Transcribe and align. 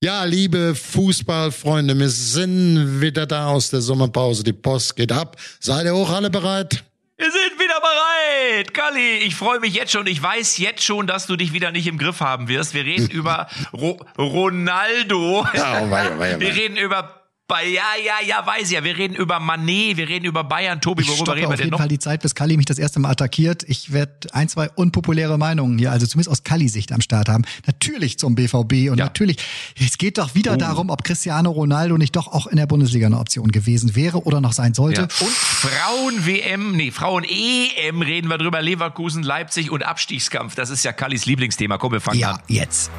Ja, 0.00 0.22
liebe 0.22 0.76
Fußballfreunde, 0.76 1.98
wir 1.98 2.08
sind 2.08 3.00
wieder 3.00 3.26
da 3.26 3.48
aus 3.48 3.70
der 3.70 3.80
Sommerpause. 3.80 4.44
Die 4.44 4.52
Post 4.52 4.94
geht 4.94 5.10
ab. 5.10 5.36
Seid 5.58 5.86
ihr 5.86 5.94
auch 5.94 6.08
alle 6.10 6.30
bereit? 6.30 6.84
Wir 7.16 7.32
sind 7.32 7.58
wieder 7.58 7.80
bereit. 7.80 8.72
Kalli, 8.74 9.16
ich 9.26 9.34
freue 9.34 9.58
mich 9.58 9.74
jetzt 9.74 9.90
schon. 9.90 10.06
Ich 10.06 10.22
weiß 10.22 10.58
jetzt 10.58 10.84
schon, 10.84 11.08
dass 11.08 11.26
du 11.26 11.34
dich 11.34 11.52
wieder 11.52 11.72
nicht 11.72 11.88
im 11.88 11.98
Griff 11.98 12.20
haben 12.20 12.46
wirst. 12.46 12.74
Wir 12.74 12.84
reden 12.84 13.10
über 13.10 13.48
Ro 13.72 13.98
Ronaldo. 14.16 15.44
Ja, 15.52 15.80
weia, 15.80 15.90
weia, 15.90 16.18
weia. 16.20 16.38
Wir 16.38 16.54
reden 16.54 16.76
über 16.76 17.17
ja, 17.50 17.82
ja, 18.04 18.26
ja, 18.26 18.46
weiß 18.46 18.64
ich 18.64 18.70
ja. 18.72 18.84
Wir 18.84 18.96
reden 18.98 19.14
über 19.14 19.40
Manet, 19.40 19.96
wir 19.96 20.06
reden 20.08 20.26
über 20.26 20.44
Bayern. 20.44 20.80
Tobi, 20.82 21.02
Ich 21.02 21.08
worüber 21.08 21.24
stoppe 21.24 21.38
reden 21.38 21.42
wir 21.44 21.48
auf 21.48 21.54
denn 21.56 21.64
jeden 21.64 21.70
noch? 21.72 21.78
Fall 21.78 21.88
die 21.88 21.98
Zeit, 21.98 22.20
bis 22.20 22.34
Kalli 22.34 22.56
mich 22.58 22.66
das 22.66 22.78
erste 22.78 23.00
Mal 23.00 23.10
attackiert. 23.10 23.64
Ich 23.66 23.90
werde 23.92 24.12
ein, 24.32 24.48
zwei 24.50 24.68
unpopuläre 24.70 25.38
Meinungen 25.38 25.78
hier, 25.78 25.90
also 25.90 26.06
zumindest 26.06 26.30
aus 26.30 26.44
Kalli-Sicht 26.44 26.92
am 26.92 27.00
Start 27.00 27.28
haben. 27.30 27.44
Natürlich 27.66 28.18
zum 28.18 28.34
BVB 28.34 28.90
und 28.90 28.98
Ja. 28.98 29.04
natürlich, 29.06 29.38
es 29.82 29.96
geht 29.96 30.18
doch 30.18 30.34
wieder 30.34 30.58
darum, 30.58 30.90
ob 30.90 31.04
Cristiano 31.04 31.50
Ronaldo 31.50 31.96
nicht 31.96 32.14
doch 32.16 32.28
auch 32.28 32.46
in 32.46 32.58
der 32.58 32.66
Bundesliga 32.66 33.06
eine 33.06 33.18
Option 33.18 33.50
gewesen 33.50 33.96
wäre 33.96 34.24
oder 34.24 34.42
noch 34.42 34.52
sein 34.52 34.74
sollte. 34.74 35.02
Ja. 35.02 35.08
Und 35.26 35.32
Frauen-WM, 35.32 36.72
nee, 36.76 36.90
Frauen-EM 36.90 38.02
reden 38.02 38.28
wir 38.28 38.36
drüber. 38.36 38.60
Leverkusen, 38.60 39.22
Leipzig 39.22 39.70
und 39.70 39.82
Abstiegskampf. 39.84 40.54
Das 40.54 40.68
ist 40.68 40.84
ja 40.84 40.92
Kallis 40.92 41.24
Lieblingsthema. 41.24 41.78
Komm, 41.78 41.92
wir 41.92 42.00
fangen 42.02 42.18
Ja, 42.18 42.32
an. 42.32 42.42
jetzt. 42.48 42.90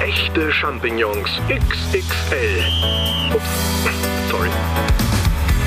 Echte 0.00 0.52
Champignons 0.52 1.40
XXL. 1.48 2.64
Ups, 3.32 3.44
sorry. 4.28 4.50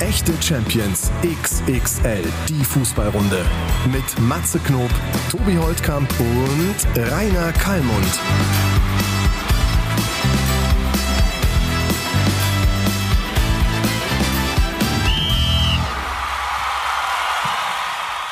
Echte 0.01 0.33
Champions 0.41 1.11
XXL, 1.23 2.23
die 2.49 2.63
Fußballrunde. 2.63 3.45
Mit 3.91 4.19
Matze 4.19 4.59
Knob, 4.59 4.89
Tobi 5.31 5.57
Holtkamp 5.57 6.13
und 6.19 6.75
Rainer 7.11 7.53
Kallmund. 7.53 8.19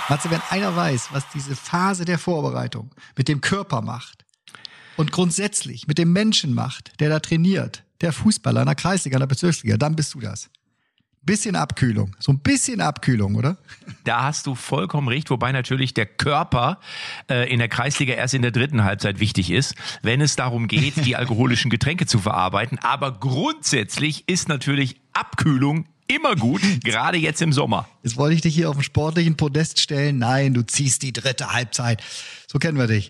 Matze, 0.10 0.30
wenn 0.30 0.42
einer 0.50 0.76
weiß, 0.76 1.10
was 1.14 1.28
diese 1.30 1.56
Phase 1.56 2.06
der 2.06 2.20
Vorbereitung 2.20 2.92
mit 3.16 3.28
dem 3.28 3.42
Körper 3.42 3.82
macht 3.82 4.25
und 4.98 5.12
grundsätzlich 5.12 5.88
mit 5.88 5.98
dem 5.98 6.12
Menschen 6.14 6.54
macht, 6.54 7.00
der 7.00 7.10
da 7.10 7.20
trainiert, 7.20 7.84
der 8.02 8.12
Fußballer 8.12 8.62
in 8.62 8.68
der 8.68 8.76
Kreisliga, 8.76 9.18
in 9.18 9.22
der 9.22 9.28
Bezirksliga, 9.28 9.78
dann 9.78 9.96
bist 9.96 10.14
du 10.14 10.20
das. 10.20 10.50
Bisschen 11.24 11.56
Abkühlung. 11.56 12.16
So 12.20 12.32
ein 12.32 12.40
bisschen 12.40 12.82
Abkühlung, 12.82 13.34
oder? 13.34 13.58
Da 14.04 14.24
hast 14.24 14.46
du 14.46 14.54
vollkommen 14.54 15.08
recht, 15.08 15.32
wobei 15.32 15.52
natürlich 15.52 15.96
der 15.96 16.06
Körper 16.06 16.80
äh, 17.28 17.52
in 17.52 17.58
der 17.58 17.68
Kreisliga 17.68 18.14
erst 18.14 18.36
in 18.36 18.44
der 18.44 18.52
dritten 18.52 18.84
Halbzeit 18.84 19.20
wichtig 19.20 19.50
ist, 19.50 19.74
wenn 20.04 20.22
es 20.22 20.36
darum 20.36 20.68
geht, 20.68 21.04
die 21.04 21.16
alkoholischen 21.16 21.72
Getränke 21.72 22.06
zu 22.06 22.20
verarbeiten. 22.20 22.78
Aber 22.84 23.12
grundsätzlich 23.12 24.30
ist 24.30 24.50
natürlich 24.50 24.98
Abkühlung 25.14 25.86
immer 26.08 26.36
gut, 26.36 26.62
gerade 26.84 27.18
jetzt 27.18 27.42
im 27.42 27.52
Sommer. 27.52 27.88
Jetzt 28.04 28.18
wollte 28.18 28.36
ich 28.36 28.42
dich 28.42 28.54
hier 28.54 28.70
auf 28.70 28.76
den 28.76 28.84
sportlichen 28.84 29.36
Podest 29.36 29.80
stellen. 29.80 30.20
Nein, 30.20 30.54
du 30.54 30.62
ziehst 30.62 31.02
die 31.02 31.14
dritte 31.14 31.52
Halbzeit. 31.54 32.04
So 32.48 32.60
kennen 32.60 32.78
wir 32.78 32.86
dich. 32.86 33.10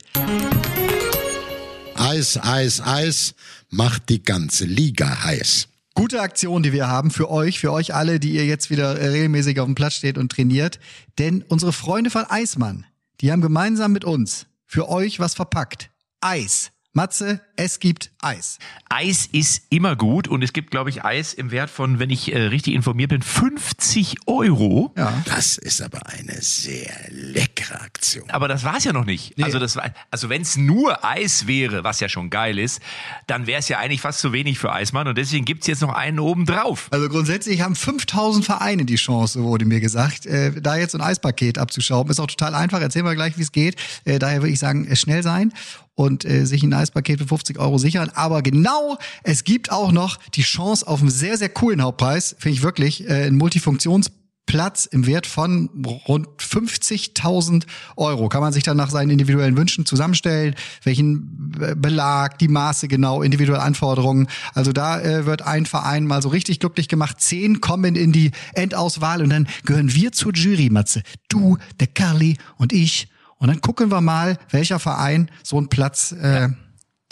Eis, 2.05 2.37
Eis, 2.37 2.81
Eis 2.81 3.33
macht 3.71 4.09
die 4.09 4.21
ganze 4.21 4.65
Liga 4.65 5.23
heiß. 5.23 5.69
Gute 5.95 6.21
Aktion, 6.21 6.61
die 6.61 6.71
wir 6.71 6.87
haben 6.87 7.09
für 7.09 7.31
euch, 7.31 7.59
für 7.59 7.71
euch 7.71 7.95
alle, 7.95 8.19
die 8.19 8.33
ihr 8.33 8.45
jetzt 8.45 8.69
wieder 8.69 8.99
äh, 8.99 9.07
regelmäßig 9.07 9.59
auf 9.59 9.65
dem 9.65 9.73
Platz 9.73 9.95
steht 9.95 10.19
und 10.19 10.31
trainiert. 10.31 10.79
Denn 11.17 11.43
unsere 11.47 11.73
Freunde 11.73 12.11
von 12.11 12.25
Eismann, 12.25 12.85
die 13.21 13.31
haben 13.31 13.41
gemeinsam 13.41 13.91
mit 13.91 14.05
uns 14.05 14.45
für 14.67 14.87
euch 14.87 15.19
was 15.19 15.33
verpackt. 15.33 15.89
Eis. 16.21 16.69
Matze, 16.95 17.41
es 17.57 17.79
gibt 17.79 18.11
Eis. 18.21 18.57
Eis 18.89 19.27
ist 19.29 19.63
immer 19.69 19.97
gut 19.97 20.29
und 20.29 20.41
es 20.43 20.53
gibt, 20.53 20.71
glaube 20.71 20.89
ich, 20.89 21.03
Eis 21.03 21.33
im 21.33 21.51
Wert 21.51 21.69
von, 21.69 21.99
wenn 21.99 22.09
ich 22.09 22.33
äh, 22.33 22.39
richtig 22.43 22.73
informiert 22.73 23.09
bin, 23.09 23.21
50 23.21 24.15
Euro. 24.27 24.93
Ja. 24.95 25.13
Das 25.25 25.57
ist 25.57 25.81
aber 25.81 26.07
eine 26.07 26.41
sehr 26.41 26.93
leckere 27.09 27.81
Aktion. 27.81 28.29
Aber 28.29 28.47
das 28.47 28.63
war's 28.63 28.85
ja 28.85 28.93
noch 28.93 29.03
nicht. 29.05 29.35
Also 29.43 29.59
das 29.59 29.75
war, 29.75 29.93
also 30.09 30.29
wenn 30.29 30.41
es 30.41 30.55
nur 30.55 31.03
Eis 31.03 31.47
wäre, 31.47 31.83
was 31.83 31.99
ja 31.99 32.07
schon 32.07 32.29
geil 32.29 32.57
ist, 32.57 32.81
dann 33.27 33.45
wäre 33.45 33.59
es 33.59 33.67
ja 33.67 33.79
eigentlich 33.79 33.99
fast 33.99 34.19
zu 34.19 34.31
wenig 34.31 34.57
für 34.57 34.71
Eismann 34.71 35.09
und 35.09 35.17
deswegen 35.17 35.43
gibt's 35.43 35.67
jetzt 35.67 35.81
noch 35.81 35.93
einen 35.93 36.19
oben 36.19 36.45
drauf. 36.45 36.87
Also 36.91 37.09
grundsätzlich 37.09 37.59
haben 37.59 37.75
5000 37.75 38.45
Vereine 38.45 38.85
die 38.85 38.95
Chance, 38.95 39.43
wurde 39.43 39.65
mir 39.65 39.81
gesagt, 39.81 40.27
äh, 40.27 40.61
da 40.61 40.77
jetzt 40.77 40.93
so 40.93 40.97
ein 40.97 41.03
Eispaket 41.03 41.57
abzuschrauben. 41.57 42.09
Ist 42.09 42.21
auch 42.21 42.27
total 42.27 42.55
einfach. 42.55 42.79
Erzählen 42.79 43.03
wir 43.03 43.15
gleich, 43.15 43.37
wie 43.37 43.41
es 43.41 43.51
geht. 43.51 43.75
Äh, 44.05 44.17
daher 44.17 44.41
würde 44.41 44.53
ich 44.53 44.59
sagen, 44.59 44.87
äh, 44.87 44.95
schnell 44.95 45.21
sein 45.21 45.51
und 45.95 46.25
äh, 46.25 46.45
sich 46.45 46.61
ein 46.63 46.73
Eispaket 46.73 47.19
für 47.19 47.27
50 47.27 47.57
Euro 47.57 47.77
sichern. 47.77 48.11
Aber 48.13 48.41
genau, 48.41 48.97
es 49.23 49.43
gibt 49.43 49.71
auch 49.71 49.91
noch 49.91 50.17
die 50.35 50.43
Chance 50.43 50.87
auf 50.87 51.01
einen 51.01 51.09
sehr, 51.09 51.37
sehr 51.37 51.49
coolen 51.49 51.81
Hauptpreis, 51.81 52.35
finde 52.37 52.57
ich 52.57 52.63
wirklich, 52.63 53.09
äh, 53.09 53.27
ein 53.27 53.37
Multifunktionsplatz 53.37 54.85
im 54.85 55.07
Wert 55.07 55.25
von 55.25 55.69
rund 56.07 56.27
50.000 56.37 57.63
Euro. 57.95 58.27
Kann 58.27 58.41
man 58.41 58.51
sich 58.51 58.63
dann 58.63 58.75
nach 58.75 58.89
seinen 58.89 59.09
individuellen 59.09 59.55
Wünschen 59.55 59.85
zusammenstellen, 59.85 60.55
welchen 60.83 61.51
Belag, 61.77 62.39
die 62.39 62.49
Maße 62.49 62.89
genau, 62.89 63.21
individuelle 63.21 63.63
Anforderungen. 63.63 64.27
Also 64.53 64.73
da 64.73 64.99
äh, 64.99 65.25
wird 65.25 65.43
ein 65.43 65.65
Verein 65.65 66.05
mal 66.05 66.21
so 66.21 66.27
richtig 66.27 66.59
glücklich 66.59 66.89
gemacht. 66.89 67.21
Zehn 67.21 67.61
kommen 67.61 67.95
in 67.95 68.11
die 68.11 68.31
Endauswahl 68.53 69.21
und 69.21 69.29
dann 69.29 69.47
gehören 69.63 69.93
wir 69.93 70.11
zur 70.11 70.33
Jury, 70.33 70.69
Matze. 70.69 71.03
Du, 71.29 71.57
der 71.79 71.87
Carly 71.87 72.37
und 72.57 72.73
ich. 72.73 73.07
Und 73.37 73.47
dann 73.49 73.61
gucken 73.61 73.91
wir 73.91 74.01
mal, 74.01 74.37
welcher 74.49 74.79
Verein 74.79 75.29
so 75.43 75.57
einen 75.57 75.67
Platz, 75.69 76.11
äh, 76.13 76.49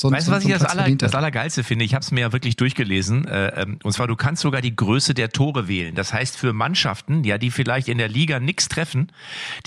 so, 0.02 0.08
einen- 0.08 0.16
Weißt 0.18 0.26
so, 0.26 0.32
du, 0.32 0.36
was 0.38 0.44
so 0.44 0.50
ich 0.50 0.56
das, 0.58 0.66
aller, 0.66 0.90
das. 0.96 1.14
Allergeilste 1.14 1.64
finde? 1.64 1.86
Ich 1.86 1.94
habe 1.94 2.02
es 2.04 2.12
mir 2.12 2.22
ja 2.22 2.34
wirklich 2.34 2.56
durchgelesen. 2.56 3.28
Äh, 3.28 3.62
ähm, 3.62 3.80
und 3.84 3.92
zwar, 3.94 4.08
du 4.08 4.16
kannst 4.16 4.42
sogar 4.42 4.60
die 4.62 4.76
Größe 4.76 5.14
der 5.14 5.30
Tore 5.30 5.68
wählen. 5.68 5.94
Das 5.96 6.12
heißt, 6.14 6.36
für 6.36 6.52
Mannschaften, 6.52 7.24
ja, 7.24 7.38
die 7.38 7.52
vielleicht 7.52 7.88
in 7.90 8.00
der 8.00 8.10
Liga 8.10 8.40
nichts 8.40 8.68
treffen, 8.70 9.12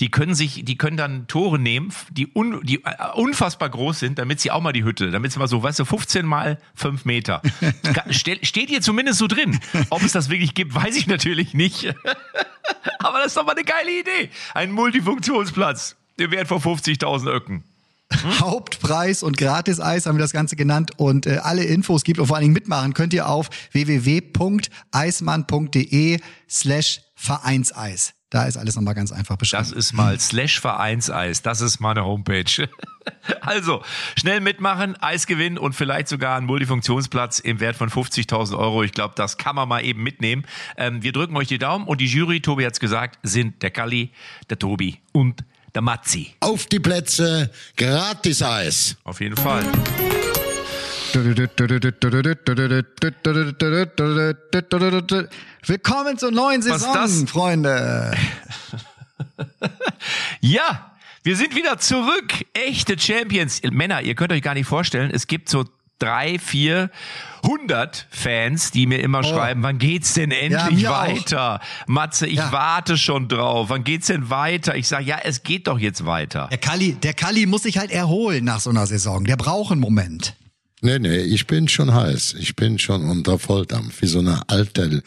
die 0.01 0.11
können 0.11 0.35
sich, 0.35 0.65
die 0.65 0.77
können 0.77 0.97
dann 0.97 1.27
Tore 1.27 1.57
nehmen, 1.59 1.93
die, 2.11 2.27
un, 2.35 2.59
die 2.63 2.83
äh, 2.83 2.91
unfassbar 3.15 3.69
groß 3.69 3.99
sind, 3.99 4.19
damit 4.19 4.41
sie 4.41 4.51
auch 4.51 4.61
mal 4.61 4.73
die 4.73 4.83
Hütte, 4.83 5.11
damit 5.11 5.31
sie 5.31 5.39
mal 5.39 5.47
so, 5.47 5.63
weißt 5.63 5.79
du, 5.79 5.85
15 5.85 6.25
mal 6.25 6.59
5 6.75 7.05
Meter. 7.05 7.41
Ste- 8.09 8.39
Steht 8.45 8.69
hier 8.69 8.81
zumindest 8.81 9.19
so 9.19 9.27
drin. 9.27 9.59
Ob 9.91 10.03
es 10.03 10.11
das 10.11 10.29
wirklich 10.29 10.53
gibt, 10.55 10.73
weiß 10.75 10.97
ich 10.97 11.07
natürlich 11.07 11.53
nicht. 11.53 11.85
Aber 12.99 13.19
das 13.19 13.27
ist 13.27 13.37
doch 13.37 13.45
mal 13.45 13.53
eine 13.53 13.63
geile 13.63 13.91
Idee. 14.01 14.29
Ein 14.53 14.71
Multifunktionsplatz. 14.71 15.95
Der 16.19 16.31
Wert 16.31 16.47
von 16.47 16.59
50.000 16.59 17.29
Öcken. 17.29 17.63
Hauptpreis 18.39 19.21
und 19.21 19.35
Gratis-Eis 19.37 20.05
haben 20.05 20.15
wir 20.17 20.21
das 20.21 20.31
Ganze 20.31 20.55
genannt 20.55 20.91
und 20.97 21.25
äh, 21.25 21.39
alle 21.43 21.65
Infos 21.65 22.03
gibt 22.03 22.19
und 22.19 22.27
vor 22.27 22.37
allen 22.37 22.43
Dingen 22.43 22.53
mitmachen 22.53 22.93
könnt 22.93 23.13
ihr 23.13 23.27
auf 23.27 23.49
www.eismann.de 23.73 26.19
slash 26.49 27.01
Vereinseis. 27.15 28.13
Da 28.29 28.43
ist 28.43 28.57
alles 28.57 28.75
nochmal 28.75 28.93
ganz 28.93 29.13
einfach 29.13 29.37
beschrieben. 29.37 29.63
Das 29.63 29.71
ist 29.71 29.93
mal 29.93 30.19
slash 30.19 30.59
Vereinseis. 30.59 31.41
Das 31.41 31.61
ist 31.61 31.79
meine 31.79 32.03
Homepage. 32.05 32.69
Also, 33.39 33.83
schnell 34.17 34.41
mitmachen, 34.41 35.01
Eis 35.01 35.27
gewinnen 35.27 35.57
und 35.57 35.71
vielleicht 35.71 36.09
sogar 36.09 36.35
einen 36.35 36.45
Multifunktionsplatz 36.45 37.39
im 37.39 37.61
Wert 37.61 37.77
von 37.77 37.89
50.000 37.89 38.57
Euro. 38.57 38.83
Ich 38.83 38.91
glaube, 38.91 39.13
das 39.15 39.37
kann 39.37 39.55
man 39.55 39.69
mal 39.69 39.85
eben 39.85 40.03
mitnehmen. 40.03 40.43
Ähm, 40.75 41.03
wir 41.03 41.13
drücken 41.13 41.37
euch 41.37 41.47
die 41.47 41.57
Daumen 41.57 41.87
und 41.87 42.01
die 42.01 42.07
Jury, 42.07 42.41
Tobi 42.41 42.65
hat's 42.65 42.81
gesagt, 42.81 43.17
sind 43.23 43.63
der 43.63 43.71
Kalli, 43.71 44.11
der 44.49 44.59
Tobi 44.59 44.99
und 45.13 45.45
der 45.73 45.81
Matzi. 45.81 46.33
Auf 46.39 46.65
die 46.67 46.79
Plätze, 46.79 47.51
gratis 47.75 48.41
Eis. 48.41 48.95
Auf 49.03 49.21
jeden 49.21 49.35
Fall. 49.35 49.63
Willkommen 55.65 56.17
zur 56.17 56.31
neuen 56.31 56.59
Was 56.61 56.81
Saison, 56.81 57.05
ist 57.05 57.23
das? 57.23 57.31
Freunde. 57.31 58.17
Ja, 60.41 60.95
wir 61.23 61.35
sind 61.35 61.55
wieder 61.55 61.77
zurück. 61.77 62.33
Echte 62.53 62.97
Champions. 62.97 63.61
Männer, 63.63 64.01
ihr 64.01 64.15
könnt 64.15 64.31
euch 64.31 64.41
gar 64.41 64.53
nicht 64.53 64.67
vorstellen, 64.67 65.11
es 65.13 65.27
gibt 65.27 65.49
so 65.49 65.65
drei, 65.99 66.39
vier 66.39 66.89
hundert 67.43 68.07
Fans, 68.09 68.71
die 68.71 68.87
mir 68.87 68.99
immer 68.99 69.23
schreiben, 69.23 69.63
wann 69.63 69.77
geht's 69.77 70.13
denn 70.15 70.31
endlich 70.31 70.87
auch. 70.87 71.07
weiter? 71.07 71.59
Matze, 71.85 72.27
ich 72.27 72.35
Ja. 72.37 72.51
warte 72.51 72.97
schon 72.97 73.27
drauf. 73.27 73.69
Wann 73.69 73.83
geht's 73.83 74.07
denn 74.07 74.29
weiter? 74.29 74.75
Ich 74.75 74.87
sage, 74.87 75.05
ja, 75.05 75.19
es 75.23 75.43
geht 75.43 75.67
doch 75.67 75.79
jetzt 75.79 76.05
weiter. 76.05 76.47
Der 76.51 76.57
Kalli, 76.57 76.93
der 76.93 77.13
Kalli 77.13 77.45
muss 77.45 77.63
sich 77.63 77.77
halt 77.77 77.91
erholen 77.91 78.43
nach 78.45 78.59
so 78.59 78.69
einer 78.69 78.85
Saison. 78.87 79.23
Der 79.23 79.37
braucht 79.37 79.71
einen 79.71 79.81
Moment. 79.81 80.35
Nee, 80.81 80.99
nee, 80.99 81.17
ich 81.17 81.47
bin 81.47 81.67
schon 81.67 81.93
heiß. 81.93 82.35
Ich 82.37 82.55
bin 82.55 82.77
schon 82.77 83.09
unter 83.09 83.39
Volldampf. 83.39 84.01
Wie 84.01 84.07
so 84.07 84.19
eine 84.19 84.41
alte, 84.47 85.01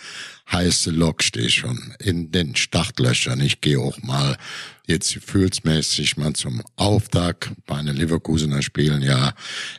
heiße 0.50 0.90
Lok 0.90 1.22
stehe 1.22 1.46
ich 1.46 1.54
schon 1.56 1.94
in 2.00 2.32
den 2.32 2.56
Startlöchern. 2.56 3.40
Ich 3.40 3.60
gehe 3.60 3.78
auch 3.78 3.96
mal 4.02 4.36
jetzt 4.90 5.14
gefühlsmäßig 5.14 6.16
mal 6.16 6.32
zum 6.34 6.62
Auftakt 6.76 7.52
bei 7.66 7.80
den 7.82 7.96
Leverkusener 7.96 8.60
Spielen 8.60 9.02
ja 9.02 9.32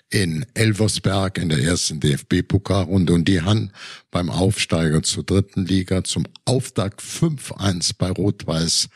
in 0.10 0.46
Elversberg 0.54 1.38
in 1.38 1.50
der 1.50 1.60
ersten 1.60 2.00
DFB-Pokalrunde 2.00 3.14
und 3.14 3.28
die 3.28 3.42
haben 3.42 3.72
beim 4.10 4.30
Aufsteiger 4.30 5.04
zur 5.04 5.24
dritten 5.24 5.66
Liga 5.66 6.04
zum 6.04 6.26
Auftakt 6.46 7.02
5-1 7.02 7.92
bei 7.98 8.10
Rot-Weiß 8.10 8.90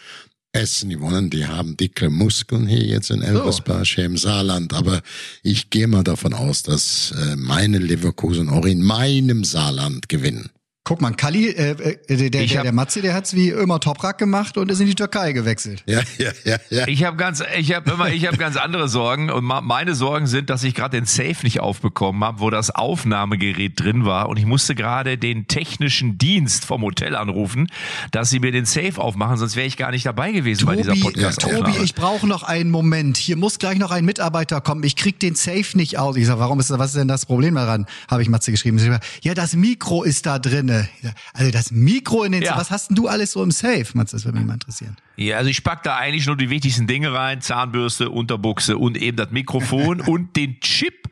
Essen 0.53 0.89
gewonnen. 0.89 1.29
Die 1.29 1.45
haben 1.45 1.75
dicke 1.75 2.09
Muskeln 2.09 2.65
hier 2.65 2.85
jetzt 2.85 3.11
in 3.11 3.21
Elversberg, 3.21 3.85
hier 3.85 4.05
im 4.05 4.17
Saarland. 4.17 4.73
Aber 4.73 5.01
ich 5.43 5.69
gehe 5.69 5.87
mal 5.87 6.03
davon 6.03 6.33
aus, 6.33 6.63
dass 6.63 7.11
äh, 7.11 7.35
meine 7.35 7.77
Leverkusen 7.77 8.49
auch 8.49 8.65
in 8.65 8.81
meinem 8.81 9.43
Saarland 9.43 10.07
gewinnen. 10.07 10.49
Guck 10.87 11.01
mal, 11.01 11.09
Kali, 11.15 11.47
äh, 11.49 11.71
äh, 11.71 12.15
der, 12.15 12.29
der, 12.29 12.47
hab- 12.47 12.61
der 12.61 12.71
Matze, 12.71 13.01
der 13.01 13.15
hat's 13.15 13.33
wie 13.33 13.49
immer 13.49 13.79
Toprak 13.79 14.19
gemacht 14.19 14.55
und 14.55 14.69
ist 14.69 14.79
in 14.81 14.85
die 14.85 14.93
Türkei 14.93 15.31
gewechselt. 15.31 15.81
Ja, 15.87 16.01
ja, 16.19 16.29
ja, 16.43 16.57
ja. 16.69 16.87
Ich 16.87 17.03
habe 17.03 17.17
ganz, 17.17 17.41
ich 17.57 17.73
habe 17.73 17.89
immer, 17.89 18.09
ich 18.09 18.27
habe 18.27 18.37
ganz 18.37 18.55
andere 18.55 18.87
Sorgen 18.87 19.31
und 19.31 19.43
meine 19.45 19.95
Sorgen 19.95 20.27
sind, 20.27 20.51
dass 20.51 20.63
ich 20.63 20.75
gerade 20.75 20.95
den 20.95 21.07
Safe 21.07 21.37
nicht 21.41 21.59
aufbekommen 21.59 22.23
habe, 22.23 22.39
wo 22.39 22.51
das 22.51 22.69
Aufnahmegerät 22.69 23.79
drin 23.79 24.05
war 24.05 24.29
und 24.29 24.37
ich 24.37 24.45
musste 24.45 24.75
gerade 24.75 25.17
den 25.17 25.47
technischen 25.47 26.19
Dienst 26.19 26.65
vom 26.65 26.83
Hotel 26.83 27.15
anrufen, 27.15 27.67
dass 28.11 28.29
sie 28.29 28.39
mir 28.39 28.51
den 28.51 28.65
Safe 28.65 29.01
aufmachen, 29.01 29.37
sonst 29.37 29.55
wäre 29.55 29.65
ich 29.65 29.77
gar 29.77 29.89
nicht 29.89 30.05
dabei 30.05 30.33
gewesen 30.33 30.67
bei 30.67 30.75
dieser 30.75 30.89
Tobi, 30.89 31.01
Podcast-Aufnahme. 31.01 31.73
Tobi, 31.73 31.83
ich 31.83 31.95
brauche 31.95 32.27
noch 32.27 32.43
einen 32.43 32.69
Moment. 32.69 33.17
Hier 33.17 33.37
muss 33.37 33.57
gleich 33.57 33.79
noch 33.79 33.89
ein 33.89 34.05
Mitarbeiter 34.05 34.61
kommen. 34.61 34.83
Ich 34.83 34.95
krieg 34.95 35.19
den 35.19 35.33
Safe 35.33 35.65
nicht 35.73 35.97
aus. 35.97 36.15
Ich 36.15 36.27
sag, 36.27 36.37
warum 36.37 36.59
ist 36.59 36.69
das, 36.69 36.77
was 36.77 36.89
ist 36.91 36.97
denn 36.97 37.07
das 37.07 37.25
Problem 37.25 37.55
daran? 37.55 37.87
Habe 38.07 38.21
ich 38.21 38.29
Matze 38.29 38.51
geschrieben. 38.51 38.79
Ja, 39.23 39.33
das 39.33 39.55
Mikro 39.55 40.03
ist 40.03 40.27
da 40.27 40.37
drinne. 40.37 40.74
Ich 40.81 41.01
sag, 41.03 41.13
Also 41.33 41.51
das 41.51 41.71
Mikro 41.71 42.23
in 42.23 42.31
den, 42.33 42.41
Ja. 42.43 42.57
was 42.57 42.71
hast 42.71 42.89
denn 42.89 42.95
du 42.95 43.07
alles 43.07 43.31
so 43.31 43.43
im 43.43 43.51
Safe? 43.51 43.85
Matze, 43.93 44.15
das 44.15 44.25
würde 44.25 44.37
mich 44.37 44.47
mal 44.47 44.53
interessieren. 44.53 44.95
Ja, 45.17 45.37
also 45.37 45.49
ich 45.49 45.63
pack 45.63 45.83
da 45.83 45.95
eigentlich 45.95 46.25
nur 46.27 46.35
die 46.35 46.49
wichtigsten 46.49 46.87
Dinge 46.87 47.13
rein, 47.13 47.41
Zahnbürste, 47.41 48.09
Unterbuchse 48.09 48.77
und 48.77 48.97
eben 48.97 49.15
das 49.17 49.31
Mikrofon 49.31 50.01
und 50.05 50.35
den 50.35 50.59
Chip, 50.59 51.09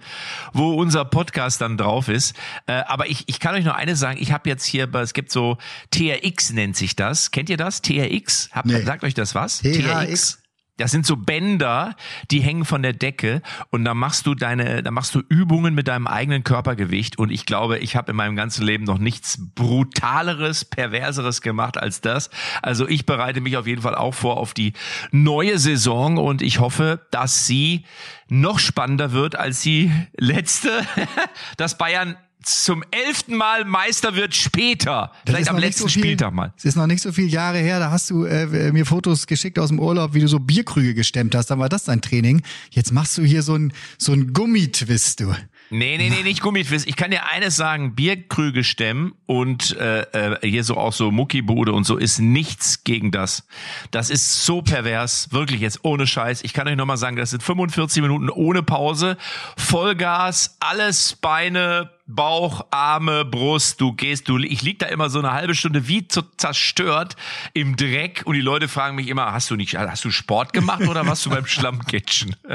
wo 0.51 0.73
unser 0.73 1.05
Podcast 1.05 1.61
dann 1.61 1.77
drauf 1.77 2.09
ist. 2.09 2.35
Äh, 2.67 2.73
aber 2.87 3.07
ich, 3.09 3.23
ich 3.27 3.39
kann 3.39 3.55
euch 3.55 3.63
noch 3.65 3.75
eines 3.75 3.99
sagen, 3.99 4.17
ich 4.21 4.31
habe 4.33 4.49
jetzt 4.49 4.65
hier, 4.65 4.93
es 4.95 5.13
gibt 5.13 5.31
so 5.31 5.57
TRX 5.91 6.51
nennt 6.51 6.75
sich 6.75 6.95
das. 6.95 7.31
Kennt 7.31 7.49
ihr 7.49 7.57
das? 7.57 7.81
TRX? 7.81 8.49
Habt, 8.51 8.67
Nee. 8.67 8.81
Sagt 8.81 9.03
euch 9.03 9.13
das 9.13 9.35
was? 9.35 9.59
THX? 9.59 10.39
Das 10.77 10.89
sind 10.89 11.05
so 11.05 11.15
Bänder, 11.15 11.95
die 12.31 12.39
hängen 12.39 12.65
von 12.65 12.81
der 12.81 12.93
Decke 12.93 13.43
und 13.69 13.85
da 13.85 13.93
machst 13.93 14.25
du 14.25 14.33
deine, 14.33 14.81
da 14.81 14.89
machst 14.89 15.13
du 15.13 15.21
Übungen 15.29 15.75
mit 15.75 15.87
deinem 15.87 16.07
eigenen 16.07 16.43
Körpergewicht 16.43 17.19
und 17.19 17.31
ich 17.31 17.45
glaube, 17.45 17.77
ich 17.77 17.95
habe 17.95 18.09
in 18.11 18.17
meinem 18.17 18.35
ganzen 18.35 18.65
Leben 18.65 18.83
noch 18.83 18.97
nichts 18.97 19.37
brutaleres, 19.53 20.65
perverseres 20.65 21.41
gemacht 21.41 21.77
als 21.77 22.01
das. 22.01 22.31
Also 22.63 22.87
ich 22.87 23.05
bereite 23.05 23.39
mich 23.39 23.55
auf 23.57 23.67
jeden 23.67 23.83
Fall 23.83 23.93
auch 23.93 24.15
vor 24.15 24.37
auf 24.37 24.55
die 24.55 24.73
neue 25.11 25.59
Saison 25.59 26.17
und 26.17 26.41
ich 26.41 26.59
hoffe, 26.59 27.05
dass 27.11 27.45
sie 27.45 27.85
noch 28.27 28.57
spannender 28.57 29.11
wird 29.11 29.35
als 29.35 29.61
die 29.61 29.91
letzte, 30.17 30.71
dass 31.57 31.77
Bayern 31.77 32.17
zum 32.43 32.83
elften 32.91 33.35
Mal 33.35 33.65
Meister 33.65 34.15
wird 34.15 34.35
später. 34.35 35.11
Das 35.25 35.35
Vielleicht 35.35 35.49
am 35.49 35.57
letzten 35.57 35.83
so 35.83 35.87
viel- 35.87 36.03
Spieltag 36.03 36.33
mal. 36.33 36.53
Es 36.57 36.65
ist 36.65 36.75
noch 36.75 36.87
nicht 36.87 37.01
so 37.01 37.11
viele 37.11 37.27
Jahre 37.29 37.57
her, 37.59 37.79
da 37.79 37.91
hast 37.91 38.09
du 38.09 38.25
äh, 38.25 38.71
mir 38.71 38.85
Fotos 38.85 39.25
geschickt 39.27 39.57
aus 39.59 39.69
dem 39.69 39.79
Urlaub, 39.79 40.13
wie 40.13 40.19
du 40.19 40.27
so 40.27 40.39
Bierkrüge 40.39 40.93
gestemmt 40.93 41.35
hast. 41.35 41.47
Dann 41.47 41.59
war 41.59 41.69
das 41.69 41.85
dein 41.85 42.01
Training. 42.01 42.41
Jetzt 42.71 42.91
machst 42.91 43.17
du 43.17 43.23
hier 43.23 43.41
so 43.43 43.55
ein 43.55 43.73
so 43.97 44.13
ein 44.13 44.33
Gummitwist, 44.33 45.19
du. 45.21 45.33
Nee, 45.69 45.97
nee, 45.97 46.09
nee, 46.09 46.21
nicht 46.23 46.41
Gummitwist. 46.41 46.87
Ich 46.87 46.95
kann 46.95 47.09
dir 47.09 47.27
eines 47.31 47.55
sagen, 47.55 47.95
Bierkrüge 47.95 48.63
stemmen 48.63 49.13
und 49.25 49.75
äh, 49.77 50.01
äh, 50.33 50.47
hier 50.47 50.63
so 50.63 50.77
auch 50.77 50.93
so 50.93 51.09
Muckibude 51.09 51.71
und 51.71 51.85
so 51.85 51.97
ist 51.97 52.19
nichts 52.19 52.83
gegen 52.83 53.09
das. 53.11 53.47
Das 53.89 54.09
ist 54.11 54.45
so 54.45 54.61
pervers, 54.61 55.31
wirklich 55.31 55.61
jetzt 55.61 55.79
ohne 55.83 56.05
Scheiß. 56.05 56.43
Ich 56.43 56.53
kann 56.53 56.67
euch 56.67 56.75
nochmal 56.75 56.97
sagen, 56.97 57.15
das 57.15 57.31
sind 57.31 57.41
45 57.41 58.03
Minuten 58.03 58.29
ohne 58.29 58.61
Pause, 58.61 59.17
Vollgas, 59.57 60.57
alles 60.59 61.15
Beine, 61.19 61.89
Bauch, 62.05 62.65
Arme, 62.69 63.23
Brust, 63.23 63.79
du 63.79 63.93
gehst, 63.93 64.27
du, 64.27 64.37
ich 64.37 64.61
lieg 64.61 64.77
da 64.79 64.87
immer 64.87 65.09
so 65.09 65.19
eine 65.19 65.31
halbe 65.31 65.55
Stunde 65.55 65.87
wie 65.87 66.05
zu, 66.07 66.21
zerstört 66.37 67.15
im 67.53 67.77
Dreck 67.77 68.23
und 68.25 68.33
die 68.35 68.41
Leute 68.41 68.67
fragen 68.67 68.95
mich 68.97 69.07
immer, 69.07 69.31
hast 69.31 69.49
du 69.49 69.55
nicht, 69.55 69.77
hast 69.77 70.03
du 70.03 70.11
Sport 70.11 70.51
gemacht 70.51 70.81
oder 70.85 71.05
warst 71.07 71.25
du 71.25 71.29
beim 71.29 71.45
Schlammkitchen? 71.45 72.35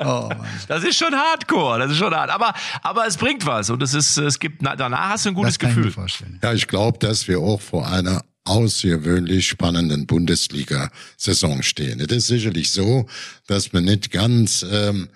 Oh, 0.00 0.28
Mann. 0.28 0.46
Das 0.68 0.84
ist 0.84 0.96
schon 0.96 1.12
Hardcore, 1.12 1.80
das 1.80 1.90
ist 1.90 1.96
schon 1.98 2.14
hart. 2.14 2.30
Aber, 2.30 2.54
aber 2.82 3.06
es 3.08 3.16
bringt 3.16 3.44
was 3.46 3.68
und 3.68 3.82
es 3.82 3.94
ist, 3.94 4.16
es 4.16 4.38
gibt, 4.38 4.62
na- 4.62 4.76
danach 4.76 5.10
hast 5.10 5.24
du 5.24 5.30
ein 5.30 5.34
gutes 5.34 5.54
Das 5.54 5.58
kann 5.58 5.70
ich 5.70 5.76
mir 5.76 5.82
Gefühl. 5.82 5.92
vorstellen. 5.92 6.38
Ja, 6.40 6.52
ich 6.52 6.68
glaube, 6.68 6.98
dass 7.00 7.26
wir 7.26 7.40
auch 7.40 7.60
vor 7.60 7.88
einer 7.88 8.24
außergewöhnlich 8.44 9.48
spannenden 9.48 10.06
Bundesliga-Saison 10.06 11.62
stehen. 11.62 12.00
Es 12.00 12.06
ist 12.16 12.26
sicherlich 12.28 12.70
so, 12.72 13.06
dass 13.48 13.72
wir 13.72 13.80
nicht 13.80 14.10
ganz 14.10 14.64
ähm, 14.70 15.08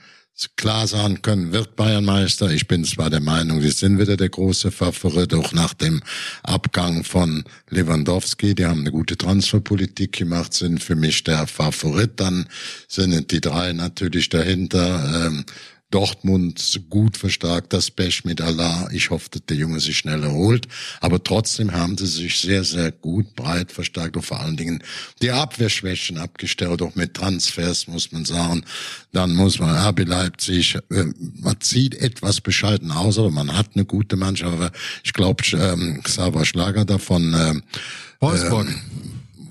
klar 0.56 0.86
sagen 0.86 1.22
können, 1.22 1.52
wird 1.52 1.76
Bayern 1.76 2.04
Meister. 2.04 2.50
Ich 2.50 2.68
bin 2.68 2.84
zwar 2.84 3.10
der 3.10 3.20
Meinung, 3.20 3.60
sie 3.60 3.70
sind 3.70 3.98
wieder 3.98 4.16
der 4.16 4.28
große 4.28 4.70
Favorit, 4.70 5.34
auch 5.34 5.52
nach 5.52 5.74
dem 5.74 6.02
Abgang 6.42 7.04
von 7.04 7.44
Lewandowski. 7.70 8.54
Die 8.54 8.66
haben 8.66 8.80
eine 8.80 8.92
gute 8.92 9.16
Transferpolitik 9.16 10.12
gemacht, 10.12 10.54
sind 10.54 10.82
für 10.82 10.96
mich 10.96 11.24
der 11.24 11.46
Favorit. 11.46 12.20
Dann 12.20 12.48
sind 12.88 13.30
die 13.30 13.40
drei 13.40 13.72
natürlich 13.72 14.28
dahinter. 14.28 15.26
Ähm, 15.26 15.44
Dortmund 15.92 16.80
gut 16.90 17.16
verstärkt, 17.16 17.72
das 17.72 17.90
Pech 17.90 18.24
mit 18.24 18.40
Allah. 18.40 18.88
Ich 18.92 19.10
hoffe, 19.10 19.28
dass 19.30 19.46
der 19.46 19.56
Junge 19.56 19.78
sich 19.78 19.98
schnell 19.98 20.24
erholt. 20.24 20.66
Aber 21.00 21.22
trotzdem 21.22 21.72
haben 21.72 21.96
sie 21.98 22.06
sich 22.06 22.40
sehr, 22.40 22.64
sehr 22.64 22.90
gut 22.90 23.36
breit 23.36 23.70
verstärkt 23.70 24.16
und 24.16 24.22
vor 24.22 24.40
allen 24.40 24.56
Dingen 24.56 24.82
die 25.20 25.30
Abwehrschwächen 25.30 26.18
abgestellt, 26.18 26.82
auch 26.82 26.94
mit 26.94 27.14
Transfers, 27.14 27.86
muss 27.86 28.10
man 28.10 28.24
sagen. 28.24 28.64
Dann 29.12 29.34
muss 29.34 29.58
man, 29.58 29.76
RB 29.76 30.06
Leipzig, 30.06 30.78
äh, 30.90 31.04
man 31.40 31.56
sieht 31.62 31.94
etwas 31.94 32.40
bescheiden 32.40 32.90
aus, 32.90 33.18
aber 33.18 33.30
man 33.30 33.56
hat 33.56 33.70
eine 33.74 33.84
gute 33.84 34.16
Mannschaft. 34.16 34.54
Aber 34.54 34.72
ich 35.04 35.12
glaube, 35.12 35.44
ähm, 35.52 36.00
Xaver 36.02 36.44
Schlager 36.44 36.84
davon, 36.84 37.34
ähm, 37.38 37.62
Wolfsburg. 38.20 38.68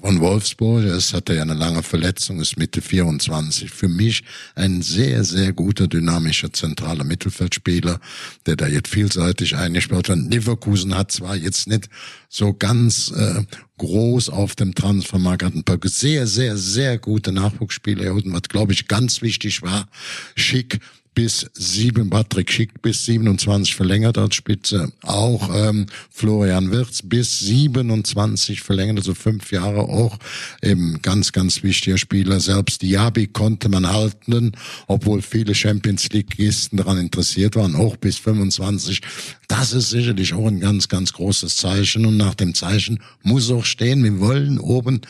Von 0.02 0.20
Wolfsburg. 0.20 0.84
Es 0.84 1.14
hatte 1.14 1.36
ja 1.36 1.44
eine 1.44 1.54
lange 1.54 1.84
Verletzung, 1.84 2.40
ist 2.40 2.58
Mitte 2.58 2.82
24. 2.82 3.70
Für 3.70 3.88
mich 3.88 4.24
ein 4.56 4.82
sehr, 4.82 5.24
sehr 5.24 5.54
guter, 5.54 5.88
dynamischer, 5.88 6.52
zentraler 6.52 7.04
Mittelfeldspieler, 7.04 8.00
der 8.46 8.56
da 8.56 8.68
jetzt 8.68 8.90
vielseitig 8.90 9.56
eingespielt 9.56 10.10
hat. 10.10 10.18
Leverkusen 10.18 10.96
hat 10.96 11.12
zwar 11.12 11.36
jetzt 11.36 11.68
nicht 11.68 11.90
so 12.30 12.54
ganz 12.54 13.12
äh, 13.12 13.44
groß 13.78 14.30
auf 14.30 14.56
dem 14.56 14.76
Transfermarkt, 14.76 15.44
hat 15.44 15.56
ein 15.56 15.64
paar 15.64 15.78
sehr, 15.84 16.28
sehr, 16.28 16.58
sehr 16.58 16.98
gute 16.98 17.32
Nachwuchsspieler 17.32 18.06
erhalten, 18.06 18.34
was 18.34 18.44
glaube 18.44 18.74
ich 18.74 18.88
ganz 18.88 19.22
wichtig 19.22 19.62
war. 19.62 19.88
Schick 20.36 20.80
bis 21.14 21.46
sieben, 21.54 22.10
Patrick 22.10 22.52
Schick 22.52 22.82
bis 22.82 23.06
27 23.06 23.76
verlängert 23.76 24.18
als 24.18 24.36
Spitze. 24.36 24.92
Auch 25.02 25.50
ähm, 25.54 25.88
Florian 26.10 26.72
Wirz 26.72 27.02
bis 27.04 27.40
27 27.40 28.62
verlängert, 28.62 29.00
also 29.00 29.14
fünf 29.14 29.52
Jahre 29.52 29.82
auch 29.82 30.18
eben 30.62 31.02
ganz, 31.02 31.34
ganz 31.34 31.64
wichtiger 31.64 31.98
Spieler. 31.98 32.40
Selbst 32.40 32.82
Diaby 32.82 33.28
konnte 33.28 33.68
man 33.68 33.92
halten, 33.92 34.54
obwohl 34.88 35.22
viele 35.22 35.54
Champions 35.54 36.10
Leagueisten 36.10 36.78
daran 36.78 36.98
interessiert 36.98 37.58
waren, 37.58 37.76
auch 37.76 37.98
bis 37.98 38.18
25. 38.18 39.02
Das 39.50 39.74
ist 39.74 39.90
sicherlich 39.90 40.34
auch 40.34 40.48
ein 40.48 40.62
ganz, 40.62 40.88
ganz 40.88 41.12
großes 41.12 41.58
Zeichen 41.58 42.06
und 42.06 42.16
nach 42.16 42.36
dem 42.36 42.54
Zeichen 42.54 43.00
muss 43.22 43.52
auch 43.52 43.66
stehen, 43.66 44.04
wir 44.04 44.20
wollen 44.20 44.60
oben 44.60 45.02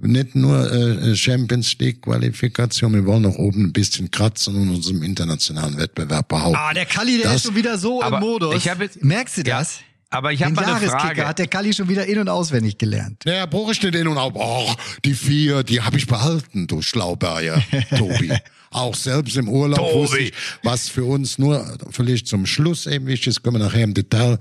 nicht 0.00 0.34
nur 0.34 0.70
äh, 0.72 1.14
Champions 1.16 1.76
League 1.78 2.02
Qualifikation, 2.02 2.94
wir 2.94 3.04
wollen 3.06 3.26
auch 3.26 3.36
oben 3.36 3.64
ein 3.66 3.72
bisschen 3.72 4.10
kratzen 4.10 4.54
und 4.56 4.70
unserem 4.70 5.02
internationalen 5.02 5.76
Wettbewerb 5.78 6.28
behaupten. 6.28 6.56
Ah, 6.56 6.72
der 6.72 6.86
Kalli, 6.86 7.16
der 7.18 7.24
Das- 7.32 7.36
ist 7.36 7.46
schon 7.46 7.56
wieder 7.56 7.76
so 7.78 8.02
aber 8.02 8.18
im 8.18 8.22
Modus. 8.24 8.54
ich 8.54 8.64
jetzt- 8.64 9.02
Merkst 9.02 9.38
du 9.38 9.42
Ja, 9.42 9.58
das? 9.58 9.80
aber 10.10 10.32
ich 10.32 10.40
hab 10.42 10.50
Den 10.50 10.54
mal 10.54 10.66
eine 10.74 10.86
Frage. 10.86 11.26
hat 11.26 11.38
der 11.38 11.48
Kalli 11.48 11.72
schon 11.74 11.88
wieder 11.88 12.06
in- 12.06 12.18
und 12.20 12.28
auswendig 12.28 12.78
gelernt. 12.78 13.24
Ja, 13.26 13.44
brauche 13.46 13.72
ich 13.72 13.82
nicht 13.82 13.94
in 13.96 14.06
und 14.06 14.18
auf. 14.18 14.34
Och, 14.36 14.76
die 15.04 15.14
vier, 15.14 15.62
die 15.64 15.80
habe 15.80 15.96
ich 15.96 16.06
behalten, 16.06 16.66
du 16.68 16.80
Schlauberger, 16.80 17.62
Tobi. 17.96 18.32
Auch 18.70 18.94
selbst 18.94 19.36
im 19.38 19.48
Urlaub 19.48 19.78
Tobi. 19.78 19.94
wusste 19.94 20.18
ich, 20.18 20.32
was 20.62 20.88
für 20.90 21.04
uns 21.04 21.38
nur 21.38 21.66
vielleicht 21.90 22.26
zum 22.28 22.44
Schluss 22.44 22.86
eben 22.86 23.06
wichtig 23.06 23.28
ist, 23.28 23.42
kommen 23.42 23.58
wir 23.58 23.64
nachher 23.66 23.82
im 23.82 23.94
Detail, 23.94 24.38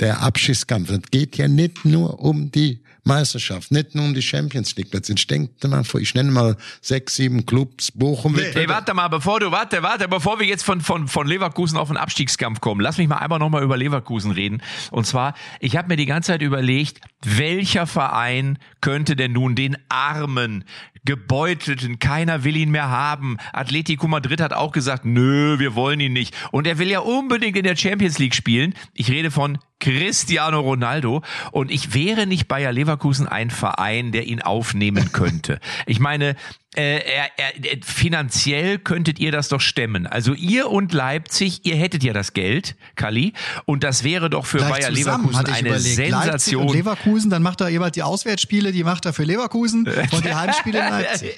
der 0.00 0.20
Abschiedskampf. 0.20 0.90
Es 0.90 1.00
geht 1.12 1.36
ja 1.36 1.46
nicht 1.46 1.84
nur 1.84 2.18
um 2.20 2.50
die 2.50 2.80
Meisterschaft, 3.08 3.72
nicht 3.72 3.94
nur 3.96 4.04
um 4.04 4.14
die 4.14 4.22
Champions 4.22 4.76
League 4.76 4.90
Plätze. 4.90 5.12
Ich 5.14 5.26
denke 5.26 5.66
mal, 5.66 5.82
vor- 5.82 6.00
ich 6.00 6.14
nenne 6.14 6.30
mal 6.30 6.56
sechs, 6.80 7.16
sieben 7.16 7.44
Clubs, 7.46 7.90
Bochum 7.90 8.36
wird 8.36 8.54
Hey, 8.54 8.68
warte 8.68 8.94
mal, 8.94 9.08
bevor 9.08 9.40
du, 9.40 9.50
warte, 9.50 9.82
warte, 9.82 10.06
bevor 10.06 10.38
wir 10.38 10.46
jetzt 10.46 10.62
von, 10.62 10.80
von, 10.80 11.08
von 11.08 11.26
Leverkusen 11.26 11.76
auf 11.76 11.88
den 11.88 11.96
Abstiegskampf 11.96 12.60
kommen, 12.60 12.80
lass 12.80 12.98
mich 12.98 13.08
mal 13.08 13.16
einmal 13.16 13.38
nochmal 13.40 13.62
über 13.64 13.76
Leverkusen 13.76 14.30
reden. 14.30 14.62
Und 14.92 15.06
zwar, 15.06 15.34
ich 15.58 15.76
habe 15.76 15.88
mir 15.88 15.96
die 15.96 16.06
ganze 16.06 16.28
Zeit 16.28 16.42
überlegt, 16.42 17.00
welcher 17.24 17.86
Verein 17.86 18.58
könnte 18.80 19.16
denn 19.16 19.32
nun 19.32 19.54
den 19.54 19.76
armen, 19.88 20.64
gebeutelten, 21.04 21.98
keiner 21.98 22.44
will 22.44 22.54
ihn 22.56 22.70
mehr 22.70 22.90
haben. 22.90 23.38
Atletico 23.54 24.06
Madrid 24.08 24.42
hat 24.42 24.52
auch 24.52 24.72
gesagt, 24.72 25.06
nö, 25.06 25.58
wir 25.58 25.74
wollen 25.74 26.00
ihn 26.00 26.12
nicht. 26.12 26.34
Und 26.50 26.66
er 26.66 26.78
will 26.78 26.88
ja 26.88 27.00
unbedingt 27.00 27.56
in 27.56 27.64
der 27.64 27.76
Champions 27.76 28.18
League 28.18 28.34
spielen. 28.34 28.74
Ich 28.92 29.10
rede 29.10 29.30
von 29.30 29.58
Cristiano 29.80 30.60
Ronaldo. 30.60 31.22
Und 31.50 31.70
ich 31.70 31.94
wäre 31.94 32.26
nicht 32.26 32.46
Bayer 32.46 32.72
Leverkusen 32.72 33.26
ein 33.26 33.48
Verein, 33.48 34.12
der 34.12 34.26
ihn 34.26 34.42
aufnehmen 34.42 35.10
könnte. 35.12 35.60
Ich 35.86 35.98
meine, 35.98 36.36
äh, 36.78 36.98
er, 36.98 37.30
er, 37.36 37.52
finanziell 37.82 38.78
könntet 38.78 39.18
ihr 39.18 39.32
das 39.32 39.48
doch 39.48 39.60
stemmen. 39.60 40.06
Also 40.06 40.32
ihr 40.32 40.70
und 40.70 40.92
Leipzig, 40.92 41.66
ihr 41.66 41.74
hättet 41.74 42.04
ja 42.04 42.12
das 42.12 42.32
Geld, 42.32 42.76
Kali, 42.94 43.32
und 43.64 43.82
das 43.82 44.04
wäre 44.04 44.30
doch 44.30 44.46
für 44.46 44.58
Bayer 44.58 44.94
zusammen, 44.94 45.26
Leverkusen 45.26 45.46
eine 45.46 45.68
überlegt. 45.68 45.98
Leipzig 45.98 46.12
Sensation. 46.12 46.66
und 46.68 46.72
Leverkusen, 46.74 47.30
dann 47.30 47.42
macht 47.42 47.60
er 47.60 47.68
jeweils 47.68 47.92
die 47.92 48.02
Auswärtsspiele, 48.02 48.70
die 48.70 48.84
macht 48.84 49.06
er 49.06 49.12
für 49.12 49.24
Leverkusen 49.24 49.88
und 50.12 50.24
die 50.24 50.34
Heimspiele 50.34 50.78
in 50.78 50.88
Leipzig. 50.88 51.36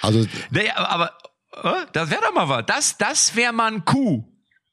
Also 0.00 0.24
Nee, 0.50 0.70
aber, 0.70 1.12
aber 1.50 1.82
äh, 1.82 1.86
das 1.92 2.10
wäre 2.10 2.20
doch 2.22 2.32
mal 2.32 2.48
was. 2.48 2.64
Das, 2.66 2.96
das 2.98 3.34
wäre 3.34 3.52
mal 3.52 3.72
ein 3.72 3.84
Coup. 3.84 4.24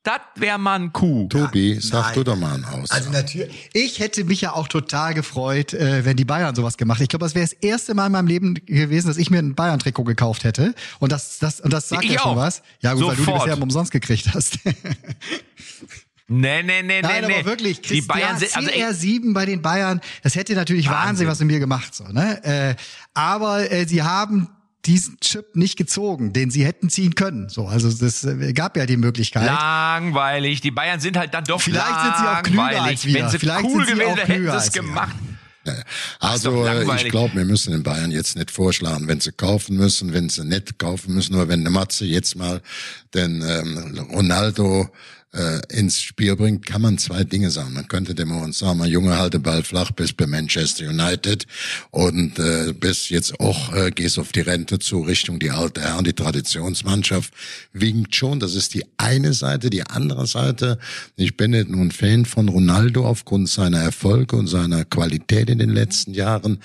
Das 0.06 0.22
wäre 0.36 0.60
mal 0.60 0.80
ein 0.80 0.94
Coup. 0.94 1.30
Tobi, 1.30 1.80
sag 1.82 2.06
nein. 2.06 2.14
du 2.14 2.24
doch 2.24 2.38
mal 2.38 2.54
ein 2.54 2.64
Aus. 2.64 2.92
Also 2.92 3.10
natürlich. 3.10 3.70
Ich 3.74 4.00
hätte 4.00 4.24
mich 4.24 4.40
ja 4.40 4.54
auch 4.54 4.68
total 4.68 5.16
gefreut, 5.16 5.74
äh, 5.74 6.06
wenn 6.06 6.16
die 6.16 6.26
Bayern 6.26 6.54
sowas 6.56 6.78
gemacht. 6.78 7.02
Ich 7.02 7.10
glaube, 7.10 7.26
das 7.26 7.34
wäre 7.34 7.44
das 7.44 7.54
erste 7.54 7.96
Mal 7.96 8.06
in 8.06 8.12
meinem 8.12 8.28
Leben 8.28 8.54
gewesen, 8.54 9.08
dass 9.08 9.18
ich 9.18 9.32
mir 9.32 9.40
ein 9.40 9.56
Bayern-Trikot 9.56 10.04
gekauft 10.04 10.44
hätte. 10.44 10.76
Und 11.00 11.12
das, 11.12 11.40
das, 11.40 11.60
und 11.60 11.74
das 11.74 11.90
sagt 11.90 12.04
Ich 12.06 12.12
ja 12.12 12.20
schon 12.20 12.34
auch. 12.34 12.36
was. 12.38 12.62
Ja, 12.82 12.94
gut, 12.94 13.02
weil 13.08 13.16
du 13.16 13.22
die 13.22 13.26
Sofort. 13.26 13.44
bisher 13.46 13.62
umsonst 13.62 13.92
gekriegt 13.92 14.30
hast. 14.34 14.60
Nee, 16.28 16.64
nee, 16.64 16.82
nee, 16.82 17.02
Nein, 17.04 17.22
nee, 17.22 17.28
nee. 17.28 17.36
aber 17.42 17.46
wirklich, 17.46 17.82
Die 17.82 18.02
Bayern 18.02 18.40
sind, 18.40 18.58
also 18.58 18.68
ich, 18.70 18.84
CR7 18.84 19.32
bei 19.34 19.46
den 19.46 19.62
Bayern, 19.62 20.02
das 20.24 20.36
hätte 20.36 20.56
natürlich 20.56 20.88
Wahnsinn, 20.88 21.06
Wahnsinn. 21.06 21.28
was 21.28 21.42
in 21.42 21.46
mir 21.46 21.60
gemacht, 21.60 21.94
so, 21.94 22.04
ne? 22.06 22.44
Äh, 22.44 22.76
aber 23.14 23.72
äh, 23.72 23.86
sie 23.88 24.02
haben 24.02 24.50
diesen 24.86 25.20
Chip 25.20 25.56
nicht 25.56 25.78
gezogen, 25.78 26.34
den 26.34 26.52
sie 26.52 26.66
hätten 26.66 26.90
ziehen 26.90 27.16
können. 27.16 27.50
So, 27.50 27.68
also 27.68 27.92
das 27.92 28.24
äh, 28.24 28.54
gab 28.54 28.78
ja 28.78 28.86
die 28.86 28.98
Möglichkeit. 28.98 29.46
langweilig. 29.46 30.62
Die 30.62 30.72
Bayern 30.72 31.00
sind 31.00 31.18
halt 31.18 31.34
dann 31.34 31.44
doch 31.44 31.62
Vielleicht 31.62 32.02
sind 32.02 32.18
sie 32.18 32.28
auch 32.28 32.44
klüger 32.44 32.84
als 32.84 33.06
wir. 33.06 33.14
Wenn 33.16 33.30
sie 33.30 33.40
Vielleicht 33.40 33.66
cool 33.66 33.86
sind 33.86 33.98
sie 33.98 34.04
gewesen 34.04 34.18
hätten 34.18 34.52
sie 34.52 34.58
es 34.58 34.74
wir. 34.74 34.82
gemacht. 34.82 35.16
Also 36.20 36.64
doch 36.64 36.68
äh, 36.68 36.96
ich 37.04 37.10
glaube, 37.10 37.36
wir 37.36 37.46
müssen 37.46 37.72
den 37.72 37.84
Bayern 37.84 38.12
jetzt 38.12 38.36
nicht 38.36 38.52
vorschlagen, 38.52 39.08
wenn 39.08 39.20
sie 39.20 39.32
kaufen 39.32 39.78
müssen, 39.78 40.14
wenn 40.14 40.30
sie 40.30 40.46
nicht 40.46 40.78
kaufen 40.78 41.16
müssen, 41.16 41.34
nur 41.34 41.48
wenn 41.48 41.64
der 41.64 41.72
Matze 41.72 42.06
jetzt 42.06 42.36
mal 42.36 42.62
den 43.14 43.42
ähm, 43.42 44.08
Ronaldo 44.14 44.90
äh, 45.36 45.62
ins 45.70 46.02
Spiel 46.02 46.36
bringt, 46.36 46.66
kann 46.66 46.82
man 46.82 46.98
zwei 46.98 47.24
Dinge 47.24 47.52
sagen. 47.52 47.74
Man 47.74 47.88
könnte 47.88 48.16
dem 48.16 48.32
uns 48.32 48.60
sagen, 48.60 48.80
mal 48.80 48.88
Junge, 48.88 49.18
halte 49.18 49.40
Ball 49.40 49.64
flach, 49.64 49.92
bis 49.92 50.14
bei 50.14 50.26
Manchester 50.26 50.88
United 50.88 51.46
und 51.92 52.40
äh, 52.40 52.74
bis 52.74 53.10
jetzt 53.10 53.40
auch 53.40 53.74
äh, 53.74 53.92
gehst 53.92 54.18
auf 54.18 54.32
die 54.32 54.42
Rente 54.42 54.80
zu 54.80 55.02
Richtung 55.02 55.40
die 55.40 55.52
alte 55.52 55.82
Herren, 55.82 56.06
die 56.06 56.14
Traditionsmannschaft 56.14 57.34
winkt 57.74 58.16
schon. 58.16 58.40
Das 58.40 58.56
ist 58.56 58.74
die 58.74 58.86
eine 58.98 59.34
Seite. 59.34 59.70
Die 59.70 59.84
andere 59.84 60.28
Seite, 60.28 60.80
ich 61.16 61.38
bin 61.38 61.52
nun 61.52 61.92
Fan 61.92 62.26
von 62.26 62.50
Ronaldo 62.50 63.06
aufgrund 63.06 63.50
seiner 63.50 63.80
Erfolge 63.80 64.36
und 64.36 64.48
seiner 64.48 64.86
Qualität 64.86 65.50
in 65.50 65.60
den 65.60 65.70
letzten 65.70 66.14
Jahren. 66.14 66.60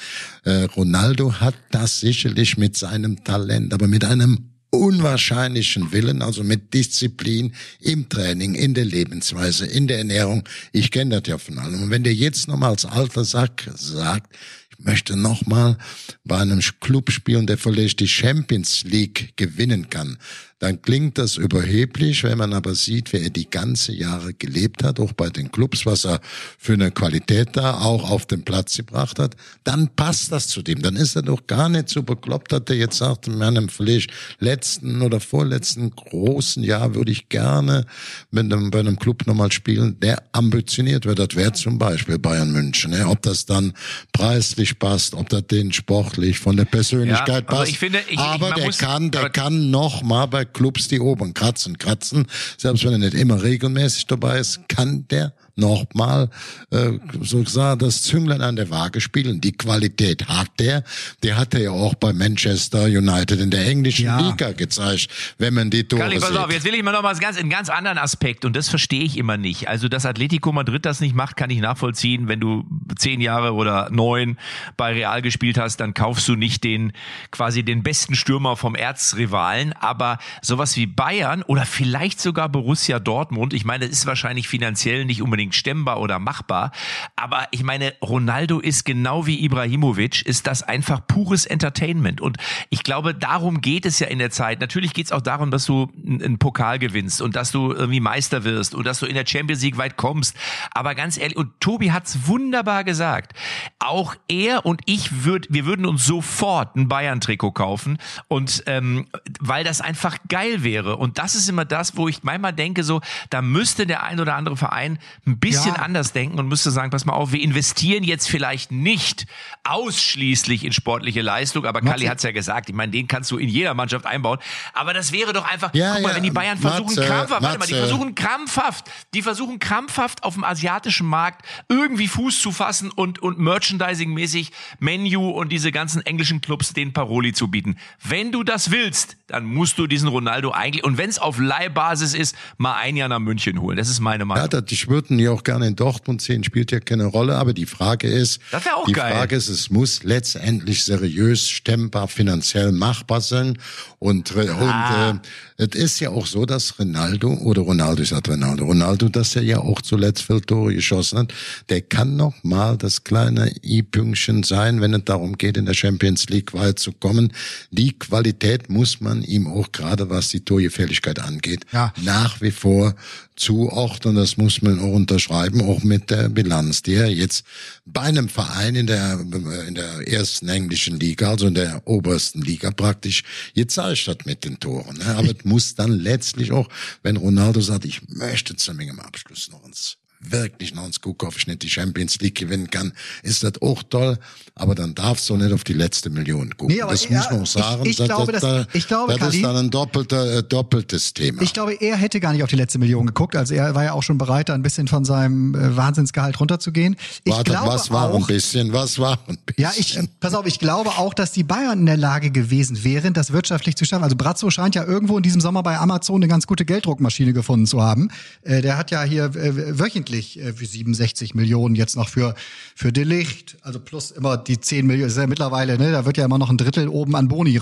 Äh, 0.45 0.65
Ronaldo 0.65 1.41
hat 1.41 1.55
das 1.71 2.01
sicherlich 2.01 2.57
mit 2.57 2.77
seinem 2.77 3.25
Talent, 3.25 3.75
aber 3.75 3.89
mit 3.89 4.05
einem 4.05 4.50
unwahrscheinlichen 4.71 5.93
Willen, 5.93 6.23
also 6.23 6.45
mit 6.45 6.73
Disziplin 6.75 7.53
im 7.81 8.09
Training, 8.09 8.55
in 8.55 8.75
der 8.75 8.85
Lebensweise, 8.85 9.67
in 9.67 9.89
der 9.89 9.99
Ernährung. 9.99 10.49
Ich 10.73 10.91
kenne 10.91 11.21
das 11.21 11.29
ja 11.29 11.39
von 11.39 11.59
allem. 11.59 11.83
Und 11.83 11.91
wenn 11.91 12.05
der 12.05 12.15
jetzt 12.15 12.49
nochmal 12.49 12.71
als 12.71 12.85
alter 12.85 13.25
Sack 13.25 13.69
sagt, 13.75 14.37
möchte 14.85 15.17
nochmal 15.17 15.77
bei 16.25 16.39
einem 16.39 16.61
Club 16.81 17.11
spielen, 17.11 17.47
der 17.47 17.59
vielleicht 17.59 18.01
die 18.01 18.09
Champions 18.09 18.85
League 18.85 19.33
gewinnen 19.37 19.91
kann, 19.91 20.19
dann 20.61 20.83
klingt 20.83 21.17
das 21.17 21.39
überheblich, 21.39 22.23
wenn 22.23 22.37
man 22.37 22.53
aber 22.53 22.75
sieht, 22.75 23.15
wer 23.15 23.23
er 23.23 23.31
die 23.31 23.49
ganze 23.49 23.93
Jahre 23.93 24.35
gelebt 24.35 24.85
hat, 24.85 25.01
auch 25.01 25.15
bei 25.15 25.31
den 25.31 25.51
Clubs, 25.51 25.87
was 25.87 26.05
er 26.05 26.21
für 26.59 26.75
eine 26.75 26.91
Qualität 26.91 27.57
da 27.57 27.81
auch 27.81 28.11
auf 28.11 28.27
den 28.27 28.45
Platz 28.45 28.77
gebracht 28.77 29.19
hat, 29.19 29.37
dann 29.65 29.89
passt 29.97 30.31
das 30.33 30.49
zu 30.49 30.61
dem. 30.61 30.83
Dann 30.83 30.97
ist 30.97 31.17
er 31.17 31.23
doch 31.23 31.47
gar 31.47 31.71
nicht 31.71 31.89
so 31.89 32.03
bekloppt, 32.03 32.53
dass 32.53 32.65
er 32.69 32.77
jetzt 32.77 32.99
sagt, 32.99 33.27
in 33.27 33.39
meinem 33.39 33.71
vielleicht 33.71 34.13
letzten 34.39 35.01
oder 35.01 35.19
vorletzten 35.19 35.93
großen 35.93 36.63
Jahr 36.63 36.95
würde 36.95 37.13
ich 37.13 37.31
gerne 37.31 37.87
mit 38.31 38.53
einem, 38.53 38.71
bei 38.71 38.81
einem 38.81 38.99
Club 38.99 39.27
nochmal 39.27 39.53
spielen, 39.53 39.99
der 40.01 40.23
ambitioniert 40.33 41.07
wird. 41.07 41.21
Das 41.21 41.37
wäre 41.37 41.53
zum 41.53 41.79
Beispiel 41.79 42.19
Bayern 42.19 42.53
München. 42.53 42.93
Ob 43.05 43.23
das 43.23 43.47
dann 43.47 43.73
preislich 44.13 44.70
passt, 44.79 45.15
ob 45.15 45.29
das 45.29 45.47
den 45.47 45.73
sportlich 45.73 46.39
von 46.39 46.57
der 46.57 46.65
Persönlichkeit 46.65 47.29
Ja, 47.29 47.37
aber 47.49 47.57
passt. 47.59 47.71
ich 47.73 47.79
finde, 47.79 48.01
ich- 48.07 48.13
ich- 48.15 48.19
aber 48.19 48.49
man 48.51 48.57
der 48.57 48.67
muss- 48.67 48.79
kann, 48.79 49.11
der 49.11 49.31
kann 49.31 49.71
noch 49.71 50.03
mal 50.03 50.27
bei 50.27 50.45
Clubs 50.45 50.89
die 50.89 51.01
oberen 51.01 51.35
kratzen, 51.35 51.79
kratzen. 51.79 52.27
Selbst 52.59 52.85
wenn 52.85 52.93
er 52.93 52.99
nicht 52.99 53.15
immer 53.15 53.43
regelmäßig 53.43 54.07
dabei 54.07 54.39
ist, 54.39 54.61
kann 54.69 55.07
der 55.11 55.33
noch 55.57 55.87
mal 55.95 56.31
äh, 56.71 56.93
so 57.21 57.43
gesagt 57.43 57.83
das 57.83 58.03
Zünglein 58.03 58.41
an 58.43 58.57
der 58.57 58.71
Waage 58.71 59.01
spielen. 59.01 59.41
Die 59.41 59.53
Qualität 59.53 60.29
hat 60.29 60.49
der. 60.59 60.85
Der 61.23 61.37
hat 61.37 61.55
er 61.55 61.61
ja 61.61 61.71
auch 61.71 61.95
bei 61.95 62.13
Manchester 62.13 62.85
United 62.85 63.41
in 63.41 63.51
der 63.51 63.67
englischen 63.67 64.07
Ja. 64.07 64.21
Liga 64.21 64.53
gezeigt, 64.53 65.09
wenn 65.39 65.55
man 65.55 65.71
die 65.71 65.85
Tore 65.85 66.03
Karli, 66.03 66.19
pass 66.19 66.29
sieht. 66.31 66.39
auf, 66.39 66.53
jetzt 66.53 66.65
will 66.65 66.75
ich 66.75 66.83
mal 66.83 66.93
noch 66.93 67.03
mal 67.03 67.15
ganz, 67.17 67.37
einen 67.39 67.51
ganz 67.51 67.69
anderen 67.69 67.99
Aspekt 67.99 68.45
und 68.45 68.57
das 68.57 68.69
verstehe 68.69 69.03
ich 69.03 69.19
immer 69.19 69.37
nicht. 69.37 69.69
Also, 69.69 69.89
dass 69.89 70.07
Atletico 70.07 70.53
Madrid 70.53 70.85
das 70.87 71.01
nicht 71.01 71.15
macht, 71.15 71.37
kann 71.37 71.51
ich 71.51 71.61
nachvollziehen. 71.61 72.29
Wenn 72.29 72.41
du 72.41 72.65
zehn 72.97 73.21
Jahre 73.21 73.55
oder 73.55 73.89
neun 73.91 74.39
bei 74.77 74.93
Real 74.93 75.23
gespielt 75.23 75.59
hast, 75.59 75.79
dann 75.79 75.95
kaufst 75.95 76.27
du 76.29 76.37
nicht 76.37 76.65
den, 76.65 76.93
quasi 77.31 77.63
den 77.63 77.83
besten 77.83 78.15
Stürmer 78.15 78.57
vom 78.57 78.75
Erzrivalen. 78.75 79.73
Aber 79.75 80.19
sowas 80.43 80.77
wie 80.77 80.87
Bayern 80.87 81.43
oder 81.43 81.67
vielleicht 81.67 82.21
sogar 82.21 82.49
Borussia 82.49 82.99
Dortmund, 82.99 83.53
ich 83.55 83.65
meine, 83.65 83.89
das 83.89 83.99
ist 83.99 84.07
wahrscheinlich 84.07 84.49
finanziell 84.49 85.05
nicht 85.05 85.23
unbedingt 85.23 85.50
stemmbar 85.55 86.01
oder 86.01 86.19
machbar. 86.19 86.73
Aber 87.17 87.47
ich 87.51 87.63
meine, 87.63 87.95
Ronaldo 88.03 88.61
ist 88.61 88.85
genau 88.85 89.27
wie 89.27 89.45
Ibrahimovic, 89.45 90.23
ist 90.23 90.47
das 90.47 90.63
einfach 90.63 91.07
pures 91.07 91.47
Entertainment. 91.47 92.21
Und 92.21 92.39
ich 92.69 92.83
glaube, 92.83 93.15
darum 93.15 93.61
geht 93.61 93.87
es 93.87 93.99
ja 93.99 94.07
in 94.07 94.19
der 94.19 94.31
Zeit. 94.31 94.61
Natürlich 94.61 94.93
geht 94.93 95.07
es 95.07 95.13
auch 95.13 95.21
darum, 95.21 95.51
dass 95.51 95.67
du 95.67 95.91
einen 96.05 96.39
Pokal 96.39 96.79
gewinnst 96.79 97.23
und 97.23 97.37
dass 97.37 97.53
du 97.53 97.73
irgendwie 97.73 98.01
Meister 98.01 98.45
wirst 98.45 98.75
und 98.75 98.87
dass 98.87 99.01
du 99.01 99.07
in 99.07 99.15
der 99.15 99.27
Champions 99.27 99.63
League 99.63 99.79
weit 99.79 99.97
kommst. 99.97 100.37
Aber 100.73 100.95
ganz 100.95 101.19
ehrlich, 101.19 101.37
und 101.37 101.61
Tobi 101.61 101.93
hat's 101.93 102.27
wunderbar 102.27 102.85
gesagt. 102.85 103.33
Auch 103.79 104.15
er 104.29 104.67
und 104.67 104.83
ich 104.87 105.25
würd, 105.25 105.47
wir 105.51 105.67
würden 105.67 105.87
uns 105.87 106.05
sofort 106.05 106.77
ein 106.77 106.89
Bayern-Trikot 106.89 107.53
kaufen 107.53 107.99
und 108.29 108.63
ähm, 108.67 109.07
weil 109.41 109.65
das 109.65 109.81
einfach 109.81 110.19
geil 110.29 110.63
wäre. 110.63 110.97
Und 110.97 111.19
das 111.19 111.35
ist 111.35 111.49
immer 111.49 111.65
das, 111.65 111.97
wo 111.97 112.09
ich 112.09 112.23
manchmal 112.23 112.53
denke, 112.53 112.85
so, 112.85 113.01
da 113.31 113.43
müsste 113.43 113.87
der 113.87 114.03
ein 114.03 114.21
oder 114.21 114.35
andere 114.35 114.57
Verein 114.57 114.99
ein 115.31 115.39
bisschen 115.39 115.75
Ja. 115.75 115.83
anders 115.83 116.13
denken 116.13 116.39
und 116.39 116.49
müsste 116.49 116.71
sagen, 116.71 116.91
pass 116.91 117.05
mal 117.05 117.13
auf, 117.15 117.33
wir 117.33 117.41
investieren 117.41 118.05
jetzt 118.05 118.29
vielleicht 118.29 118.73
nicht 118.73 119.27
ausschließlich 119.65 120.65
in 120.65 120.73
sportliche 120.73 121.23
Leistung, 121.23 121.65
aber 121.65 121.81
Kali 121.81 122.07
hat's 122.07 122.23
ja 122.23 122.33
gesagt, 122.33 122.69
ich 122.69 122.75
meine, 122.75 122.93
den 122.93 123.07
kannst 123.09 123.31
du 123.31 123.39
in 123.39 123.49
jeder 123.49 123.75
Mannschaft 123.75 124.07
einbauen. 124.07 124.39
Aber 124.75 124.93
das 124.93 125.13
wäre 125.13 125.33
doch 125.33 125.47
einfach, 125.51 125.73
Ja, 125.75 125.95
guck 125.95 126.03
mal, 126.03 126.09
ja, 126.11 126.17
wenn 126.17 126.23
die 126.23 126.31
Bayern 126.31 126.59
versuchen 126.59 126.95
Matze, 126.95 127.07
krampfhaft, 127.07 127.43
warte 127.43 127.59
mal, 127.59 127.67
die 127.67 127.73
Matze. 127.75 127.87
versuchen 127.87 128.15
krampfhaft, 128.15 128.91
die 129.15 129.23
versuchen 129.23 129.59
krampfhaft 129.59 130.23
auf 130.25 130.35
dem 130.35 130.45
asiatischen 130.45 131.07
Markt 131.07 131.45
irgendwie 131.69 132.09
Fuß 132.09 132.41
zu 132.41 132.53
fassen 132.53 132.91
und, 132.91 133.21
und 133.21 133.39
Merchandising-mäßig 133.39 134.51
Menu 134.79 135.31
und 135.31 135.51
diese 135.51 135.73
ganzen 135.73 136.05
englischen 136.05 136.41
Clubs 136.41 136.73
den 136.73 136.93
Paroli 136.93 137.33
zu 137.33 137.49
bieten. 137.49 137.77
Wenn 138.03 138.33
du 138.33 138.43
das 138.43 138.71
willst, 138.71 139.17
dann 139.29 139.45
musst 139.45 139.79
du 139.79 139.87
diesen 139.87 140.09
Ronaldo 140.09 140.53
eigentlich, 140.53 140.85
und 140.85 140.99
wenn 140.99 141.09
es 141.11 141.19
auf 141.19 141.39
Leihbasis 141.39 142.15
ist, 142.15 142.37
mal 142.59 142.75
ein 142.75 142.97
Jahr 142.97 143.09
nach 143.09 143.19
München 143.21 143.61
holen. 143.61 143.77
Das 143.77 143.89
ist 143.89 144.01
meine 144.01 144.25
Meinung. 144.25 144.43
Ja, 144.45 144.49
das, 144.49 144.65
ich 144.73 144.89
würde 144.89 145.15
ja 145.23 145.31
auch 145.33 145.45
gerne 145.45 145.67
in 145.67 145.77
Dortmund 145.77 146.21
sehen, 146.23 146.43
spielt 146.45 146.73
ja 146.73 146.81
keine 146.81 147.05
Rolle, 147.05 147.37
aber 147.37 147.53
die 147.53 147.67
Frage 147.67 148.09
ist, 148.09 148.41
Das 148.51 148.65
wär 148.65 148.77
auch 148.77 148.85
die 148.87 148.93
geil. 148.93 149.13
Frage 149.13 149.37
ist, 149.37 149.49
es 149.49 149.71
muss 149.71 150.03
letztendlich 150.03 150.85
seriös, 150.85 151.49
stemmbar, 151.49 152.09
finanziell 152.09 152.73
machbar 152.73 153.21
sein 153.21 153.59
und, 153.99 154.35
re- 154.35 154.51
Ah. 154.51 155.11
und 155.11 155.17
äh, 155.19 155.21
es 155.61 155.75
ist 155.75 156.01
ja 156.01 156.11
auch 156.11 156.27
so, 156.27 156.47
dass 156.47 156.79
Ronaldo, 156.79 157.33
oder 157.35 157.63
Ronaldo, 157.63 158.03
ich 158.03 158.09
sag 158.09 158.27
Ronaldo, 158.29 158.65
Ronaldo, 158.65 159.09
dass 159.09 159.37
er 159.37 159.43
ja 159.43 159.59
auch 159.59 159.83
zuletzt 159.83 160.23
viele 160.23 160.41
Tore 160.41 160.75
geschossen 160.75 161.19
hat, 161.19 161.35
der 161.69 161.83
kann 161.83 162.17
noch 162.17 162.35
mal 162.43 162.77
das 162.79 163.05
kleine 163.05 163.53
i-Pünktchen 163.63 164.43
sein, 164.43 164.81
wenn 164.81 164.95
es 164.95 165.05
darum 165.05 165.37
geht, 165.37 165.57
in 165.57 165.67
der 165.67 165.75
Champions 165.75 166.29
League 166.31 166.55
weit 166.55 166.79
zu 166.79 166.93
kommen. 166.93 167.33
Die 167.71 167.93
Qualität 167.99 168.71
muss 168.71 169.01
man 169.01 169.23
ihm 169.23 169.47
auch 169.47 169.71
gerade, 169.73 170.09
was 170.09 170.29
die 170.31 170.41
Torgefälligkeit 170.41 171.19
angeht, 171.21 171.65
Ja. 171.73 171.93
nach 172.03 172.41
wie 172.41 172.51
vor 172.51 172.95
zuordnen. 173.37 174.17
Das 174.17 174.37
muss 174.37 174.61
man 174.63 174.79
auch 174.81 174.93
unterschreiben, 174.93 175.63
auch 175.63 175.83
mit 175.83 176.11
der 176.11 176.29
Bilanz, 176.29 176.83
die 176.83 176.95
er 176.95 177.09
jetzt 177.09 177.45
bei 177.87 178.03
einem 178.03 178.29
Verein 178.29 178.75
in 178.77 178.87
der, 178.87 179.19
in 179.67 179.75
der 179.75 180.07
ersten 180.07 180.49
englischen 180.49 181.01
Liga, 181.01 181.31
also 181.31 181.47
in 181.47 181.55
der 181.55 181.81
obersten 181.87 182.43
Liga 182.43 182.71
praktisch 182.71 183.23
gezeigt 183.55 184.07
hat 184.09 184.27
mit 184.27 184.45
den 184.45 184.61
Toren. 184.61 184.99
ne? 184.99 185.07
Aber 185.17 185.29
es 185.29 185.37
muss 185.51 185.75
dann 185.75 185.93
letztlich 185.93 186.53
auch, 186.53 186.69
wenn 187.03 187.17
Ronaldo 187.17 187.61
sagt, 187.61 187.85
ich 187.85 188.09
möchte 188.09 188.57
zu 188.57 188.73
meinem 188.73 189.01
Abschluss 189.01 189.51
noch 189.51 189.65
ins 189.67 189.99
wirklich 190.21 190.75
noch 190.75 190.85
ins 190.87 191.01
Kuhkopf 191.01 191.47
nicht 191.47 191.63
die 191.63 191.71
Champions 191.71 192.21
League 192.21 192.37
gewinnen 192.39 192.71
kann, 192.71 192.93
ist 193.23 193.43
das 193.43 193.53
auch 193.63 193.83
toll. 193.83 194.19
Aber 194.55 194.75
dann 194.75 194.95
darfst 194.95 195.29
du 195.31 195.37
nicht 195.37 195.53
auf 195.53 195.65
die 195.65 195.73
letzte 195.73 196.11
Million 196.11 196.51
gucken. 196.57 196.75
Nee, 196.77 196.83
aber 196.83 196.93
das 196.93 197.07
er- 197.07 197.17
muss 197.17 197.31
man 197.31 197.41
auch 197.43 197.47
sagen. 197.47 197.83
ich- 197.85 197.91
ich 197.93 197.97
das, 197.97 198.07
glaube, 198.07 198.33
das, 198.33 198.41
das, 198.43 198.67
ich 198.75 198.87
glaube, 198.87 199.17
das 199.19 199.35
ist 199.35 199.43
dann 199.43 199.57
ein 199.57 199.71
doppelter, 199.71 200.39
äh, 200.39 200.43
doppeltes 200.43 201.15
Thema. 201.15 201.41
Ich 201.41 201.55
glaube, 201.55 201.73
er 201.81 201.97
hätte 201.97 202.21
gar 202.21 202.33
nicht 202.35 202.43
auf 202.43 202.51
die 202.51 202.57
letzte 202.57 202.79
Million 202.79 203.07
geguckt. 203.07 203.35
Also 203.37 203.55
er 203.55 203.75
war 203.75 203.85
ja 203.85 203.93
auch 203.95 204.03
schon 204.03 204.19
bereit, 204.19 204.51
da 204.51 204.55
ein 204.55 204.63
bisschen 204.63 204.89
von 204.89 205.07
seinem 205.07 205.55
äh, 205.55 205.77
Wahnsinnsgehalt 205.77 206.39
runterzugehen. 206.39 206.97
Ich 207.25 207.33
Warte, 207.33 207.51
glaube 207.53 207.69
was 207.69 207.91
war 207.91 208.11
ein 208.15 208.23
auch, 208.23 208.27
bisschen, 208.27 208.73
was 208.75 208.99
war 208.99 209.19
ein 209.27 209.39
bisschen. 209.47 209.63
Ja, 209.63 209.73
ich, 209.77 209.99
pass 210.21 210.35
auf, 210.35 210.45
ich 210.47 210.59
glaube 210.59 210.91
auch, 210.91 211.15
dass 211.15 211.33
die 211.33 211.45
Bayern 211.45 211.81
in 211.81 211.87
der 211.87 211.97
Lage 211.97 212.31
gewesen 212.31 212.85
wären, 212.85 213.15
das 213.15 213.33
wirtschaftlich 213.33 213.77
zu 213.77 213.87
schaffen. 213.87 214.05
Also 214.05 214.17
Brazzo 214.17 214.51
scheint 214.51 214.75
ja 214.75 214.85
irgendwo 214.85 215.17
in 215.17 215.23
diesem 215.23 215.41
Sommer 215.41 215.63
bei 215.63 215.79
Amazon 215.79 216.17
eine 216.17 216.29
ganz 216.29 216.47
gute 216.47 216.67
Gelddruckmaschine 216.67 217.33
gefunden 217.33 217.67
zu 217.67 217.81
haben. 217.81 218.11
Äh, 218.43 218.61
der 218.61 218.77
hat 218.77 218.91
ja 218.91 219.03
hier 219.03 219.25
äh, 219.35 219.79
wöchentlich 219.79 220.10
äh, 220.11 220.53
für 220.53 220.67
67 220.67 221.35
Millionen 221.35 221.75
jetzt 221.75 221.97
noch 221.97 222.09
für, 222.09 222.35
für 222.75 222.93
Delicht, 222.93 223.57
also 223.63 223.81
plus 223.81 224.11
immer 224.11 224.37
die 224.37 224.61
10 224.61 224.87
Millionen, 224.87 225.09
ist 225.09 225.17
ja 225.17 225.27
mittlerweile, 225.27 225.79
ne, 225.79 225.93
da 225.93 226.05
wird 226.05 226.17
ja 226.17 226.25
immer 226.25 226.39
noch 226.39 226.51
ein 226.51 226.57
Drittel 226.57 226.89
oben 226.89 227.17
an 227.17 227.29
Boni 227.29 227.59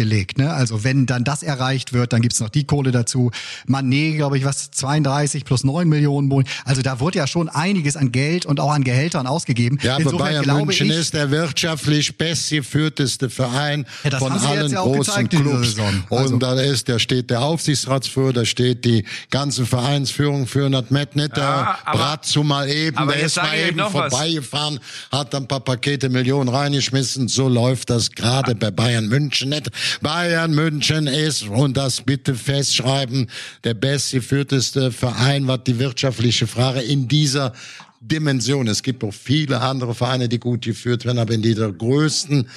raufgelegt. 0.00 0.38
Ne? 0.38 0.52
Also 0.52 0.84
wenn 0.84 1.06
dann 1.06 1.24
das 1.24 1.42
erreicht 1.42 1.92
wird, 1.92 2.12
dann 2.12 2.22
gibt's 2.22 2.40
noch 2.40 2.48
die 2.48 2.64
Kohle 2.64 2.92
dazu. 2.92 3.30
Manet, 3.66 4.16
glaube 4.16 4.38
ich, 4.38 4.44
was, 4.44 4.70
32 4.70 5.44
plus 5.44 5.64
9 5.64 5.88
Millionen 5.88 6.28
Boni. 6.28 6.46
Also 6.64 6.82
da 6.82 7.00
wurde 7.00 7.18
ja 7.18 7.26
schon 7.26 7.48
einiges 7.48 7.96
an 7.96 8.12
Geld 8.12 8.46
und 8.46 8.60
auch 8.60 8.70
an 8.72 8.84
Gehältern 8.84 9.26
ausgegeben. 9.26 9.78
Ja, 9.82 9.94
aber 9.94 10.02
Insofern 10.04 10.26
Bayern 10.28 10.42
glaube 10.44 10.66
München 10.66 10.90
ich, 10.90 10.96
ist 10.96 11.14
der 11.14 11.30
wirtschaftlich 11.30 12.16
bestgeführteste 12.18 13.30
Verein 13.30 13.86
Ja, 14.04 14.10
das 14.10 14.20
von 14.20 14.32
haben 14.32 14.40
sie 14.40 14.46
jetzt 14.46 14.56
allen 14.58 14.72
ja 14.72 14.80
auch 14.80 14.94
großen 14.94 15.28
Clubs. 15.28 15.76
Also- 16.10 16.34
Und 16.34 16.42
da 16.42 16.60
ist, 16.60 16.88
da 16.88 16.98
steht 16.98 17.30
der 17.30 17.42
Aufsichtsratsführer, 17.42 18.32
da 18.32 18.44
steht 18.44 18.84
die 18.84 19.04
ganze 19.30 19.66
Vereinsführung 19.66 20.46
für 20.46 20.68
nicht 20.68 21.36
der 21.36 21.42
Ja, 21.44 21.78
aber- 21.84 21.98
Bratzo 21.98 22.42
mal 22.42 22.68
eben, 22.68 22.96
der 23.08 23.16
jetzt 23.18 23.26
ist 23.26 23.36
mal 23.36 23.56
eben 23.56 23.76
noch 23.76 23.94
was. 23.94 24.12
vorbeigefahren, 24.12 24.80
hat 25.12 25.34
ein 25.34 25.46
paar 25.48 25.60
Pakete 25.60 26.08
Millionen 26.08 26.48
reingeschmissen. 26.48 27.28
So 27.28 27.48
läuft 27.48 27.90
das 27.90 28.10
gerade 28.10 28.54
bei 28.54 28.70
Bayern 28.70 29.06
München 29.08 29.50
nicht. 29.50 29.70
Bayern 30.00 30.54
München 30.54 31.06
ist, 31.06 31.44
und 31.44 31.76
das 31.76 32.00
bitte 32.02 32.34
festschreiben, 32.34 33.28
der 33.64 33.74
bestgeführteste 33.74 34.92
Verein, 34.92 35.46
was 35.46 35.64
die 35.64 35.78
wirtschaftliche 35.78 36.46
Frage 36.46 36.80
in 36.80 37.08
dieser 37.08 37.52
Dimension. 38.00 38.68
Es 38.68 38.82
gibt 38.82 39.02
auch 39.04 39.12
viele 39.14 39.60
andere 39.60 39.94
Vereine, 39.94 40.28
die 40.28 40.38
gut 40.38 40.64
geführt 40.64 41.04
werden, 41.04 41.18
aber 41.18 41.34
in 41.34 41.42
dieser 41.42 41.72
größten 41.72 42.48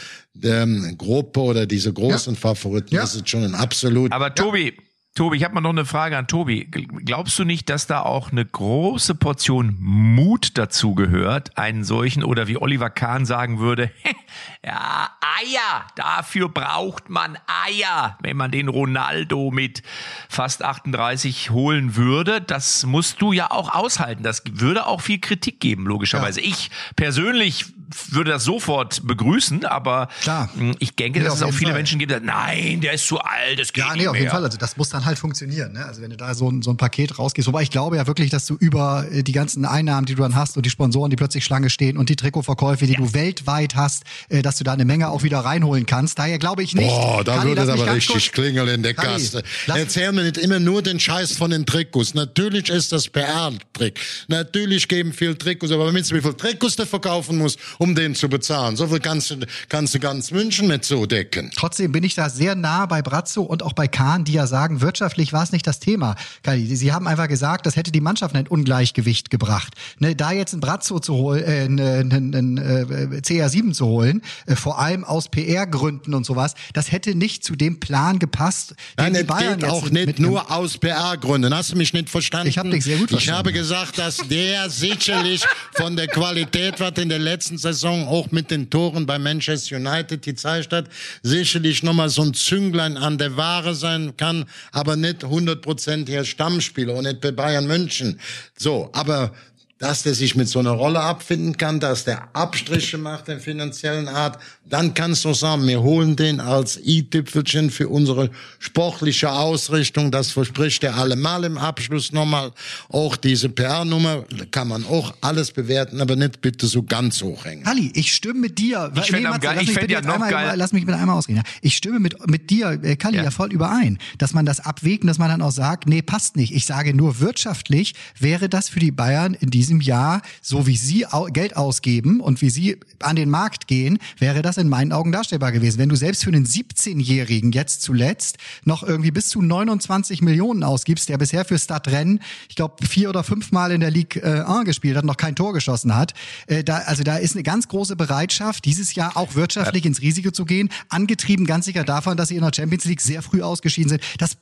ähm, 0.43 0.95
Gruppe 0.97 1.39
oder 1.41 1.65
diese 1.65 1.91
großen 1.91 2.35
Favoriten 2.35 2.95
Ja. 2.95 3.03
ist 3.03 3.15
es 3.15 3.29
schon 3.29 3.43
ein 3.43 3.55
absolut. 3.55 4.11
Aber 4.11 4.33
Tobi, 4.33 4.73
Tobi, 5.19 5.35
ich 5.35 5.43
habe 5.43 5.53
mal 5.53 5.59
noch 5.59 5.71
eine 5.71 5.83
Frage 5.83 6.17
an 6.17 6.27
Tobi. 6.27 6.69
Gl- 6.71 6.87
Glaubst 7.03 7.37
du 7.37 7.43
nicht, 7.43 7.69
dass 7.69 7.87
da 7.87 8.03
auch 8.03 8.31
eine 8.31 8.45
große 8.45 9.15
Portion 9.15 9.75
Mut 9.77 10.57
dazu 10.57 10.95
gehört, 10.95 11.57
einen 11.57 11.83
solchen 11.83 12.23
oder 12.23 12.47
wie 12.47 12.55
Oliver 12.55 12.89
Kahn 12.89 13.25
sagen 13.25 13.59
würde, 13.59 13.91
ja, 14.65 15.09
Eier, 15.41 15.87
dafür 15.95 16.47
braucht 16.47 17.09
man 17.09 17.37
Eier, 17.65 18.17
wenn 18.21 18.37
man 18.37 18.49
den 18.51 18.69
Ronaldo 18.69 19.51
mit 19.51 19.83
fast 20.29 20.63
38 20.63 21.49
holen 21.49 21.97
würde. 21.97 22.39
Das 22.39 22.85
musst 22.85 23.21
du 23.21 23.33
ja 23.33 23.51
auch 23.51 23.75
aushalten. 23.75 24.23
Das 24.23 24.41
würde 24.49 24.85
auch 24.87 25.01
viel 25.01 25.19
Kritik 25.19 25.59
geben, 25.59 25.85
logischerweise. 25.85 26.39
Ich 26.39 26.71
persönlich 26.95 27.65
würde 28.11 28.31
das 28.31 28.43
sofort 28.43 29.05
begrüßen, 29.05 29.65
aber 29.65 30.09
Klar. 30.21 30.49
mh, 30.55 30.75
ich 30.79 30.95
denke, 30.95 31.19
Nee, 31.19 31.25
dass 31.25 31.33
auf 31.35 31.39
es 31.49 31.55
auch 31.55 31.57
viele 31.57 31.71
Fall. 31.71 31.79
Menschen 31.79 31.99
gibt, 31.99 32.11
die 32.11 32.15
sagen, 32.15 32.25
nein, 32.27 32.81
der 32.81 32.93
ist 32.93 33.07
zu 33.07 33.19
alt, 33.19 33.59
das 33.59 33.73
geht 33.73 33.83
Ja, 33.83 33.93
nicht 33.93 34.01
nee, 34.01 34.07
auf 34.07 34.13
mehr. 34.13 34.21
jeden 34.21 34.31
Fall. 34.31 34.43
Also 34.43 34.57
das 34.57 34.77
muss 34.77 34.89
dann 34.89 35.05
halt 35.05 35.17
funktionieren. 35.19 35.73
Ne? 35.73 35.85
Also 35.85 36.01
wenn 36.01 36.09
du 36.11 36.17
da 36.17 36.33
so 36.33 36.49
ein, 36.49 36.61
so 36.61 36.69
ein 36.71 36.77
Paket 36.77 37.17
rausgehst. 37.17 37.47
Wobei 37.47 37.61
ich 37.63 37.71
glaube 37.71 37.95
ja 37.97 38.07
wirklich, 38.07 38.29
dass 38.29 38.45
du 38.45 38.55
über 38.59 39.05
äh, 39.11 39.23
die 39.23 39.31
ganzen 39.31 39.65
Einnahmen, 39.65 40.05
die 40.05 40.15
du 40.15 40.21
dann 40.21 40.35
hast 40.35 40.55
und 40.57 40.65
die 40.65 40.69
Sponsoren, 40.69 41.09
die 41.09 41.15
plötzlich 41.15 41.43
Schlange 41.43 41.69
stehen 41.69 41.97
und 41.97 42.09
die 42.09 42.15
Trikotverkäufe, 42.15 42.85
die 42.85 42.95
du 42.95 43.13
weltweit 43.13 43.75
hast, 43.75 44.03
äh, 44.29 44.41
dass 44.41 44.57
du 44.57 44.63
da 44.63 44.73
eine 44.73 44.85
Menge 44.85 45.09
auch 45.09 45.23
wieder 45.23 45.39
reinholen 45.39 45.85
kannst. 45.85 46.19
Daher 46.19 46.37
glaube 46.39 46.63
ich 46.63 46.75
nicht. 46.75 46.87
Boah, 46.89 47.23
da 47.23 47.37
Kali, 47.37 47.49
würde 47.49 47.61
es 47.63 47.69
aber 47.69 47.93
richtig 47.93 48.31
klingeln 48.31 48.67
in 48.67 48.83
der 48.83 48.93
Kali, 48.93 49.13
Kasse. 49.23 49.43
lass- 49.67 49.77
Erzähl 49.77 50.11
mir 50.11 50.23
nicht 50.23 50.37
immer 50.37 50.59
nur 50.59 50.81
den 50.81 50.99
Scheiß 50.99 51.37
von 51.37 51.51
den 51.51 51.65
Trikots. 51.65 52.13
Natürlich 52.13 52.69
ist 52.69 52.91
das 52.91 53.07
PR-Trick. 53.09 53.99
Natürlich 54.27 54.87
geben 54.87 55.13
viel 55.13 55.35
Trikots, 55.35 55.71
aber 55.71 55.87
wenn 55.93 55.95
du 56.03 56.15
wie 56.15 56.21
viel 56.21 56.33
Trikots 56.33 56.75
du 56.75 56.85
verkaufen 56.85 57.37
musst, 57.37 57.59
um 57.81 57.95
den 57.95 58.13
zu 58.13 58.27
bezahlen, 58.27 58.75
so 58.75 58.87
viel 58.87 58.99
kannst 58.99 59.31
du, 59.31 59.37
kannst 59.69 59.95
du 59.95 59.99
ganz 59.99 60.31
München 60.31 60.67
mit 60.67 60.83
so 60.83 61.05
decken. 61.05 61.49
Trotzdem 61.55 61.93
bin 61.93 62.03
ich 62.03 62.13
da 62.13 62.29
sehr 62.29 62.53
nah 62.53 62.85
bei 62.85 63.01
Brazzo 63.01 63.41
und 63.41 63.63
auch 63.63 63.71
bei 63.71 63.87
Kahn, 63.87 64.25
die 64.25 64.33
ja 64.33 64.47
sagen, 64.47 64.81
wirtschaftlich 64.81 65.31
war 65.31 65.43
es 65.43 65.53
nicht 65.53 65.65
das 65.65 65.79
Thema. 65.79 66.15
Kali, 66.43 66.75
Sie 66.75 66.91
haben 66.91 67.07
einfach 67.07 67.29
gesagt, 67.29 67.65
das 67.65 67.77
hätte 67.77 67.93
die 67.93 68.01
Mannschaft 68.01 68.35
in 68.35 68.41
ein 68.41 68.47
Ungleichgewicht 68.47 69.29
gebracht. 69.29 69.75
Ne, 69.97 70.13
da 70.13 70.33
jetzt 70.33 70.53
ein 70.53 70.59
Brazzo 70.59 70.99
zu 70.99 71.13
holen, 71.15 71.41
äh, 71.79 71.99
einen, 71.99 72.11
einen, 72.11 72.35
einen 72.35 72.57
äh, 72.57 73.21
CR7 73.21 73.71
zu 73.71 73.85
holen, 73.85 74.23
äh, 74.45 74.57
vor 74.57 74.79
allem 74.79 75.05
aus 75.05 75.29
PR-Gründen 75.29 76.13
und 76.13 76.25
sowas, 76.25 76.55
das 76.73 76.91
hätte 76.91 77.15
nicht 77.15 77.45
zu 77.45 77.55
dem 77.55 77.79
Plan 77.79 78.19
gepasst. 78.19 78.71
den 78.71 78.75
Nein, 78.97 79.15
es 79.15 79.25
Bayern 79.25 79.53
geht 79.53 79.61
jetzt 79.61 79.71
auch 79.71 79.89
nicht 79.89 80.19
nur 80.19 80.51
aus 80.51 80.77
PR-Gründen. 80.77 81.55
Hast 81.55 81.71
du 81.71 81.77
mich 81.77 81.93
nicht 81.93 82.09
verstanden? 82.09 82.49
Ich 82.49 82.57
hab 82.57 82.69
dich 82.69 82.83
sehr 82.83 82.97
gut 82.97 83.05
Ich 83.05 83.11
verstanden. 83.11 83.37
habe 83.37 83.53
gesagt, 83.53 83.97
dass 83.97 84.17
der 84.17 84.69
sicherlich 84.69 85.45
von 85.75 85.95
der 85.95 86.09
Qualität, 86.09 86.81
was 86.81 86.91
in 86.97 87.07
der 87.07 87.19
letzten 87.19 87.57
Saison 87.57 87.68
auch 88.07 88.31
mit 88.31 88.51
den 88.51 88.69
Toren 88.69 89.05
bei 89.05 89.19
Manchester 89.19 89.77
United 89.77 90.21
gezeigt 90.21 90.73
hat, 90.73 90.85
sicherlich 91.23 91.83
nochmal 91.83 92.09
so 92.09 92.23
ein 92.23 92.33
Zünglein 92.33 92.97
an 92.97 93.17
der 93.17 93.37
Ware 93.37 93.75
sein 93.75 94.15
kann, 94.17 94.45
aber 94.71 94.95
nicht 94.95 95.23
hundertprozentiger 95.23 96.25
Stammspieler 96.25 96.95
und 96.95 97.05
nicht 97.05 97.21
bei 97.21 97.31
Bayern 97.31 97.67
München. 97.67 98.19
So, 98.57 98.89
aber 98.93 99.33
dass 99.79 100.03
der 100.03 100.13
sich 100.13 100.35
mit 100.35 100.47
so 100.49 100.59
einer 100.59 100.71
Rolle 100.71 100.99
abfinden 100.99 101.57
kann, 101.57 101.79
dass 101.79 102.03
der 102.03 102.27
Abstriche 102.35 102.97
macht 102.97 103.27
der 103.29 103.39
finanziellen 103.39 104.07
Art, 104.09 104.37
dann 104.69 104.93
kannst 104.93 105.25
du 105.25 105.33
sagen, 105.33 105.65
wir 105.67 105.81
holen 105.81 106.15
den 106.15 106.39
als 106.41 106.77
i-Tüpfelchen 106.85 107.71
für 107.71 107.87
unsere 107.89 108.29
sportliche 108.59 109.31
Ausrichtung. 109.31 110.11
Das 110.11 110.31
verspricht 110.31 110.83
er 110.83 110.95
allemal 110.97 111.43
im 111.45 111.57
Abschluss 111.57 112.11
nochmal. 112.11 112.51
Auch 112.89 113.15
diese 113.15 113.49
PR-Nummer 113.49 114.25
kann 114.51 114.67
man 114.67 114.85
auch 114.85 115.13
alles 115.21 115.51
bewerten, 115.51 116.01
aber 116.01 116.15
nicht 116.17 116.41
bitte 116.41 116.67
so 116.67 116.83
ganz 116.83 117.21
hochhängen. 117.23 117.63
Kali, 117.63 117.91
ich 117.95 118.13
stimme 118.13 118.39
mit 118.41 118.57
dir. 118.59 118.91
Ich 118.95 119.15
am 119.15 119.23
Matze, 119.23 119.39
geil- 119.39 119.55
lass 119.55 119.61
ich 119.63 119.67
mich 119.69 119.79
bitte 119.79 119.93
ja 119.93 120.01
noch 120.01 120.13
einmal, 120.15 120.29
geil- 120.29 120.53
Lass 120.57 120.73
mich 120.73 120.85
bitte 120.85 120.97
einmal 120.97 121.17
ausreden. 121.17 121.37
ja. 121.37 121.43
Ich 121.61 121.77
stimme 121.77 121.99
mit, 121.99 122.27
mit 122.27 122.49
dir, 122.49 122.77
äh, 122.83 122.95
Kali, 122.97 123.15
ja. 123.17 123.23
Ja. 123.23 123.31
voll 123.31 123.51
überein, 123.53 123.97
dass 124.17 124.33
man 124.33 124.45
das 124.45 124.59
abwägt 124.59 125.03
und 125.03 125.07
dass 125.07 125.17
man 125.19 125.29
dann 125.29 125.41
auch 125.41 125.51
sagt, 125.51 125.87
nee, 125.87 126.01
passt 126.01 126.35
nicht. 126.35 126.53
Ich 126.53 126.65
sage 126.65 126.93
nur, 126.93 127.19
wirtschaftlich 127.21 127.93
wäre 128.19 128.49
das 128.49 128.67
für 128.67 128.79
die 128.81 128.91
Bayern 128.91 129.33
in 129.35 129.49
diesem 129.49 129.68
Jahr, 129.81 130.21
so 130.41 130.67
wie 130.67 130.75
sie 130.75 131.05
Geld 131.31 131.55
ausgeben 131.55 132.19
und 132.19 132.41
wie 132.41 132.49
sie 132.49 132.77
an 132.99 133.15
den 133.15 133.29
Markt 133.29 133.67
gehen, 133.67 133.99
wäre 134.17 134.41
das 134.41 134.57
in 134.57 134.67
meinen 134.67 134.91
Augen 134.91 135.11
darstellbar 135.11 135.51
gewesen. 135.51 135.77
Wenn 135.77 135.89
du 135.89 135.95
selbst 135.95 136.23
für 136.23 136.29
einen 136.29 136.45
17-Jährigen 136.45 137.51
jetzt 137.51 137.81
zuletzt 137.81 138.37
noch 138.65 138.83
irgendwie 138.83 139.11
bis 139.11 139.29
zu 139.29 139.41
29 139.41 140.21
Millionen 140.21 140.63
ausgibst, 140.63 141.09
der 141.09 141.17
bisher 141.17 141.45
für 141.45 141.59
Stadtrennen, 141.59 142.21
ich 142.49 142.55
glaube, 142.55 142.85
vier 142.85 143.09
oder 143.09 143.23
fünfmal 143.23 143.71
in 143.71 143.81
der 143.81 143.91
Ligue 143.91 144.21
äh, 144.21 144.41
1 144.41 144.65
gespielt 144.65 144.97
hat, 144.97 145.05
noch 145.05 145.17
kein 145.17 145.35
Tor 145.35 145.53
geschossen 145.53 145.95
hat. 145.95 146.13
Äh, 146.47 146.63
da, 146.63 146.77
also 146.79 147.03
da 147.03 147.17
ist 147.17 147.35
eine 147.35 147.43
ganz 147.43 147.67
große 147.67 147.95
Bereitschaft, 147.95 148.65
dieses 148.65 148.95
Jahr 148.95 149.15
auch 149.15 149.35
wirtschaftlich 149.35 149.85
ins 149.85 150.01
Risiko 150.01 150.31
zu 150.31 150.45
gehen, 150.45 150.69
angetrieben 150.89 151.45
ganz 151.45 151.65
sicher 151.65 151.83
davon, 151.83 152.17
dass 152.17 152.29
sie 152.29 152.35
in 152.35 152.41
der 152.41 152.51
Champions 152.55 152.85
League 152.85 153.01
sehr 153.01 153.21
früh 153.21 153.41
ausgeschieden 153.41 153.89
sind. 153.89 154.03
Das 154.17 154.37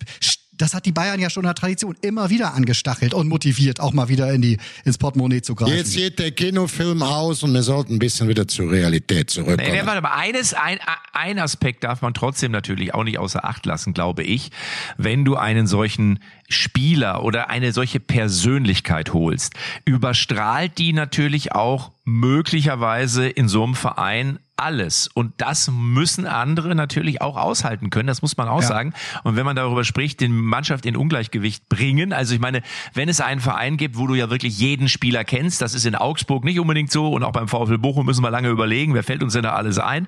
das 0.67 0.73
hat 0.73 0.85
die 0.85 0.91
Bayern 0.91 1.17
ja 1.17 1.29
schon 1.29 1.43
in 1.43 1.47
der 1.47 1.55
Tradition 1.55 1.95
immer 2.01 2.29
wieder 2.29 2.53
angestachelt 2.53 3.13
und 3.13 3.29
motiviert, 3.29 3.79
auch 3.79 3.93
mal 3.93 4.09
wieder 4.09 4.33
in 4.33 4.41
die, 4.41 4.57
ins 4.83 4.97
Portemonnaie 4.97 5.41
zu 5.41 5.55
greifen. 5.55 5.77
Jetzt 5.77 5.95
geht 5.95 6.19
der 6.19 6.31
Kinofilm 6.31 7.01
aus 7.01 7.41
und 7.41 7.53
wir 7.53 7.63
sollten 7.63 7.95
ein 7.95 7.99
bisschen 7.99 8.27
wieder 8.27 8.49
zur 8.49 8.69
Realität 8.69 9.17
Nee, 9.17 9.21
nee, 9.21 9.25
zurückkommen. 9.25 9.85
warte 9.85 10.01
mal, 10.01 10.11
eines, 10.11 10.53
ein, 10.53 10.77
ein 11.13 11.39
Aspekt 11.39 11.85
darf 11.85 12.01
man 12.01 12.13
trotzdem 12.13 12.51
natürlich 12.51 12.93
auch 12.93 13.05
nicht 13.05 13.17
außer 13.17 13.45
Acht 13.45 13.65
lassen, 13.65 13.93
glaube 13.93 14.23
ich. 14.23 14.51
Wenn 14.97 15.23
du 15.23 15.37
einen 15.37 15.67
solchen 15.67 16.19
Spieler 16.49 17.23
oder 17.23 17.49
eine 17.49 17.71
solche 17.71 18.01
Persönlichkeit 18.01 19.13
holst, 19.13 19.53
überstrahlt 19.85 20.77
die 20.79 20.91
natürlich 20.91 21.53
auch 21.53 21.91
möglicherweise 22.07 23.27
in 23.27 23.49
so 23.49 23.63
einem 23.65 23.75
Verein 23.75 24.39
alles. 24.59 25.07
Und 25.13 25.33
das 25.37 25.69
müssen 25.71 26.25
andere 26.25 26.73
natürlich 26.73 27.21
auch 27.21 27.37
aushalten 27.37 27.91
können. 27.91 28.07
Das 28.07 28.23
muss 28.23 28.37
man 28.37 28.47
auch 28.47 28.61
Ja. 28.61 28.67
sagen. 28.67 28.93
Und 29.23 29.35
wenn 29.35 29.45
man 29.45 29.55
darüber 29.55 29.83
spricht, 29.83 30.19
den 30.19 30.35
Mannschaft 30.35 30.87
in 30.87 30.95
Ungleichgewicht 30.97 31.69
bringen. 31.69 32.11
Also 32.11 32.33
ich 32.33 32.39
meine, 32.39 32.63
wenn 32.95 33.07
es 33.07 33.21
einen 33.21 33.39
Verein 33.39 33.77
gibt, 33.77 33.97
wo 33.99 34.07
du 34.07 34.15
ja 34.15 34.31
wirklich 34.31 34.57
jeden 34.57 34.89
Spieler 34.89 35.23
kennst, 35.23 35.61
das 35.61 35.75
ist 35.75 35.85
in 35.85 35.93
Augsburg 35.93 36.43
nicht 36.43 36.59
unbedingt 36.59 36.91
so 36.91 37.11
und 37.11 37.23
auch 37.23 37.33
beim 37.33 37.47
VfL 37.47 37.77
Bochum 37.77 38.07
müssen 38.07 38.23
wir 38.23 38.31
lange 38.31 38.49
überlegen, 38.49 38.95
wer 38.95 39.03
fällt 39.03 39.21
uns 39.21 39.33
denn 39.33 39.43
da 39.43 39.53
alles 39.53 39.77
ein. 39.77 40.07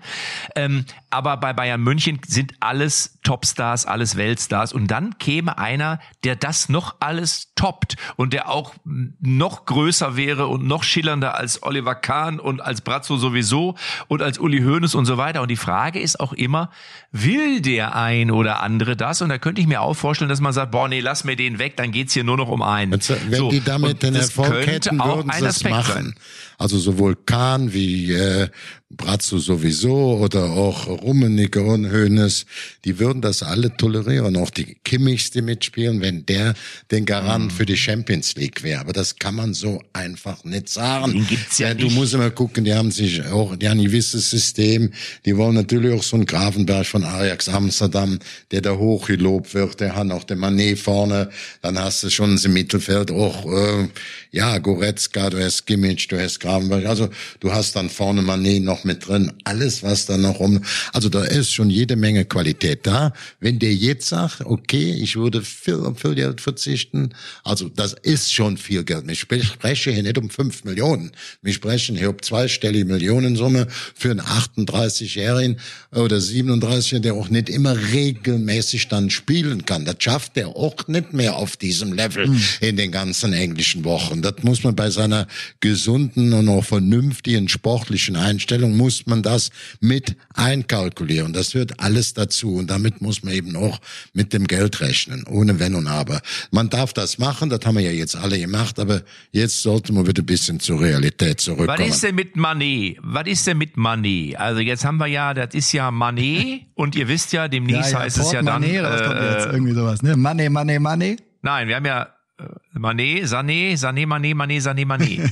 Ähm, 0.56 0.86
aber 1.12 1.38
bei 1.38 1.54
Bayern 1.54 1.82
München 1.82 2.20
sind 2.26 2.54
alles 2.60 3.20
Topstars, 3.24 3.86
alles 3.86 4.16
Weltstars. 4.16 4.74
Und 4.74 4.88
dann 4.88 5.20
käme 5.20 5.60
einer, 5.60 6.00
der 6.24 6.36
das 6.36 6.70
noch 6.70 6.96
alles 7.02 7.54
toppt 7.54 7.98
und 8.16 8.34
der 8.34 8.50
auch 8.50 8.74
noch 8.84 9.66
größer 9.66 10.16
wäre 10.16 10.48
und 10.48 10.66
noch 10.66 10.82
schillernder 10.82 11.36
als 11.36 11.62
Oliver 11.62 11.89
Kahn 11.96 12.40
und 12.40 12.62
als 12.62 12.82
Brazzo 12.82 13.18
sowieso 13.18 13.76
und 14.08 14.22
als 14.22 14.40
Uli 14.40 14.62
Hoeneß 14.62 14.96
und 14.96 15.06
so 15.06 15.18
weiter. 15.18 15.42
Und 15.42 15.50
die 15.50 15.56
Frage 15.56 16.00
ist 16.00 16.20
auch 16.20 16.34
immer, 16.34 16.70
will 17.12 17.62
der 17.62 17.96
ein 17.96 18.32
oder 18.32 18.62
andere 18.62 18.96
das? 18.96 19.22
Und 19.22 19.30
da 19.30 19.38
könnte 19.38 19.62
ich 19.62 19.68
mir 19.68 19.82
auch 19.82 19.94
vorstellen, 19.94 20.30
dass 20.30 20.42
man 20.42 20.54
sagt, 20.54 20.72
boah, 20.72 20.88
nee, 20.88 21.00
lass 21.00 21.24
mir 21.24 21.36
den 21.36 21.60
weg, 21.60 21.78
dann 21.78 21.92
geht's 21.92 22.14
hier 22.14 22.24
nur 22.24 22.38
noch 22.38 22.50
um 22.50 22.62
einen. 22.62 22.92
Wenn 22.92 23.02
So, 23.38 23.50
die 23.50 23.64
damit 23.64 23.92
und 23.94 24.04
den 24.04 24.14
das 24.14 24.28
Erfolg 24.28 24.66
könnte 24.66 24.72
hätten, 24.72 25.00
würden 25.00 25.32
sie 25.32 25.46
es 25.46 25.64
machen. 25.64 25.94
sein. 25.94 26.16
Also 26.60 26.78
sowohl 26.78 27.16
Kahn 27.26 27.74
wie 27.74 28.12
äh, 28.14 28.50
Brazzo 28.92 29.38
sowieso 29.38 30.18
oder 30.18 30.46
auch 30.50 30.88
Rummenigge 30.88 31.62
und 31.62 31.92
Hoeneß, 31.92 32.46
die 32.86 32.98
würden 33.00 33.22
das 33.22 33.44
alle 33.44 33.76
tolerieren. 33.78 34.36
Auch 34.36 34.50
die 34.50 34.76
Kimmichs, 34.84 35.30
die 35.32 35.42
mitspielen, 35.44 36.02
wenn 36.02 36.26
der 36.26 36.54
den 36.92 37.06
Garant 37.06 37.46
Mhm. 37.46 37.50
für 37.52 37.66
die 37.66 37.78
Champions 37.78 38.36
League 38.36 38.64
wäre. 38.64 38.82
Aber 38.82 38.92
das 38.94 39.16
kann 39.18 39.36
man 39.36 39.54
so 39.54 39.82
einfach 39.94 40.44
nicht 40.44 40.70
sagen. 40.70 41.14
Den 41.14 41.28
gibt's 41.28 41.60
ja 41.60 41.74
Du 41.74 41.86
nicht. 41.86 41.96
musst 41.96 42.14
immer 42.16 42.32
gucken, 42.32 42.66
die 42.66 42.74
haben 42.74 42.92
sich 42.92 43.24
auch, 43.28 43.56
die 43.56 43.70
haben 43.70 43.78
ein 43.80 43.86
gewisses 43.86 44.30
System. 44.32 44.92
Die 45.26 45.38
wollen 45.38 45.54
natürlich 45.56 45.94
auch 45.94 46.04
so 46.04 46.16
einen 46.18 46.26
Grafenberg 46.26 46.86
von 46.88 47.04
Ajax 47.06 47.48
Amsterdam, 47.48 48.20
der 48.52 48.62
da 48.62 48.76
hochgelobt 48.76 49.54
wird. 49.54 49.80
Der 49.80 49.96
hat 49.96 50.10
auch 50.12 50.24
den 50.26 50.40
Manet 50.40 50.80
vorne. 50.80 51.30
Dann 51.62 51.78
hast 51.80 52.04
du 52.04 52.10
schon 52.10 52.38
im 52.38 52.54
Mittelfeld 52.54 53.12
auch, 53.12 53.46
äh, 53.46 53.88
ja, 54.32 54.58
Goretzka, 54.58 55.30
du 55.30 55.42
hast 55.44 55.66
Kimmich, 55.68 56.08
du 56.08 56.20
hast 56.20 56.40
Grafenberg. 56.50 56.86
Also 56.86 57.10
du 57.40 57.52
hast 57.54 57.76
dann 57.76 57.90
vorne 57.90 58.22
Manet 58.22 58.64
noch 58.64 58.84
mit 58.84 59.08
drin. 59.08 59.32
Alles, 59.44 59.84
was 59.84 60.06
da 60.06 60.18
noch 60.18 60.40
um, 60.40 60.64
also 60.94 61.10
da 61.10 61.24
ist 61.24 61.54
schon 61.54 61.70
jede 61.70 61.96
Menge 61.96 62.26
Qualität 62.26 62.88
da. 62.88 63.14
Wenn 63.40 63.60
der 63.60 63.74
jetzt 63.74 64.10
sagt, 64.10 64.42
okay, 64.46 64.94
ich 64.94 65.16
würde 65.16 65.42
viel, 65.42 65.76
auf 65.76 66.00
viel 66.00 66.16
Geld 66.16 66.42
verzichten, 66.42 67.14
also 67.44 67.70
das 67.70 67.94
ist 67.94 68.34
schon 68.34 68.58
viel 68.58 68.84
Geld. 68.84 69.10
Ich 69.10 69.20
spreche 69.20 69.92
hier 69.92 70.04
nicht 70.04 70.18
um 70.18 70.30
fünf 70.30 70.64
Millionen. 70.64 71.12
Wir 71.42 71.54
sprechen 71.54 71.96
hier 71.96 72.10
um 72.10 72.22
zweistellige 72.22 72.86
Millionensumme 72.86 73.68
für 73.96 74.12
einen 74.12 74.22
38-Jährigen 74.22 75.58
oder 75.94 76.18
37-Jährigen, 76.18 77.04
der 77.04 77.14
auch 77.14 77.30
nicht 77.30 77.50
immer 77.50 77.76
regelmäßig 77.94 78.88
dann 78.88 79.10
spielen 79.10 79.66
kann. 79.66 79.86
Das 79.86 79.98
schafft 80.00 80.38
er 80.38 80.50
auch 80.50 80.88
nicht 80.88 81.14
mehr 81.14 81.36
auf 81.36 81.58
diesem 81.58 81.94
Level 81.94 82.36
in 82.62 82.78
den 82.78 82.92
ganzen 82.92 83.34
englischen 83.34 83.84
Wochen. 83.84 84.22
Das 84.22 84.36
muss 84.44 84.64
man 84.64 84.76
bei 84.76 84.90
seiner 84.90 85.28
gesunden 85.60 86.30
auch 86.48 86.64
vernünftigen 86.64 87.50
sportlichen 87.50 88.16
Einstellung 88.16 88.78
muss 88.78 89.06
man 89.08 89.24
das 89.24 89.50
mit 89.82 90.16
einkalkulieren. 90.36 91.34
Das 91.34 91.56
wird 91.56 91.80
alles 91.80 92.14
dazu 92.14 92.56
und 92.56 92.70
damit 92.70 93.02
muss 93.02 93.24
man 93.24 93.34
eben 93.34 93.56
auch 93.56 93.80
mit 94.14 94.32
dem 94.34 94.48
Geld 94.48 94.80
rechnen, 94.82 95.26
ohne 95.28 95.60
Wenn 95.60 95.76
und 95.76 95.88
Aber. 95.88 96.22
Man 96.52 96.70
darf 96.70 96.94
das 96.94 97.18
machen, 97.18 97.50
das 97.50 97.62
haben 97.66 97.76
wir 97.76 97.84
ja 97.84 97.92
jetzt 97.92 98.16
alle 98.16 98.40
gemacht, 98.40 98.80
aber 98.80 99.02
jetzt 99.32 99.62
sollte 99.62 99.92
man 99.94 100.08
wieder 100.08 100.22
ein 100.22 100.26
bisschen 100.26 100.60
zur 100.60 100.80
Realität 100.82 101.38
Was 101.40 101.46
zurückkommen. 101.46 101.90
ist 101.90 102.04
denn 102.04 102.16
mit 102.16 102.36
Manet? 102.36 102.98
Was 103.02 103.28
ist 103.28 103.48
denn 103.48 103.58
mit 103.58 103.76
Manet? 103.78 104.38
Also 104.38 104.62
jetzt 104.62 104.86
haben 104.86 104.98
wir 104.98 105.08
ja, 105.08 105.34
das 105.34 105.54
ist 105.54 105.72
ja 105.74 105.92
Manet 105.92 106.62
und 106.76 106.96
ihr 106.96 107.08
wisst 107.08 107.34
ja, 107.34 107.48
demnächst 107.48 107.96
heißt 107.96 108.18
es 108.18 108.32
ja 108.32 108.42
dann. 108.42 108.62
Portemonnaie 108.62 108.80
oder 108.80 108.92
was 108.92 109.02
kommt 109.04 109.22
jetzt? 109.22 109.46
Äh, 109.48 109.52
Irgendwie 109.54 109.74
sowas, 109.74 110.02
ne? 110.02 110.16
Money, 110.16 110.50
money, 110.50 110.80
money. 110.80 111.16
nein, 111.42 111.68
wir 111.68 111.76
haben 111.76 111.86
ja 111.86 112.10
äh, 112.40 112.80
Manet, 112.80 113.26
Sané, 113.28 113.76
Sané, 113.76 114.06
Manet, 114.06 114.36
Manet, 114.36 114.62
Sané, 114.62 114.86
Manet. 114.86 115.20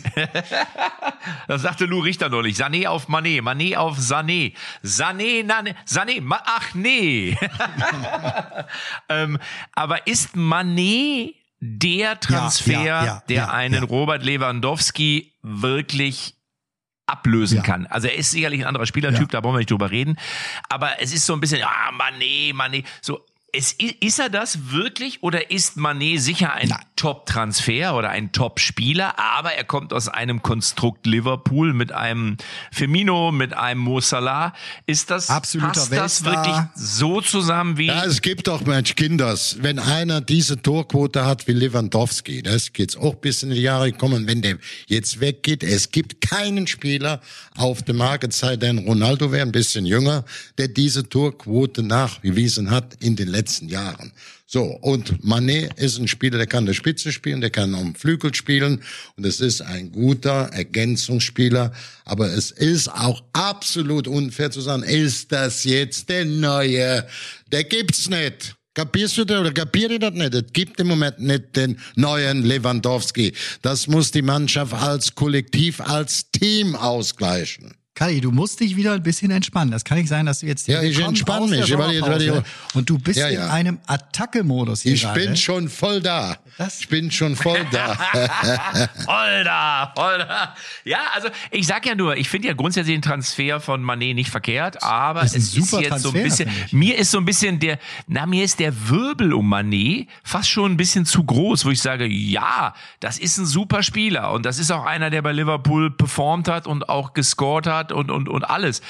das 1.47 1.61
sagte 1.61 1.85
Lou 1.85 1.99
Richter 1.99 2.29
neulich. 2.29 2.57
Sané 2.57 2.87
auf 2.87 3.07
Manet, 3.07 3.41
Manet 3.41 3.77
auf 3.77 3.97
Sané. 3.97 4.53
Sané, 4.83 5.43
Nane, 5.43 5.75
Sané, 5.87 6.21
Ma 6.21 6.41
ach 6.45 6.73
nee. 6.73 7.37
ähm, 9.09 9.37
aber 9.73 10.07
ist 10.07 10.35
Manet 10.35 11.35
der 11.59 12.19
Transfer, 12.19 12.83
ja, 12.83 13.05
ja, 13.05 13.23
der 13.29 13.35
ja, 13.35 13.49
einen 13.49 13.83
ja. 13.83 13.89
Robert 13.89 14.23
Lewandowski 14.23 15.33
wirklich 15.41 16.35
ablösen 17.07 17.57
Ja. 17.57 17.63
kann. 17.63 17.87
Also 17.87 18.07
er 18.07 18.15
ist 18.15 18.31
sicherlich 18.31 18.61
ein 18.61 18.67
anderer 18.67 18.85
Spielertyp, 18.85 19.21
Ja. 19.21 19.27
da 19.27 19.41
brauchen 19.41 19.55
wir 19.55 19.59
nicht 19.59 19.71
drüber 19.71 19.89
reden. 19.89 20.17
Aber 20.69 21.01
es 21.01 21.13
ist 21.13 21.25
so 21.25 21.33
ein 21.33 21.39
bisschen, 21.39 21.63
ah, 21.63 21.91
Manet, 21.93 22.53
Manet, 22.53 22.85
so. 23.01 23.25
Es, 23.57 23.73
ist 23.73 24.19
er 24.19 24.29
das 24.29 24.71
wirklich 24.71 25.23
oder 25.23 25.49
ist 25.49 25.77
Manet 25.77 26.21
sicher 26.21 26.53
ein 26.53 26.71
Top-Transfer 26.95 27.95
oder 27.95 28.11
ein 28.11 28.31
Top-Spieler, 28.31 29.17
aber 29.17 29.53
er 29.53 29.63
kommt 29.63 29.93
aus 29.93 30.07
einem 30.07 30.43
Konstrukt 30.43 31.07
Liverpool 31.07 31.73
mit 31.73 31.91
einem 31.91 32.37
Firmino, 32.71 33.31
mit 33.31 33.55
einem 33.55 33.81
Mo 33.81 33.99
Salah. 33.99 34.53
Ist 34.85 35.09
das, 35.09 35.31
Absoluter 35.31 35.71
passt 35.71 35.91
das 35.91 36.23
wirklich 36.23 36.55
so 36.75 37.19
zusammen 37.21 37.79
wie 37.79 37.87
Ja, 37.87 38.05
es 38.05 38.21
gibt 38.21 38.47
doch 38.47 38.63
Mensch 38.63 38.93
Kinders, 38.93 39.57
wenn 39.61 39.79
einer 39.79 40.21
diese 40.21 40.61
Torquote 40.61 41.25
hat 41.25 41.47
wie 41.47 41.53
Lewandowski, 41.53 42.43
das 42.43 42.73
geht's 42.73 42.95
auch 42.95 43.15
bis 43.15 43.41
in 43.41 43.49
die 43.49 43.61
Jahre 43.61 43.91
kommen, 43.91 44.27
wenn 44.27 44.43
der 44.43 44.59
jetzt 44.85 45.19
weggeht. 45.19 45.63
Es 45.63 45.91
gibt 45.91 46.21
keinen 46.21 46.67
Spieler 46.67 47.21
auf 47.55 47.81
dem 47.81 47.97
Markt, 47.97 48.33
sei 48.33 48.55
denn 48.55 48.77
Ronaldo 48.77 49.31
wäre 49.31 49.41
ein 49.41 49.51
bisschen 49.51 49.87
jünger, 49.87 50.25
der 50.59 50.67
diese 50.67 51.09
Torquote 51.09 51.81
nachgewiesen 51.81 52.69
hat 52.69 52.93
in 52.99 53.15
den 53.15 53.27
letzten 53.27 53.46
Jahren. 53.61 54.11
So, 54.45 54.63
und 54.63 55.23
Manet 55.23 55.73
ist 55.75 55.97
ein 55.97 56.07
Spieler, 56.07 56.37
der 56.37 56.47
kann 56.47 56.65
der 56.65 56.73
Spitze 56.73 57.11
spielen, 57.11 57.41
der 57.41 57.49
kann 57.49 57.75
am 57.75 57.95
Flügel 57.95 58.33
spielen 58.33 58.81
und 59.15 59.25
es 59.25 59.41
ist 59.41 59.61
ein 59.61 59.91
guter 59.91 60.49
Ergänzungsspieler, 60.53 61.73
aber 62.05 62.27
es 62.31 62.51
ist 62.51 62.89
auch 62.89 63.23
absolut 63.33 64.07
unfair 64.07 64.51
zu 64.51 64.61
sagen, 64.61 64.83
ist 64.83 65.31
das 65.31 65.63
jetzt 65.63 66.09
der 66.09 66.25
neue, 66.25 67.07
der 67.51 67.63
gibt's 67.63 68.09
nicht. 68.09 68.55
Kapierst 68.73 69.17
du 69.17 69.25
das 69.25 69.39
oder 69.39 69.51
kapiert 69.51 69.91
ihr 69.91 69.99
das 69.99 70.13
nicht? 70.13 70.35
Es 70.35 70.53
gibt 70.53 70.79
im 70.79 70.87
Moment 70.87 71.19
nicht 71.19 71.55
den 71.55 71.79
neuen 71.95 72.43
Lewandowski. 72.43 73.33
Das 73.63 73.87
muss 73.87 74.11
die 74.11 74.21
Mannschaft 74.21 74.71
als 74.73 75.15
Kollektiv, 75.15 75.81
als 75.81 76.29
Team 76.29 76.75
ausgleichen. 76.75 77.73
Kali, 77.97 78.21
du 78.21 78.31
musst 78.31 78.59
dich 78.59 78.75
wieder 78.75 78.93
ein 78.93 79.01
bisschen 79.01 79.31
entspannen. 79.31 79.71
Das 79.71 79.83
kann 79.83 79.97
nicht 79.97 80.07
sein, 80.07 80.27
dass 80.27 80.41
du 80.41 80.45
jetzt 80.45 80.67
Ja, 80.67 80.83
ich 80.83 80.93
kommst 80.97 81.07
entspann 81.09 81.41
aus 81.43 81.49
der 81.49 81.59
mich, 81.61 81.67
ich- 81.67 81.73
ich- 81.73 81.79
Sommerpause 81.79 82.43
und 82.75 82.87
du 82.91 82.99
bist 82.99 83.17
Ja, 83.19 83.27
ja. 83.27 83.45
in 83.45 83.51
einem 83.51 83.79
Attacke-Modus 83.87 84.83
hier 84.83 84.93
Ich 84.93 85.01
gerade. 85.01 85.19
bin 85.19 85.35
schon 85.35 85.67
voll 85.67 85.99
da. 85.99 86.37
Das- 86.59 86.79
Ich 86.79 86.89
bin 86.89 87.09
schon 87.09 87.35
voll 87.35 87.65
da. 87.71 87.95
Voll 89.05 89.43
da, 89.43 89.93
voll 89.95 90.17
da. 90.19 90.55
Ja, 90.85 90.99
also 91.15 91.29
ich 91.51 91.65
sag 91.65 91.85
ja 91.87 91.95
nur, 91.95 92.17
ich 92.17 92.29
finde 92.29 92.47
ja 92.49 92.53
grundsätzlich 92.53 92.95
den 92.95 93.01
Transfer 93.01 93.59
von 93.59 93.81
Manet 93.81 94.15
nicht 94.15 94.29
verkehrt, 94.29 94.83
aber 94.83 95.23
ist 95.23 95.35
es 95.35 95.45
ist 95.45 95.51
super 95.53 95.81
jetzt 95.81 96.01
so 96.01 96.09
ein 96.09 96.13
Transfer, 96.21 96.45
bisschen, 96.45 96.49
mir 96.71 96.97
ist 96.97 97.11
so 97.11 97.17
ein 97.17 97.25
bisschen 97.25 97.59
der, 97.59 97.79
na 98.07 98.25
mir 98.25 98.43
ist 98.43 98.59
der 98.59 98.89
Wirbel 98.89 99.33
um 99.33 99.49
Manet 99.49 100.07
fast 100.23 100.49
schon 100.49 100.73
ein 100.73 100.77
bisschen 100.77 101.05
zu 101.05 101.23
groß, 101.23 101.65
wo 101.65 101.71
ich 101.71 101.81
sage, 101.81 102.05
ja, 102.05 102.73
das 102.99 103.17
ist 103.17 103.37
ein 103.37 103.45
super 103.45 103.81
Spieler 103.83 104.31
und 104.33 104.45
das 104.45 104.59
ist 104.59 104.71
auch 104.71 104.85
einer, 104.85 105.09
der 105.09 105.21
bei 105.21 105.31
Liverpool 105.31 105.89
performt 105.91 106.47
hat 106.47 106.67
und 106.67 106.89
auch 106.89 107.13
gescored 107.13 107.65
hat 107.67 107.86
und 107.91 108.11
und 108.11 108.29
und 108.29 108.43
alles. 108.43 108.81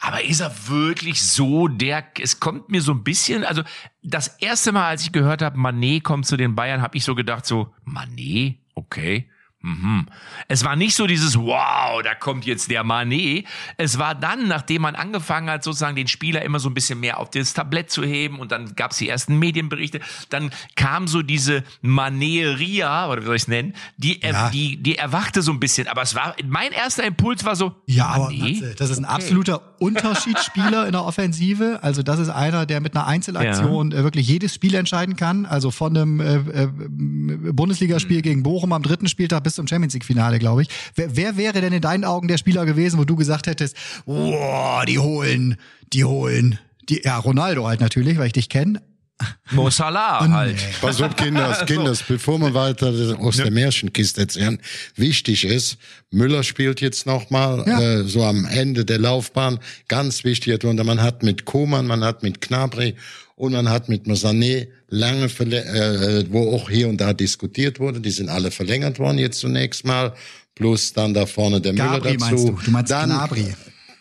Aber 0.00 0.22
ist 0.24 0.40
er 0.40 0.68
wirklich 0.68 1.22
so 1.22 1.68
der? 1.68 2.04
Es 2.20 2.40
kommt 2.40 2.68
mir 2.70 2.82
so 2.82 2.92
ein 2.92 3.04
bisschen, 3.04 3.44
also 3.44 3.62
das 4.02 4.28
erste 4.38 4.72
Mal, 4.72 4.88
als 4.88 5.02
ich 5.02 5.12
gehört 5.12 5.42
habe, 5.42 5.58
Manet 5.58 6.04
kommt 6.04 6.26
zu 6.26 6.36
den 6.36 6.54
Bayern, 6.54 6.82
habe 6.82 6.96
ich 6.96 7.04
so 7.04 7.14
gedacht, 7.14 7.46
so 7.46 7.74
Manet, 7.84 8.56
okay. 8.74 9.28
Mhm. 9.62 10.06
Es 10.48 10.64
war 10.64 10.76
nicht 10.76 10.94
so 10.94 11.06
dieses 11.06 11.36
Wow, 11.36 12.02
da 12.04 12.14
kommt 12.14 12.44
jetzt 12.46 12.70
der 12.70 12.84
Manet. 12.84 13.46
Es 13.78 13.98
war 13.98 14.14
dann, 14.14 14.46
nachdem 14.46 14.82
man 14.82 14.94
angefangen 14.94 15.50
hat, 15.50 15.64
sozusagen 15.64 15.96
den 15.96 16.06
Spieler 16.08 16.42
immer 16.42 16.60
so 16.60 16.68
ein 16.68 16.74
bisschen 16.74 17.00
mehr 17.00 17.18
auf 17.18 17.30
das 17.30 17.52
Tablett 17.54 17.90
zu 17.90 18.04
heben 18.04 18.38
und 18.38 18.52
dann 18.52 18.74
gab 18.76 18.92
es 18.92 18.98
die 18.98 19.08
ersten 19.08 19.38
Medienberichte, 19.38 20.00
dann 20.28 20.50
kam 20.76 21.08
so 21.08 21.22
diese 21.22 21.64
Maneria, 21.80 23.08
oder 23.08 23.22
wie 23.22 23.26
soll 23.26 23.36
ich 23.36 23.42
es 23.42 23.48
nennen, 23.48 23.74
die, 23.96 24.22
er, 24.22 24.32
Ja. 24.32 24.50
die, 24.50 24.76
die 24.82 24.98
erwachte 24.98 25.42
so 25.42 25.52
ein 25.52 25.58
bisschen. 25.60 25.88
Aber 25.88 26.02
es 26.02 26.14
war, 26.14 26.36
mein 26.46 26.72
erster 26.72 27.04
Impuls 27.04 27.44
war 27.44 27.56
so, 27.56 27.74
Ja, 27.86 28.06
aber 28.08 28.30
Manet? 28.30 28.60
Matze, 28.60 28.74
das 28.76 28.90
ist 28.90 28.98
ein 28.98 29.04
absoluter 29.04 29.75
Unterschiedsspieler 29.78 30.86
in 30.86 30.92
der 30.92 31.04
Offensive. 31.04 31.80
Also 31.82 32.02
das 32.02 32.18
ist 32.18 32.28
einer, 32.28 32.66
der 32.66 32.80
mit 32.80 32.96
einer 32.96 33.06
Einzelaktion 33.06 33.92
äh, 33.92 34.04
wirklich 34.04 34.28
jedes 34.28 34.54
Spiel 34.54 34.74
entscheiden 34.74 35.16
kann. 35.16 35.46
Also 35.46 35.70
von 35.70 35.96
einem 35.96 36.20
äh, 36.20 36.36
äh, 36.64 36.68
Bundesligaspiel 37.52 38.22
gegen 38.22 38.42
Bochum 38.42 38.72
am 38.72 38.82
dritten 38.82 39.08
Spieltag 39.08 39.44
bis 39.44 39.54
zum 39.54 39.66
Champions 39.66 39.94
League 39.94 40.04
Finale, 40.04 40.38
glaube 40.38 40.62
ich. 40.62 40.68
Wer, 40.94 41.16
wer 41.16 41.36
wäre 41.36 41.60
denn 41.60 41.72
in 41.72 41.80
deinen 41.80 42.04
Augen 42.04 42.28
der 42.28 42.38
Spieler 42.38 42.64
gewesen, 42.66 42.98
wo 42.98 43.04
du 43.04 43.16
gesagt 43.16 43.46
hättest, 43.46 43.76
boah, 44.04 44.84
die 44.86 44.98
holen, 44.98 45.56
die 45.92 46.04
holen, 46.04 46.58
die, 46.88 47.02
ja 47.04 47.18
Ronaldo 47.18 47.66
halt 47.66 47.80
natürlich, 47.80 48.18
weil 48.18 48.28
ich 48.28 48.32
dich 48.32 48.48
kenne. 48.48 48.82
Mo 49.52 49.70
Salah 49.70 50.28
halt. 50.28 50.56
Pass 50.80 51.00
auf, 51.00 51.16
Kinders, 51.16 51.64
Kinders, 51.64 52.02
bevor 52.02 52.38
wir 52.38 52.52
weiter 52.52 52.92
aus 53.18 53.36
der 53.36 53.50
Märchenkiste 53.50 54.20
erzählen, 54.22 54.58
wichtig 54.96 55.44
ist, 55.44 55.78
Müller 56.10 56.42
spielt 56.42 56.80
jetzt 56.80 57.06
nochmal, 57.06 57.64
Ja. 57.66 57.80
äh, 57.80 58.04
so 58.04 58.24
am 58.24 58.44
Ende 58.44 58.84
der 58.84 58.98
Laufbahn, 58.98 59.58
ganz 59.88 60.24
wichtig, 60.24 60.62
und 60.64 60.84
man 60.84 61.00
hat 61.00 61.22
mit 61.22 61.44
Koman, 61.46 61.86
man 61.86 62.04
hat 62.04 62.22
mit 62.22 62.40
Knabri 62.42 62.94
und 63.36 63.52
man 63.52 63.68
hat 63.70 63.88
mit 63.88 64.06
Sané 64.06 64.68
lange, 64.88 65.28
verlä- 65.28 65.64
äh, 65.64 66.24
wo 66.30 66.54
auch 66.54 66.68
hier 66.68 66.88
und 66.88 67.00
da 67.00 67.12
diskutiert 67.14 67.80
wurde, 67.80 68.00
die 68.00 68.10
sind 68.10 68.28
alle 68.28 68.50
verlängert 68.50 68.98
worden 68.98 69.18
jetzt 69.18 69.38
zunächst 69.40 69.84
mal, 69.86 70.12
plus 70.54 70.92
dann 70.92 71.14
da 71.14 71.24
vorne 71.26 71.60
der 71.60 71.72
Gabri 71.72 72.12
Müller 72.12 72.16
dazu. 72.18 72.24
meinst 72.24 72.48
du? 72.48 72.58
Du 72.66 72.70
meinst 72.70 72.90
dann, 72.90 73.08
Gnabry. 73.10 73.54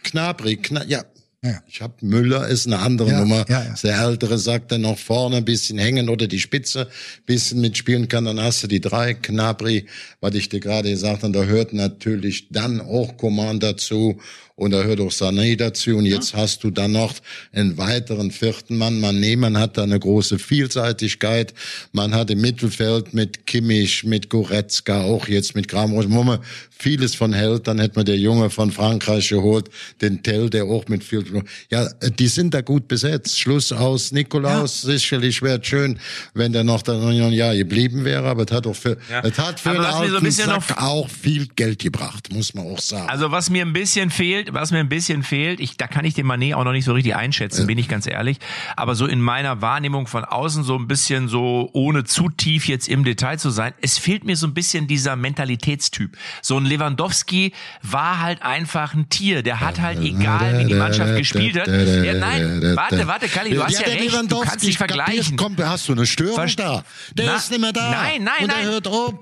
Knabri, 0.03 0.57
Kna 0.57 0.83
ja, 0.85 1.03
Ja. 1.45 1.61
Ich 1.67 1.81
habe 1.81 1.93
Müller 2.01 2.47
ist 2.47 2.65
eine 2.65 2.79
andere 2.79 3.11
Ja, 3.11 3.19
Nummer. 3.19 3.45
ja, 3.47 3.63
ja. 3.63 3.75
Der 3.83 3.99
ältere 4.01 4.37
sagt 4.39 4.71
dann 4.71 4.81
noch 4.81 4.97
vorne 4.97 5.37
ein 5.37 5.45
bisschen 5.45 5.77
hängen 5.77 6.09
oder 6.09 6.27
die 6.27 6.39
Spitze 6.39 6.87
bisschen 7.25 7.61
mitspielen 7.61 8.07
kann. 8.07 8.25
Dann 8.25 8.39
hast 8.41 8.63
du 8.63 8.67
die 8.67 8.81
drei 8.81 9.13
Knabri, 9.13 9.85
was 10.21 10.33
ich 10.35 10.49
dir 10.49 10.59
gerade 10.59 10.89
gesagt 10.89 11.23
habe. 11.23 11.33
Da 11.33 11.43
hört 11.43 11.73
natürlich 11.73 12.47
dann 12.49 12.81
auch 12.81 13.15
Command 13.17 13.61
dazu 13.63 14.19
und 14.57 14.71
da 14.71 14.83
hört 14.83 15.01
auch 15.01 15.11
Sané 15.11 15.57
dazu. 15.57 15.97
Und 15.97 16.05
jetzt 16.05 16.33
hast 16.33 16.63
du 16.63 16.71
dann 16.71 16.93
noch 16.93 17.13
einen 17.51 17.77
weiteren 17.77 18.31
vierten 18.31 18.77
Mann. 18.77 18.99
Man 19.01 19.19
nee, 19.19 19.35
man 19.35 19.57
hat 19.57 19.77
da 19.77 19.83
eine 19.83 19.99
große 19.99 20.39
Vielseitigkeit. 20.39 21.53
Man 21.91 22.13
hat 22.15 22.29
im 22.31 22.39
Mittelfeld 22.41 23.13
mit 23.13 23.45
Kimmich, 23.47 24.05
mit 24.05 24.29
Goretzka, 24.29 25.01
auch 25.03 25.27
jetzt 25.27 25.55
mit 25.55 25.67
Kramros, 25.67 26.05
wo 26.09 26.23
man 26.23 26.39
vieles 26.77 27.15
von 27.15 27.33
hält. 27.33 27.67
Dann 27.67 27.79
hätte 27.79 27.95
man 27.97 28.05
der 28.05 28.17
Junge 28.17 28.49
von 28.49 28.71
Frankreich 28.71 29.29
geholt, 29.29 29.69
den 30.01 30.23
Tell, 30.23 30.49
der 30.49 30.65
auch 30.65 30.87
mit 30.87 31.03
viel, 31.03 31.23
ja, 31.69 31.89
die 32.17 32.27
sind 32.27 32.53
da 32.53 32.61
gut 32.61 32.87
besetzt. 32.87 33.39
Schluss 33.39 33.71
aus 33.73 34.11
Nikolaus. 34.11 34.81
Sicherlich 34.81 35.41
wäre 35.41 35.59
schön, 35.63 35.99
wenn 36.33 36.53
der 36.53 36.63
noch 36.63 36.81
dann 36.81 37.01
noch 37.01 37.09
ein 37.09 37.33
Jahr 37.33 37.55
geblieben 37.55 38.05
wäre, 38.05 38.25
aber 38.27 38.43
es 38.43 38.51
hat 38.51 38.67
auch 38.67 38.75
für, 38.75 38.97
Ja. 39.09 39.21
es 39.23 39.37
hat 39.37 39.59
für 39.59 39.71
Aber 39.71 40.21
mir 40.21 40.31
so 40.31 40.43
Sack 40.45 40.81
auch 40.81 41.09
viel 41.09 41.47
Geld 41.55 41.79
gebracht, 41.79 42.31
muss 42.31 42.53
man 42.53 42.65
auch 42.67 42.79
sagen. 42.79 43.09
Also 43.09 43.31
was 43.31 43.49
mir 43.49 43.65
ein 43.65 43.73
bisschen 43.73 44.09
fehlt, 44.09 44.44
was 44.51 44.71
mir 44.71 44.79
ein 44.79 44.89
bisschen 44.89 45.23
fehlt, 45.23 45.59
ich, 45.59 45.77
da 45.77 45.87
kann 45.87 46.05
ich 46.05 46.13
den 46.13 46.25
Manet 46.25 46.53
auch 46.55 46.63
noch 46.63 46.71
nicht 46.71 46.85
so 46.85 46.93
richtig 46.93 47.15
einschätzen, 47.15 47.67
bin 47.67 47.77
ich 47.77 47.87
ganz 47.87 48.07
ehrlich. 48.07 48.37
Aber 48.75 48.95
so 48.95 49.05
in 49.05 49.21
meiner 49.21 49.61
Wahrnehmung 49.61 50.07
von 50.07 50.23
außen 50.25 50.63
so 50.63 50.75
ein 50.77 50.87
bisschen 50.87 51.27
so, 51.27 51.69
ohne 51.73 52.03
zu 52.03 52.29
tief 52.29 52.67
jetzt 52.67 52.87
im 52.87 53.03
Detail 53.03 53.37
zu 53.37 53.49
sein, 53.49 53.73
es 53.81 53.97
fehlt 53.97 54.23
mir 54.23 54.35
so 54.35 54.47
ein 54.47 54.53
bisschen 54.53 54.87
dieser 54.87 55.15
Mentalitätstyp. 55.15 56.17
So 56.41 56.57
ein 56.57 56.65
Lewandowski 56.65 57.53
war 57.81 58.21
halt 58.21 58.41
einfach 58.41 58.93
ein 58.93 59.09
Tier. 59.09 59.43
Der 59.43 59.59
hat 59.59 59.79
halt, 59.81 59.99
egal 59.99 60.59
wie 60.59 60.65
die 60.65 60.73
Mannschaft 60.73 61.15
gespielt 61.15 61.59
hat. 61.59 61.67
Ja, 61.67 62.13
nein, 62.13 62.61
warte, 62.75 63.07
warte, 63.07 63.27
Kalli, 63.27 63.51
du 63.55 63.63
hast 63.63 63.79
ja, 63.79 63.87
recht, 63.87 64.31
du 64.31 64.39
kannst 64.41 64.65
nicht 64.65 64.77
vergleichen. 64.77 65.37
Komm, 65.37 65.55
hast 65.57 65.87
du 65.87 65.93
eine 65.93 66.05
Störung 66.05 66.35
Verst- 66.39 66.59
da? 66.59 66.83
Der 67.13 67.25
Na, 67.27 67.35
ist 67.35 67.51
nicht 67.51 67.61
mehr 67.61 67.71
da. 67.73 67.91
Nein, 67.91 68.23
nein, 68.23 68.33
Und 68.41 68.47
nein. 68.47 68.57
er 68.65 68.71
hört 68.71 68.87
auf. 68.87 69.13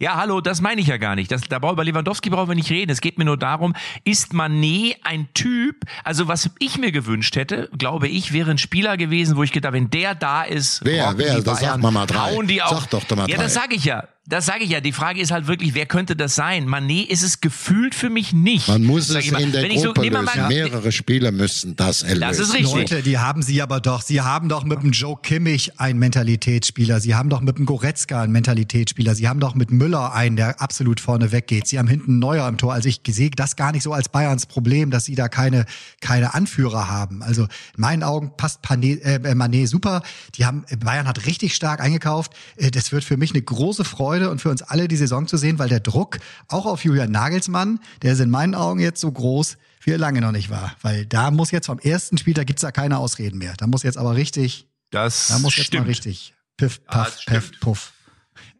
Ja, 0.00 0.16
hallo, 0.16 0.40
das 0.40 0.62
meine 0.62 0.80
ich 0.80 0.86
ja 0.86 0.96
gar 0.96 1.14
nicht. 1.14 1.30
Das, 1.30 1.42
da 1.42 1.58
brauchen 1.58 1.74
über 1.74 1.84
Lewandowski 1.84 2.30
brauchen 2.30 2.48
wir 2.48 2.54
nicht 2.54 2.70
reden. 2.70 2.90
Es 2.90 3.02
geht 3.02 3.18
mir 3.18 3.26
nur 3.26 3.36
darum, 3.36 3.74
ist 4.04 4.32
Manet 4.32 4.96
ein 5.04 5.28
Typ, 5.34 5.84
also 6.04 6.26
was 6.26 6.48
ich 6.58 6.78
mir 6.78 6.90
gewünscht 6.90 7.36
hätte, 7.36 7.68
glaube 7.76 8.08
ich, 8.08 8.32
wäre 8.32 8.50
ein 8.50 8.56
Spieler 8.56 8.96
gewesen, 8.96 9.36
wo 9.36 9.42
ich 9.42 9.52
gedacht, 9.52 9.74
wenn 9.74 9.90
der 9.90 10.14
da 10.14 10.42
ist, 10.42 10.80
Wer, 10.84 11.12
wer? 11.18 11.42
Das 11.42 11.60
Bayern, 11.60 11.82
mal 11.82 11.90
mal 11.90 12.06
drei. 12.06 12.34
die 12.46 12.62
auch. 12.62 12.80
Sag 12.80 12.90
doch 12.90 13.04
doch 13.04 13.14
mal 13.16 13.28
Ja, 13.28 13.36
drei. 13.36 13.42
das 13.44 13.52
sage 13.54 13.74
ich 13.74 13.84
ja. 13.84 14.04
Das 14.30 14.46
sage 14.46 14.64
ich 14.64 14.70
ja. 14.70 14.80
Die 14.80 14.92
Frage 14.92 15.20
ist 15.20 15.30
halt 15.30 15.46
wirklich, 15.46 15.74
wer 15.74 15.84
könnte 15.86 16.16
das 16.16 16.34
sein? 16.34 16.66
Manet 16.66 17.10
ist 17.10 17.22
es 17.22 17.40
gefühlt 17.40 17.94
für 17.94 18.08
mich 18.08 18.32
nicht. 18.32 18.68
Man 18.68 18.84
muss 18.84 19.10
es 19.10 19.26
in 19.26 19.52
der 19.52 19.62
Wenn 19.62 19.70
ich 19.70 19.80
so- 19.80 19.88
Gruppe 19.92 20.02
wir 20.02 20.10
lösen. 20.12 20.24
mal- 20.24 20.48
Mehrere 20.48 20.92
Spieler 20.92 21.32
müssen 21.32 21.76
das 21.76 22.02
erlösen. 22.02 22.20
Das 22.20 22.38
ist 22.38 22.54
richtig. 22.54 22.72
Leute, 22.72 23.02
die 23.02 23.18
haben 23.18 23.42
sie 23.42 23.60
aber 23.60 23.80
doch. 23.80 24.00
Sie 24.02 24.20
haben 24.20 24.48
doch 24.48 24.64
mit 24.64 24.82
dem 24.82 24.92
Joe 24.92 25.16
Kimmich 25.22 25.78
einen 25.80 25.98
Mentalitätsspieler. 25.98 27.00
Sie 27.00 27.14
haben 27.14 27.28
doch 27.28 27.40
mit 27.40 27.58
dem 27.58 27.66
Goretzka 27.66 28.22
einen 28.22 28.32
Mentalitätsspieler. 28.32 29.14
Sie 29.14 29.28
haben 29.28 29.40
doch 29.40 29.54
mit 29.54 29.70
Müller 29.70 30.14
einen, 30.14 30.36
der 30.36 30.60
absolut 30.60 31.00
vorne 31.00 31.32
weggeht. 31.32 31.66
Sie 31.66 31.78
haben 31.78 31.88
hinten 31.88 32.18
Neuer 32.18 32.46
im 32.48 32.56
Tor. 32.56 32.72
Also 32.72 32.88
ich 32.88 33.00
sehe 33.08 33.30
das 33.30 33.56
gar 33.56 33.72
nicht 33.72 33.82
so 33.82 33.92
als 33.92 34.08
Bayerns 34.08 34.46
Problem, 34.46 34.90
dass 34.90 35.04
sie 35.04 35.14
da 35.16 35.28
keine, 35.28 35.66
keine 36.00 36.34
Anführer 36.34 36.88
haben. 36.88 37.22
Also 37.22 37.42
in 37.44 37.48
meinen 37.76 38.02
Augen 38.02 38.32
passt 38.36 38.62
Pane, 38.62 39.00
äh, 39.02 39.34
Manet 39.34 39.68
super. 39.68 40.02
Die 40.36 40.44
haben, 40.46 40.64
Bayern 40.78 41.08
hat 41.08 41.26
richtig 41.26 41.54
stark 41.54 41.80
eingekauft. 41.80 42.32
Äh, 42.56 42.70
Das 42.70 42.92
wird 42.92 43.02
für 43.04 43.16
mich 43.16 43.32
eine 43.32 43.42
große 43.42 43.84
Freude 43.84 44.19
und 44.28 44.40
für 44.42 44.50
uns 44.50 44.60
alle 44.62 44.88
die 44.88 44.96
Saison 44.96 45.26
zu 45.26 45.36
sehen, 45.36 45.58
weil 45.58 45.68
der 45.68 45.80
Druck 45.80 46.18
auch 46.48 46.66
auf 46.66 46.84
Julian 46.84 47.10
Nagelsmann, 47.10 47.80
der 48.02 48.12
ist 48.12 48.20
in 48.20 48.28
meinen 48.30 48.54
Augen 48.54 48.80
jetzt 48.80 49.00
so 49.00 49.10
groß, 49.10 49.56
wie 49.82 49.92
er 49.92 49.98
lange 49.98 50.20
noch 50.20 50.32
nicht 50.32 50.50
war. 50.50 50.74
Weil 50.82 51.06
da 51.06 51.30
muss 51.30 51.50
jetzt 51.52 51.66
vom 51.66 51.78
ersten 51.78 52.18
Spiel, 52.18 52.34
da 52.34 52.44
gibt's 52.44 52.62
ja 52.62 52.72
keine 52.72 52.98
Ausreden 52.98 53.38
mehr. 53.38 53.54
Da 53.56 53.66
muss 53.66 53.82
jetzt 53.82 53.96
aber 53.96 54.16
richtig, 54.16 54.66
Das 54.90 55.28
da 55.28 55.38
muss 55.38 55.56
jetzt 55.56 55.66
stimmt. 55.68 55.84
mal 55.84 55.88
richtig 55.88 56.34
Piff, 56.56 56.80
Ja, 56.86 56.92
Paff, 56.92 57.14
das 57.16 57.24
Peff, 57.24 57.44
stimmt. 57.46 57.60
Puff. 57.60 57.92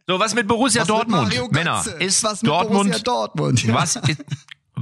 So, 0.07 0.19
was 0.19 0.35
mit 0.35 0.49
Borussia 0.49 0.81
Was 0.83 0.89
mit 0.89 0.97
Dortmund? 0.97 1.23
Mario 1.25 1.49
Männer, 1.53 1.85
ist 2.01 2.25
Was 2.25 2.43
mit 2.43 2.51
Dortmund, 2.51 2.91
Borussia 2.91 3.05
Dortmund? 3.05 3.63
Ja. 3.63 3.75
was 3.75 3.97
ist, 3.97 4.25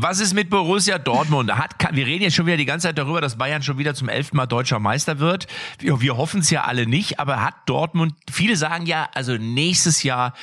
was 0.00 0.20
ist 0.20 0.34
mit 0.34 0.48
Borussia 0.50 0.98
Dortmund? 0.98 1.52
Hat, 1.52 1.74
wir 1.92 2.06
reden 2.06 2.22
jetzt 2.22 2.34
schon 2.34 2.46
wieder 2.46 2.56
die 2.56 2.64
ganze 2.64 2.88
Zeit 2.88 2.98
darüber, 2.98 3.20
dass 3.20 3.36
Bayern 3.36 3.62
schon 3.62 3.78
wieder 3.78 3.94
zum 3.94 4.08
elften 4.08 4.36
Mal 4.36 4.46
deutscher 4.46 4.78
Meister 4.78 5.18
wird. 5.18 5.46
Wir, 5.78 6.00
wir 6.00 6.16
hoffen 6.16 6.40
es 6.40 6.50
ja 6.50 6.64
alle 6.64 6.86
nicht, 6.86 7.18
aber 7.18 7.42
hat 7.42 7.54
Dortmund, 7.66 8.14
viele 8.30 8.56
sagen 8.56 8.86
ja, 8.86 9.08
also 9.14 9.36
nächstes 9.36 10.02
Jahr 10.02 10.34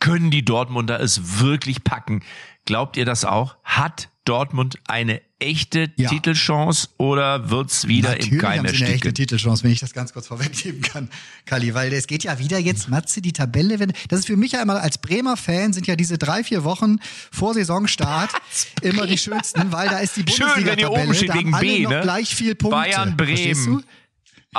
können 0.00 0.30
die 0.30 0.44
Dortmunder 0.44 1.00
es 1.00 1.40
wirklich 1.40 1.84
packen. 1.84 2.22
Glaubt 2.64 2.96
ihr 2.96 3.04
das 3.04 3.24
auch? 3.24 3.56
Hat 3.62 4.08
Dortmund 4.24 4.78
eine 4.88 5.22
echte 5.38 5.90
Ja. 5.96 6.08
Titelchance 6.08 6.88
oder 6.96 7.50
wird's 7.50 7.86
wieder 7.86 8.10
Natürlich 8.10 8.32
im 8.32 8.38
Keim 8.38 8.66
sie 8.68 8.84
eine 8.84 8.94
echte? 8.94 9.12
Titelchance, 9.12 9.64
wenn 9.64 9.70
ich 9.70 9.80
das 9.80 9.92
ganz 9.92 10.12
kurz 10.12 10.26
vorwegnehmen 10.28 10.80
kann, 10.80 11.10
Kali, 11.44 11.74
weil 11.74 11.92
es 11.92 12.06
geht 12.06 12.24
ja 12.24 12.38
wieder 12.38 12.58
jetzt, 12.58 12.88
Matze, 12.88 13.20
die 13.20 13.32
Tabelle, 13.32 13.78
wenn, 13.78 13.92
das 14.08 14.20
ist 14.20 14.26
für 14.26 14.36
mich 14.36 14.52
ja 14.52 14.62
immer, 14.62 14.80
als 14.80 14.98
Bremer 14.98 15.36
Fan 15.36 15.72
sind 15.72 15.86
ja 15.86 15.96
diese 15.96 16.16
drei, 16.16 16.42
vier 16.42 16.64
Wochen 16.64 16.96
vor 17.30 17.52
Saisonstart 17.54 18.30
immer 18.82 19.06
die 19.06 19.18
schönsten, 19.18 19.72
weil 19.72 19.88
da 19.88 19.98
ist 19.98 20.16
die 20.16 20.24
Schön, 20.30 20.46
Bundesliga-Tabelle, 20.46 20.70
wenn 20.72 20.78
ihr 20.78 20.90
oben 20.90 21.14
steht 21.14 21.28
da 21.28 21.34
haben 21.34 21.54
alle 21.54 21.66
B, 21.66 21.82
noch 21.82 21.90
ne? 21.90 22.00
gleich 22.02 22.34
viel 22.34 22.54
Punkte. 22.54 22.76
Bayern, 22.76 23.16
Verstehst 23.16 23.64
Bremen. 23.66 23.84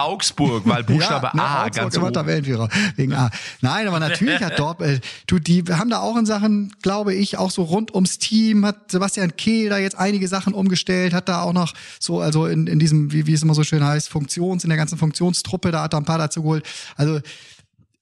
Augsburg, 0.01 0.63
weil 0.65 0.83
Buchstabe 0.83 1.27
ja, 1.27 1.35
ne, 1.35 1.41
A 1.41 1.63
Augsburg 1.63 1.83
ganz 1.83 1.95
immer 1.95 2.05
oben. 2.05 2.13
Tabellenführer 2.13 2.69
wegen 2.95 3.13
A. 3.13 3.29
Nein, 3.61 3.87
aber 3.87 3.99
natürlich 3.99 4.41
hat 4.41 4.59
Dortmund, 4.59 5.01
du, 5.27 5.39
die 5.39 5.63
haben 5.69 5.89
da 5.89 5.99
auch 5.99 6.17
in 6.17 6.25
Sachen, 6.25 6.73
glaube 6.81 7.13
ich, 7.13 7.37
auch 7.37 7.51
so 7.51 7.63
rund 7.63 7.93
ums 7.93 8.19
Team, 8.19 8.65
hat 8.65 8.91
Sebastian 8.91 9.35
Kehl 9.35 9.69
da 9.69 9.77
jetzt 9.77 9.97
einige 9.97 10.27
Sachen 10.27 10.53
umgestellt, 10.53 11.13
hat 11.13 11.29
da 11.29 11.41
auch 11.41 11.53
noch 11.53 11.73
so, 11.99 12.21
also 12.21 12.45
in, 12.45 12.67
in 12.67 12.79
diesem, 12.79 13.11
wie, 13.11 13.27
wie 13.27 13.33
es 13.33 13.43
immer 13.43 13.53
so 13.53 13.63
schön 13.63 13.83
heißt, 13.83 14.09
Funktions, 14.09 14.63
in 14.63 14.69
der 14.69 14.77
ganzen 14.77 14.97
Funktionstruppe, 14.97 15.71
da 15.71 15.83
hat 15.83 15.93
er 15.93 15.99
ein 15.99 16.05
paar 16.05 16.17
dazu 16.17 16.41
geholt. 16.41 16.65
Also, 16.95 17.19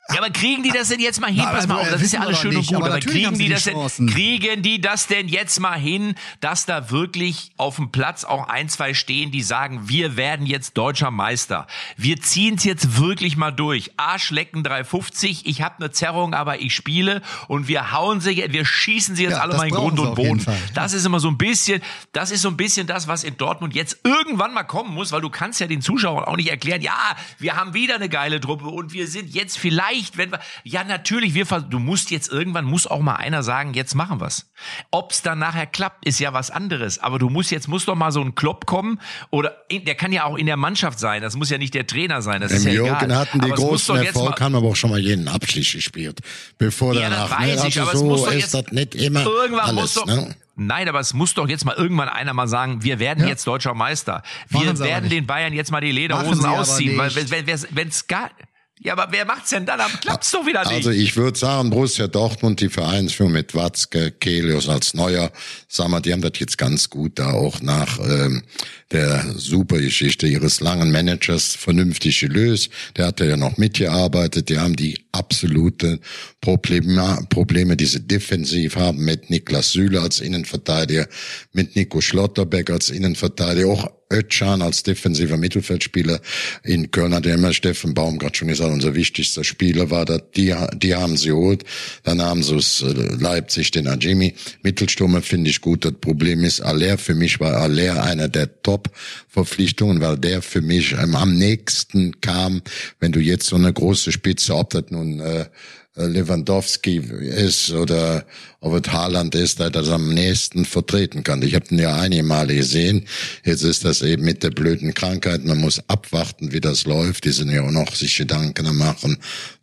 Ja, 0.10 0.20
aber 0.20 0.30
kriegen 0.30 0.62
die 0.62 0.70
das 0.70 0.90
denn 0.90 1.00
jetzt 1.00 1.20
mal 1.20 1.32
hin? 1.32 1.42
Na, 1.44 1.52
Pass 1.52 1.68
mal 1.68 1.80
auf, 1.80 1.90
das 1.90 2.02
ist 2.02 2.14
ja 2.14 2.20
alles 2.20 2.40
schön 2.40 2.52
und 2.52 2.58
nicht, 2.58 2.68
gut, 2.70 2.78
aber 2.78 2.88
aber 2.92 3.00
kriegen 3.00 3.34
die 3.40 3.46
die 3.46 3.50
das 3.50 3.64
denn, 3.64 4.08
kriegen 4.08 4.62
die 4.62 4.80
das 4.80 5.08
denn 5.08 5.28
jetzt 5.28 5.60
mal 5.60 5.80
hin, 5.80 6.14
dass 6.42 6.68
da 6.68 6.92
wirklich 6.92 7.52
auf 7.58 7.78
dem 7.78 7.90
Platz 7.92 8.24
auch 8.24 8.48
ein, 8.48 8.70
zwei 8.70 8.94
stehen, 8.94 9.32
die 9.32 9.42
sagen, 9.42 9.90
wir 9.90 10.16
werden 10.16 10.46
jetzt 10.46 10.78
deutscher 10.78 11.10
Meister. 11.10 11.66
Wir 11.98 12.22
ziehen's 12.22 12.64
jetzt 12.64 13.00
wirklich 13.00 13.36
mal 13.36 13.50
durch. 13.50 13.94
Arschlecken 13.98 14.64
350, 14.64 15.48
ich 15.48 15.64
habe 15.64 15.78
eine 15.80 15.92
Zerrung, 15.92 16.36
aber 16.36 16.60
ich 16.62 16.76
spiele 16.76 17.24
und 17.48 17.68
wir 17.68 17.92
hauen 17.92 18.22
sie, 18.22 18.46
wir 18.48 18.64
schießen 18.66 19.16
sie 19.16 19.24
jetzt 19.24 19.34
Ja, 19.34 19.40
alle 19.42 19.58
mal 19.58 19.68
in 19.68 19.74
Grund 19.74 20.00
und 20.00 20.14
Boden. 20.14 20.46
Das 20.76 20.94
ist 20.94 21.06
immer 21.06 21.20
so 21.20 21.30
ein 21.30 21.38
bisschen, 21.40 21.82
das 22.12 22.30
ist 22.30 22.44
so 22.44 22.50
ein 22.50 22.58
bisschen 22.58 22.86
das, 22.86 23.08
was 23.08 23.24
in 23.24 23.38
Dortmund 23.38 23.74
jetzt 23.74 24.02
irgendwann 24.04 24.54
mal 24.54 24.64
kommen 24.64 24.94
muss, 24.94 25.12
weil 25.12 25.22
du 25.22 25.32
kannst 25.32 25.60
ja 25.60 25.66
den 25.66 25.82
Zuschauern 25.82 26.26
auch 26.26 26.36
nicht 26.36 26.52
erklären, 26.52 26.84
ja, 26.84 26.94
wir 27.40 27.56
haben 27.56 27.74
wieder 27.74 27.96
eine 27.96 28.08
geile 28.08 28.40
Truppe 28.40 28.68
und 28.68 28.94
wir 28.94 29.08
sind 29.08 29.34
jetzt 29.34 29.58
vielleicht, 29.58 29.95
wenn 30.16 30.32
wir, 30.32 30.40
ja 30.64 30.84
natürlich, 30.84 31.34
wir, 31.34 31.46
du 31.46 31.80
musst 31.80 32.12
jetzt 32.12 32.32
irgendwann, 32.32 32.66
muss 32.66 32.88
auch 32.88 33.00
mal 33.02 33.16
einer 33.16 33.44
sagen, 33.44 33.74
jetzt 33.74 33.96
machen 33.96 34.20
wir's. 34.20 34.52
Ob's 34.92 35.22
dann 35.22 35.40
nachher 35.40 35.66
klappt, 35.66 36.06
ist 36.06 36.20
ja 36.20 36.34
was 36.34 36.52
anderes, 36.52 37.00
aber 37.00 37.20
du 37.20 37.30
musst 37.30 37.52
jetzt, 37.52 37.68
muss 37.68 37.86
doch 37.86 37.96
mal 37.96 38.12
so 38.12 38.22
ein 38.22 38.36
Klopp 38.36 38.66
kommen 38.66 39.00
oder, 39.32 39.56
der 39.72 39.96
kann 39.96 40.12
ja 40.12 40.26
auch 40.26 40.38
in 40.38 40.46
der 40.46 40.58
Mannschaft 40.58 41.00
sein, 41.00 41.22
das 41.22 41.36
muss 41.36 41.50
ja 41.50 41.58
nicht 41.58 41.74
der 41.74 41.88
Trainer 41.88 42.22
sein, 42.22 42.42
das 42.42 42.52
Im 42.52 42.58
ist 42.58 42.66
ja 42.66 42.72
Jürgen 42.72 42.96
egal. 43.06 43.16
hatten 43.18 43.40
die 43.40 43.46
Aber 43.46 43.56
es 43.56 43.60
großen 43.60 43.96
Erfolg, 43.98 44.40
haben 44.42 44.56
aber 44.56 44.68
auch 44.70 44.76
schon 44.76 44.90
mal 44.92 45.00
jeden 45.00 45.28
Abschluss 45.28 45.72
gespielt. 45.72 46.20
Bevor 46.58 46.94
Ja, 46.94 47.10
danach. 47.10 47.30
das 47.30 47.40
weiß 47.40 47.64
ne? 47.64 47.68
ich, 47.70 47.80
also 47.80 47.82
aber 47.82 47.94
es 47.94 48.00
so 48.00 48.06
muss 48.06 48.22
doch 48.24 48.32
ist 48.32 48.40
jetzt 48.42 48.54
das 48.54 48.72
nicht 48.72 48.96
immer 48.96 49.24
irgendwann 49.26 49.66
alles. 49.66 49.76
muss 49.82 49.94
doch, 49.96 50.06
ne? 50.06 50.36
Nein, 50.58 50.88
aber 50.88 51.02
es 51.02 51.14
muss 51.14 51.34
doch 51.34 51.50
jetzt 51.50 51.66
mal 51.66 51.76
irgendwann 51.76 52.08
einer 52.08 52.34
mal 52.34 52.48
sagen, 52.48 52.82
wir 52.82 53.00
werden 53.00 53.24
Ja. 53.26 53.30
jetzt 53.30 53.46
deutscher 53.46 53.74
Meister. 53.74 54.24
Wir 54.48 54.80
werden 54.80 55.10
den 55.10 55.26
Bayern 55.28 55.52
jetzt 55.52 55.70
mal 55.70 55.82
die 55.82 55.92
Lederhosen 55.92 56.46
ausziehen, 56.46 56.98
weil 56.98 57.14
wenn 57.14 57.88
es 57.90 58.08
gar 58.08 58.32
ja, 58.80 58.92
aber 58.92 59.08
wer 59.12 59.26
macht's 59.26 59.52
denn 59.52 59.66
dann? 59.66 59.80
Dann 59.80 59.92
klappt's 60.02 60.32
doch 60.32 60.46
wieder 60.46 60.62
nicht. 60.64 60.74
Also 60.74 60.92
ich 60.92 61.16
würde 61.16 61.40
sagen, 61.40 61.70
Borussia 61.70 62.08
Dortmund, 62.08 62.60
die 62.60 62.70
Vereinsführung 62.70 63.32
mit 63.32 63.56
Watzke, 63.56 64.12
Kelius 64.12 64.68
als 64.68 64.94
neuer, 64.94 65.32
sagen 65.70 65.92
wir, 65.92 66.02
die 66.02 66.12
haben 66.12 66.22
das 66.22 66.34
jetzt 66.40 66.58
ganz 66.58 66.90
gut 66.90 67.18
da 67.18 67.32
auch 67.32 67.62
nach 67.62 68.00
ähm, 68.00 68.44
der 68.92 69.34
Supergeschichte 69.36 70.28
ihres 70.28 70.60
langen 70.60 70.92
Managers 70.92 71.56
vernünftig 71.56 72.20
gelöst. 72.20 72.70
Der 72.98 73.08
hat 73.08 73.22
ja 73.22 73.38
noch 73.38 73.58
mitgearbeitet. 73.58 74.50
Die 74.50 74.60
haben 74.60 74.76
die 74.76 75.06
absolute 75.14 76.02
Probleme, 76.42 77.26
Probleme 77.30 77.78
die 77.78 77.86
sie 77.86 78.06
defensiv 78.06 78.76
haben 78.76 79.00
mit 79.00 79.30
Niklas 79.30 79.72
Süle 79.72 80.02
als 80.02 80.20
Innenverteidiger, 80.20 81.08
mit 81.54 81.78
Nico 81.78 82.02
Schlotterbeck 82.02 82.70
als 82.70 82.90
Innenverteidiger, 82.90 83.70
auch 83.70 83.90
Özcan 84.12 84.62
als 84.62 84.84
defensiver 84.84 85.38
Mittelfeldspieler 85.38 86.20
in 86.64 86.92
Köln 86.92 87.14
hat 87.14 87.26
ja 87.26 87.34
immer 87.34 87.54
Steffen 87.54 87.94
Baum 87.94 88.20
gerade 88.20 88.36
schon 88.36 88.48
gesagt, 88.48 88.72
unser 88.72 88.94
wichtigster 88.94 89.44
Spieler 89.44 89.90
war 89.90 90.06
das, 90.06 90.22
die, 90.36 90.54
die 90.76 90.96
haben 90.96 91.18
sie 91.18 91.30
geholt. 91.30 91.64
Dann 92.04 92.22
haben 92.22 92.44
sie 92.44 92.56
äh, 92.56 93.16
Leipzig 93.20 93.72
den 93.72 93.88
Ajimi. 93.88 94.36
Mittelstürmer 94.62 95.22
finde 95.22 95.50
ich 95.50 95.62
gut. 95.62 95.86
Das 95.86 95.94
Problem 95.94 96.44
ist, 96.44 96.62
Aller, 96.62 96.98
für 96.98 97.16
mich 97.16 97.40
war 97.40 97.56
Aller 97.58 98.04
einer 98.04 98.28
der 98.28 98.62
Top-Verpflichtungen, 98.62 100.02
weil 100.02 100.18
der 100.18 100.42
für 100.42 100.62
mich 100.62 100.96
am 100.98 101.38
nächsten 101.38 102.22
kam, 102.22 102.62
wenn 103.00 103.12
du 103.12 103.20
jetzt 103.20 103.48
so 103.48 103.56
eine 103.56 103.74
große 103.74 104.12
Spitze, 104.12 104.56
ob 104.56 104.70
das 104.70 104.86
nun 104.90 105.20
äh, 105.20 105.46
äh, 105.98 106.08
Lewandowski 106.08 106.98
ist 106.98 107.72
oder 107.72 108.26
ob 108.66 108.84
es 108.84 108.92
Haaland 108.92 109.36
ist, 109.36 109.60
der 109.60 109.70
das 109.70 109.90
am 109.90 110.12
nächsten 110.12 110.66
vertreten 110.66 111.24
kann. 111.24 111.44
Ich 111.44 111.54
habe 111.54 111.68
ihn 111.70 111.78
ja 111.78 111.96
einige 111.98 112.24
Male 112.24 112.56
gesehen. 112.56 113.06
Jetzt 113.44 113.62
ist 113.62 113.86
das 113.86 114.02
eben 114.02 114.26
mit 114.26 114.42
der 114.42 114.50
blöden 114.50 114.96
Krankheit. 114.96 115.46
Man 115.46 115.60
muss 115.60 115.80
abwarten, 115.88 116.52
wie 116.52 116.62
das 116.62 116.86
läuft. 116.86 117.26
Die 117.26 117.32
sind 117.32 117.52
ja 117.52 117.62
auch 117.62 117.70
noch 117.70 117.94
sich 117.94 118.18
Gedanken 118.18 118.66
am 118.66 118.78
machen. 118.78 119.18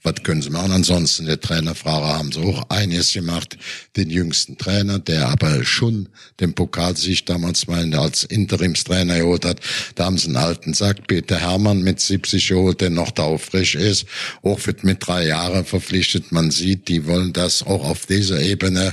Was 0.05 0.23
können 0.23 0.43
sie 0.43 0.51
machen? 0.51 0.73
Ansonsten, 0.73 1.27
der 1.27 1.41
Trainerfrage 1.41 2.07
haben 2.07 2.33
sie 2.33 2.41
auch 2.41 2.69
einiges 2.71 3.13
gemacht. 3.13 3.57
Den 3.97 4.09
jüngsten 4.09 4.57
Trainer, 4.57 5.01
der 5.01 5.29
aber 5.29 5.65
schon 5.65 6.09
den 6.39 6.55
Pokal 6.55 6.97
sich 6.97 7.25
damals 7.25 7.67
mal 7.67 7.93
als 7.95 8.25
Interimstrainer 8.25 9.19
geholt 9.19 9.45
hat. 9.45 9.61
Da 9.97 10.05
haben 10.05 10.19
sie 10.19 10.29
einen 10.29 10.37
alten 10.37 10.75
Sack, 10.75 11.09
Peter 11.09 11.39
Hermann 11.41 11.83
mit 11.83 12.01
70 12.01 12.49
geholt, 12.49 12.81
der 12.81 12.91
noch 12.91 13.11
da 13.11 13.37
frisch 13.39 13.75
ist. 13.75 14.07
Auch 14.43 14.65
wird 14.67 14.85
mit 14.85 15.07
drei 15.07 15.27
Jahren 15.27 15.65
verpflichtet. 15.65 16.31
Man 16.31 16.51
sieht, 16.53 16.89
die 16.89 17.07
wollen 17.07 17.33
das 17.33 17.63
auch 17.63 17.89
auf 17.89 18.07
dieser 18.07 18.41
Ebene 18.41 18.92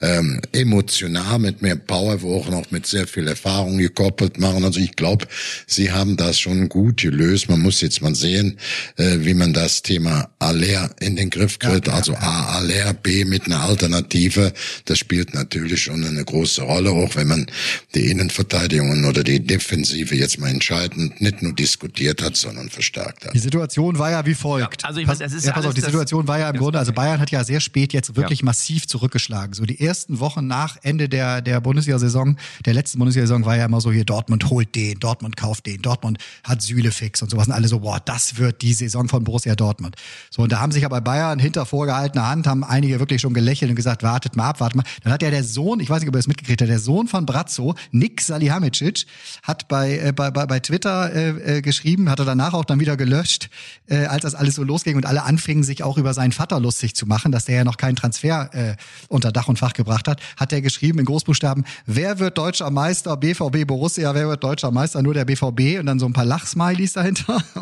ähm, 0.00 0.40
emotional 0.52 1.38
mit 1.38 1.62
mehr 1.62 1.76
Power, 1.76 2.22
wo 2.22 2.36
auch 2.36 2.48
noch 2.48 2.70
mit 2.70 2.86
sehr 2.86 3.06
viel 3.06 3.26
Erfahrung 3.26 3.78
gekoppelt 3.78 4.38
machen. 4.38 4.64
Also 4.64 4.80
ich 4.80 4.96
glaube, 4.96 5.26
sie 5.66 5.92
haben 5.92 6.16
das 6.16 6.38
schon 6.38 6.68
gut 6.68 7.02
gelöst. 7.02 7.48
Man 7.48 7.60
muss 7.60 7.80
jetzt 7.80 8.02
mal 8.02 8.14
sehen, 8.14 8.58
äh, 8.96 9.18
wie 9.20 9.34
man 9.34 9.52
das 9.52 9.82
Thema 9.82 10.30
Aller 10.38 10.90
in 11.00 11.16
den 11.16 11.30
Griff 11.30 11.58
kriegt. 11.58 11.86
Ja, 11.86 11.94
also 11.94 12.14
A, 12.14 12.56
Aller, 12.56 12.94
B 12.94 13.24
mit 13.24 13.46
einer 13.46 13.62
Alternative. 13.62 14.52
Das 14.84 14.98
spielt 14.98 15.34
natürlich 15.34 15.82
schon 15.82 16.04
eine 16.04 16.24
große 16.24 16.62
Rolle, 16.62 16.90
auch 16.90 17.16
wenn 17.16 17.28
man 17.28 17.46
die 17.94 18.10
Innenverteidigung 18.10 19.04
oder 19.04 19.24
die 19.24 19.40
Defensive 19.40 20.14
jetzt 20.14 20.38
mal 20.38 20.50
entscheidend 20.50 21.20
nicht 21.20 21.42
nur 21.42 21.54
diskutiert 21.54 22.22
hat, 22.22 22.36
sondern 22.36 22.68
verstärkt 22.70 23.26
hat. 23.26 23.34
Die 23.34 23.38
Situation 23.38 23.98
war 23.98 24.10
ja 24.10 24.24
wie 24.26 24.34
folgt. 24.34 24.82
Ja, 24.82 24.88
also 24.88 25.00
ich 25.00 25.06
meine, 25.06 25.24
es 25.24 25.32
ist 25.32 25.46
ja, 25.46 25.52
pass 25.52 25.66
auf, 25.66 25.74
die 25.74 25.80
Situation 25.80 26.26
war 26.26 26.38
ja 26.38 26.50
im 26.50 26.56
Grunde, 26.56 26.78
also 26.78 26.92
Bayern 26.92 27.20
hat 27.20 27.30
ja 27.30 27.44
sehr 27.44 27.60
spät 27.60 27.92
jetzt 27.92 28.16
wirklich 28.16 28.40
ja. 28.40 28.44
massiv 28.44 28.86
zurückgeschlagen. 28.86 29.27
So 29.54 29.64
die 29.64 29.80
ersten 29.80 30.20
Wochen 30.20 30.46
nach 30.46 30.76
Ende 30.82 31.08
der, 31.08 31.42
der 31.42 31.60
Bundesliga-Saison, 31.60 32.36
der 32.64 32.74
letzten 32.74 32.98
Bundesliga-Saison 32.98 33.44
war 33.44 33.56
ja 33.56 33.66
immer 33.66 33.80
so 33.80 33.92
hier, 33.92 34.04
Dortmund 34.04 34.48
holt 34.50 34.74
den, 34.74 34.98
Dortmund 34.98 35.36
kauft 35.36 35.66
den, 35.66 35.82
Dortmund 35.82 36.18
hat 36.44 36.62
Süle 36.62 36.90
fix 36.90 37.20
und 37.22 37.30
sowas 37.30 37.46
und 37.46 37.52
alle 37.52 37.68
so, 37.68 37.80
boah, 37.80 38.00
das 38.04 38.38
wird 38.38 38.62
die 38.62 38.72
Saison 38.72 39.08
von 39.08 39.24
Borussia 39.24 39.54
Dortmund. 39.54 39.96
So, 40.30 40.42
und 40.42 40.52
da 40.52 40.60
haben 40.60 40.72
sich 40.72 40.84
aber 40.84 41.00
Bayern 41.00 41.38
hinter 41.38 41.66
vorgehaltener 41.66 42.28
Hand, 42.28 42.46
haben 42.46 42.64
einige 42.64 43.00
wirklich 43.00 43.20
schon 43.20 43.34
gelächelt 43.34 43.70
und 43.70 43.76
gesagt, 43.76 44.02
wartet 44.02 44.36
mal 44.36 44.48
ab, 44.48 44.60
wartet 44.60 44.76
mal. 44.76 44.84
Dann 45.02 45.12
hat 45.12 45.22
ja 45.22 45.30
der 45.30 45.44
Sohn, 45.44 45.80
ich 45.80 45.90
weiß 45.90 46.00
nicht, 46.00 46.08
ob 46.08 46.14
ihr 46.14 46.18
das 46.18 46.26
mitgekriegt 46.26 46.60
habt, 46.62 46.70
der 46.70 46.78
Sohn 46.78 47.06
von 47.08 47.26
Brazzo, 47.26 47.74
Nick 47.90 48.20
Salihamidzic, 48.20 49.06
hat 49.42 49.68
bei, 49.68 49.98
äh, 49.98 50.12
bei, 50.12 50.30
bei, 50.30 50.46
bei 50.46 50.60
Twitter 50.60 51.12
äh, 51.14 51.58
äh, 51.58 51.62
geschrieben, 51.62 52.10
hat 52.10 52.18
er 52.18 52.24
danach 52.24 52.54
auch 52.54 52.64
dann 52.64 52.80
wieder 52.80 52.96
gelöscht, 52.96 53.50
äh, 53.86 54.06
als 54.06 54.22
das 54.22 54.34
alles 54.34 54.54
so 54.54 54.62
losging 54.62 54.96
und 54.96 55.06
alle 55.06 55.22
anfingen, 55.24 55.64
sich 55.64 55.82
auch 55.82 55.98
über 55.98 56.14
seinen 56.14 56.32
Vater 56.32 56.60
lustig 56.60 56.94
zu 56.94 57.06
machen, 57.06 57.32
dass 57.32 57.44
der 57.44 57.56
ja 57.56 57.64
noch 57.64 57.76
keinen 57.76 57.96
Transfer 57.96 58.50
äh, 58.54 58.76
unter 59.18 59.32
Dach 59.32 59.48
und 59.48 59.58
Fach 59.58 59.72
gebracht 59.72 60.08
hat, 60.08 60.20
hat 60.36 60.52
er 60.52 60.62
geschrieben 60.62 61.00
in 61.00 61.04
Großbuchstaben, 61.04 61.64
wer 61.86 62.18
wird 62.18 62.38
deutscher 62.38 62.70
Meister, 62.70 63.16
BVB 63.16 63.66
Borussia, 63.66 64.14
wer 64.14 64.28
wird 64.28 64.44
deutscher 64.44 64.70
Meister, 64.70 65.02
nur 65.02 65.14
der 65.14 65.24
BVB 65.24 65.80
und 65.80 65.86
dann 65.86 65.98
so 65.98 66.06
ein 66.06 66.12
paar 66.12 66.24
Lachsmileys 66.24 66.94
dahinter. 66.94 67.42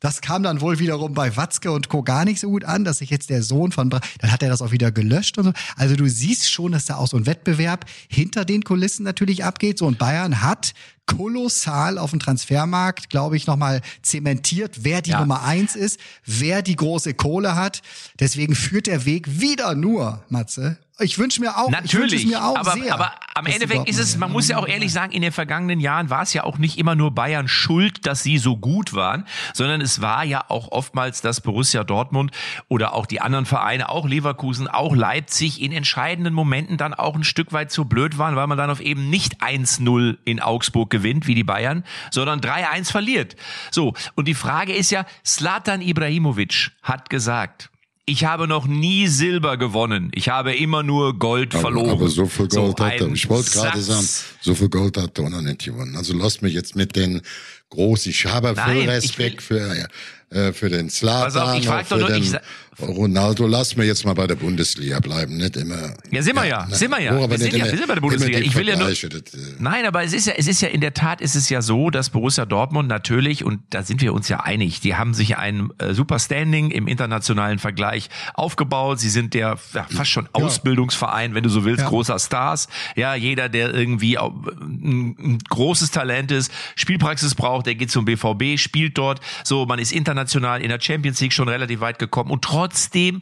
Das 0.00 0.20
kam 0.20 0.42
dann 0.42 0.60
wohl 0.60 0.80
wiederum 0.80 1.14
bei 1.14 1.36
Watzke 1.36 1.70
und 1.70 1.88
Co. 1.88 2.02
gar 2.02 2.24
nicht 2.24 2.40
so 2.40 2.50
gut 2.50 2.64
an, 2.64 2.82
dass 2.82 2.98
sich 2.98 3.08
jetzt 3.10 3.30
der 3.30 3.40
Sohn 3.40 3.70
von, 3.70 3.88
Bra 3.88 4.00
dann 4.18 4.32
hat 4.32 4.42
er 4.42 4.48
das 4.48 4.60
auch 4.60 4.72
wieder 4.72 4.90
gelöscht 4.90 5.38
und 5.38 5.44
so. 5.44 5.52
Also 5.76 5.94
du 5.94 6.08
siehst 6.08 6.50
schon, 6.50 6.72
dass 6.72 6.86
da 6.86 6.96
auch 6.96 7.06
so 7.06 7.16
ein 7.16 7.24
Wettbewerb 7.24 7.84
hinter 8.08 8.44
den 8.44 8.64
Kulissen 8.64 9.04
natürlich 9.04 9.44
abgeht. 9.44 9.78
So 9.78 9.86
und 9.86 9.98
Bayern 9.98 10.42
hat 10.42 10.74
kolossal 11.06 11.98
auf 11.98 12.10
dem 12.10 12.20
Transfermarkt, 12.20 13.10
glaube 13.10 13.36
ich, 13.36 13.46
nochmal 13.46 13.80
zementiert, 14.02 14.84
wer 14.84 15.02
die 15.02 15.10
ja. 15.10 15.20
Nummer 15.20 15.42
eins 15.42 15.76
ist, 15.76 15.98
wer 16.24 16.62
die 16.62 16.76
große 16.76 17.14
Kohle 17.14 17.54
hat. 17.54 17.82
Deswegen 18.20 18.54
führt 18.54 18.86
der 18.86 19.04
Weg 19.04 19.40
wieder 19.40 19.74
nur, 19.74 20.24
Matze, 20.28 20.78
ich 21.02 21.18
wünsche 21.18 21.40
mir 21.40 21.56
auch, 21.56 21.70
natürlich, 21.70 22.24
ich 22.24 22.30
mir 22.30 22.44
auch 22.44 22.56
aber, 22.56 22.72
sehr, 22.72 22.94
aber 22.94 23.12
am 23.34 23.46
Endeffekt 23.46 23.88
ist 23.88 23.98
es, 23.98 24.16
man 24.16 24.30
muss 24.30 24.48
ja 24.48 24.58
auch 24.58 24.68
ehrlich 24.68 24.92
sagen, 24.92 25.12
in 25.12 25.22
den 25.22 25.32
vergangenen 25.32 25.80
Jahren 25.80 26.10
war 26.10 26.22
es 26.22 26.32
ja 26.32 26.44
auch 26.44 26.58
nicht 26.58 26.78
immer 26.78 26.94
nur 26.94 27.14
Bayern 27.14 27.48
schuld, 27.48 28.06
dass 28.06 28.22
sie 28.22 28.38
so 28.38 28.56
gut 28.56 28.94
waren, 28.94 29.26
sondern 29.54 29.80
es 29.80 30.00
war 30.00 30.24
ja 30.24 30.44
auch 30.48 30.70
oftmals, 30.70 31.20
dass 31.20 31.40
Borussia 31.40 31.84
Dortmund 31.84 32.30
oder 32.68 32.94
auch 32.94 33.06
die 33.06 33.20
anderen 33.20 33.46
Vereine, 33.46 33.88
auch 33.88 34.06
Leverkusen, 34.06 34.68
auch 34.68 34.94
Leipzig 34.94 35.60
in 35.60 35.72
entscheidenden 35.72 36.34
Momenten 36.34 36.76
dann 36.76 36.94
auch 36.94 37.14
ein 37.14 37.24
Stück 37.24 37.52
weit 37.52 37.72
zu 37.72 37.84
blöd 37.84 38.18
waren, 38.18 38.36
weil 38.36 38.46
man 38.46 38.58
dann 38.58 38.70
auf 38.70 38.80
eben 38.80 39.10
nicht 39.10 39.42
1-0 39.42 40.18
in 40.24 40.40
Augsburg 40.40 40.90
gewinnt, 40.90 41.26
wie 41.26 41.34
die 41.34 41.44
Bayern, 41.44 41.84
sondern 42.10 42.40
3-1 42.40 42.90
verliert. 42.90 43.36
So. 43.70 43.94
Und 44.14 44.28
die 44.28 44.34
Frage 44.34 44.72
ist 44.72 44.90
ja, 44.90 45.06
Slatan 45.24 45.80
Ibrahimovic 45.80 46.70
hat 46.82 47.10
gesagt, 47.10 47.71
ich 48.04 48.24
habe 48.24 48.48
noch 48.48 48.66
nie 48.66 49.06
Silber 49.06 49.56
gewonnen. 49.56 50.10
Ich 50.14 50.28
habe 50.28 50.54
immer 50.54 50.82
nur 50.82 51.18
Gold 51.18 51.54
aber, 51.54 51.62
verloren. 51.62 51.90
Aber 51.90 52.08
so 52.08 52.26
viel 52.26 52.48
Gold 52.48 52.78
so 52.78 52.84
hat 52.84 53.00
er. 53.00 53.12
Ich 53.12 53.28
wollte 53.28 53.50
gerade 53.50 53.80
sagen, 53.80 54.08
so 54.40 54.54
viel 54.54 54.68
Gold 54.68 54.96
hat 54.96 55.18
er 55.18 55.30
noch 55.30 55.40
nicht 55.40 55.64
gewonnen. 55.64 55.96
Also 55.96 56.14
lasst 56.14 56.42
mich 56.42 56.52
jetzt 56.52 56.74
mit 56.74 56.96
den 56.96 57.22
groß. 57.70 58.06
Ich 58.06 58.26
habe 58.26 58.52
Nein, 58.54 58.76
voll 58.76 58.88
Respekt 58.88 59.42
für 59.42 59.88
äh, 60.32 60.52
für 60.52 60.70
den 60.70 60.90
Slatan, 60.90 61.58
ich 61.58 61.66
frag 61.66 61.88
doch 61.88 61.98
nur, 61.98 62.08
den, 62.08 62.22
ich, 62.22 62.32
Ronaldo, 62.80 63.46
lass 63.46 63.76
mir 63.76 63.84
jetzt 63.84 64.04
mal 64.06 64.14
bei 64.14 64.26
der 64.26 64.34
Bundesliga 64.34 64.98
bleiben, 64.98 65.36
nicht 65.36 65.56
immer. 65.56 65.94
Ja, 66.10 66.22
sind 66.22 66.34
wir 66.34 66.46
ja, 66.46 66.66
ja 66.68 66.74
sind 66.74 66.90
wir 66.90 67.00
ja. 67.00 67.30
Wir 67.30 67.38
sind, 67.38 67.52
ja 67.52 67.64
wir 67.66 67.70
sind 67.70 67.86
bei 67.86 67.94
der 67.94 68.00
Bundesliga. 68.00 68.38
Ich 68.38 68.54
will 68.54 68.66
ja 68.66 68.76
nur, 68.76 68.88
äh. 68.88 69.22
Nein, 69.58 69.84
aber 69.84 70.02
es 70.02 70.14
ist 70.14 70.26
ja, 70.26 70.32
es 70.36 70.46
ist 70.48 70.62
ja 70.62 70.68
in 70.68 70.80
der 70.80 70.94
Tat, 70.94 71.20
ist 71.20 71.34
es 71.34 71.50
ja 71.50 71.60
so, 71.60 71.90
dass 71.90 72.08
Borussia 72.10 72.46
Dortmund 72.46 72.88
natürlich 72.88 73.44
und 73.44 73.60
da 73.70 73.82
sind 73.82 74.00
wir 74.00 74.14
uns 74.14 74.28
ja 74.30 74.40
einig, 74.40 74.80
die 74.80 74.96
haben 74.96 75.12
sich 75.12 75.36
ein 75.36 75.70
äh, 75.78 75.92
super 75.92 76.18
Standing 76.18 76.70
im 76.70 76.88
internationalen 76.88 77.58
Vergleich 77.58 78.08
aufgebaut. 78.32 79.00
Sie 79.00 79.10
sind 79.10 79.34
der 79.34 79.58
ja, 79.74 79.86
fast 79.90 80.10
schon. 80.10 80.28
Ausbildungsverein, 80.32 81.34
wenn 81.34 81.42
du 81.42 81.50
so 81.50 81.64
willst, 81.66 81.84
großer 81.84 82.18
Stars. 82.18 82.68
Ja, 82.96 83.14
jeder, 83.14 83.50
der 83.50 83.74
irgendwie 83.74 84.16
ein, 84.16 85.14
ein 85.18 85.38
großes 85.48 85.90
Talent 85.90 86.30
ist, 86.32 86.50
Spielpraxis 86.74 87.34
braucht, 87.34 87.66
der 87.66 87.74
geht 87.74 87.90
zum 87.90 88.06
BVB, 88.06 88.58
spielt 88.58 88.96
dort. 88.96 89.20
So, 89.44 89.66
man 89.66 89.78
ist 89.78 89.92
international 89.92 90.21
in 90.24 90.68
der 90.68 90.80
Champions 90.80 91.20
League 91.20 91.32
schon 91.32 91.48
relativ 91.48 91.80
weit 91.80 91.98
gekommen 91.98 92.30
und 92.30 92.42
trotzdem 92.42 93.20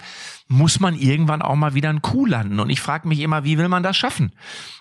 muss 0.48 0.80
man 0.80 0.96
irgendwann 0.96 1.42
auch 1.42 1.54
mal 1.54 1.74
wieder 1.74 1.88
einen 1.88 2.02
Kuh 2.02 2.26
landen. 2.26 2.58
Und 2.58 2.70
ich 2.70 2.80
frage 2.80 3.06
mich 3.06 3.20
immer, 3.20 3.44
wie 3.44 3.56
will 3.56 3.68
man 3.68 3.84
das 3.84 3.96
schaffen? 3.96 4.32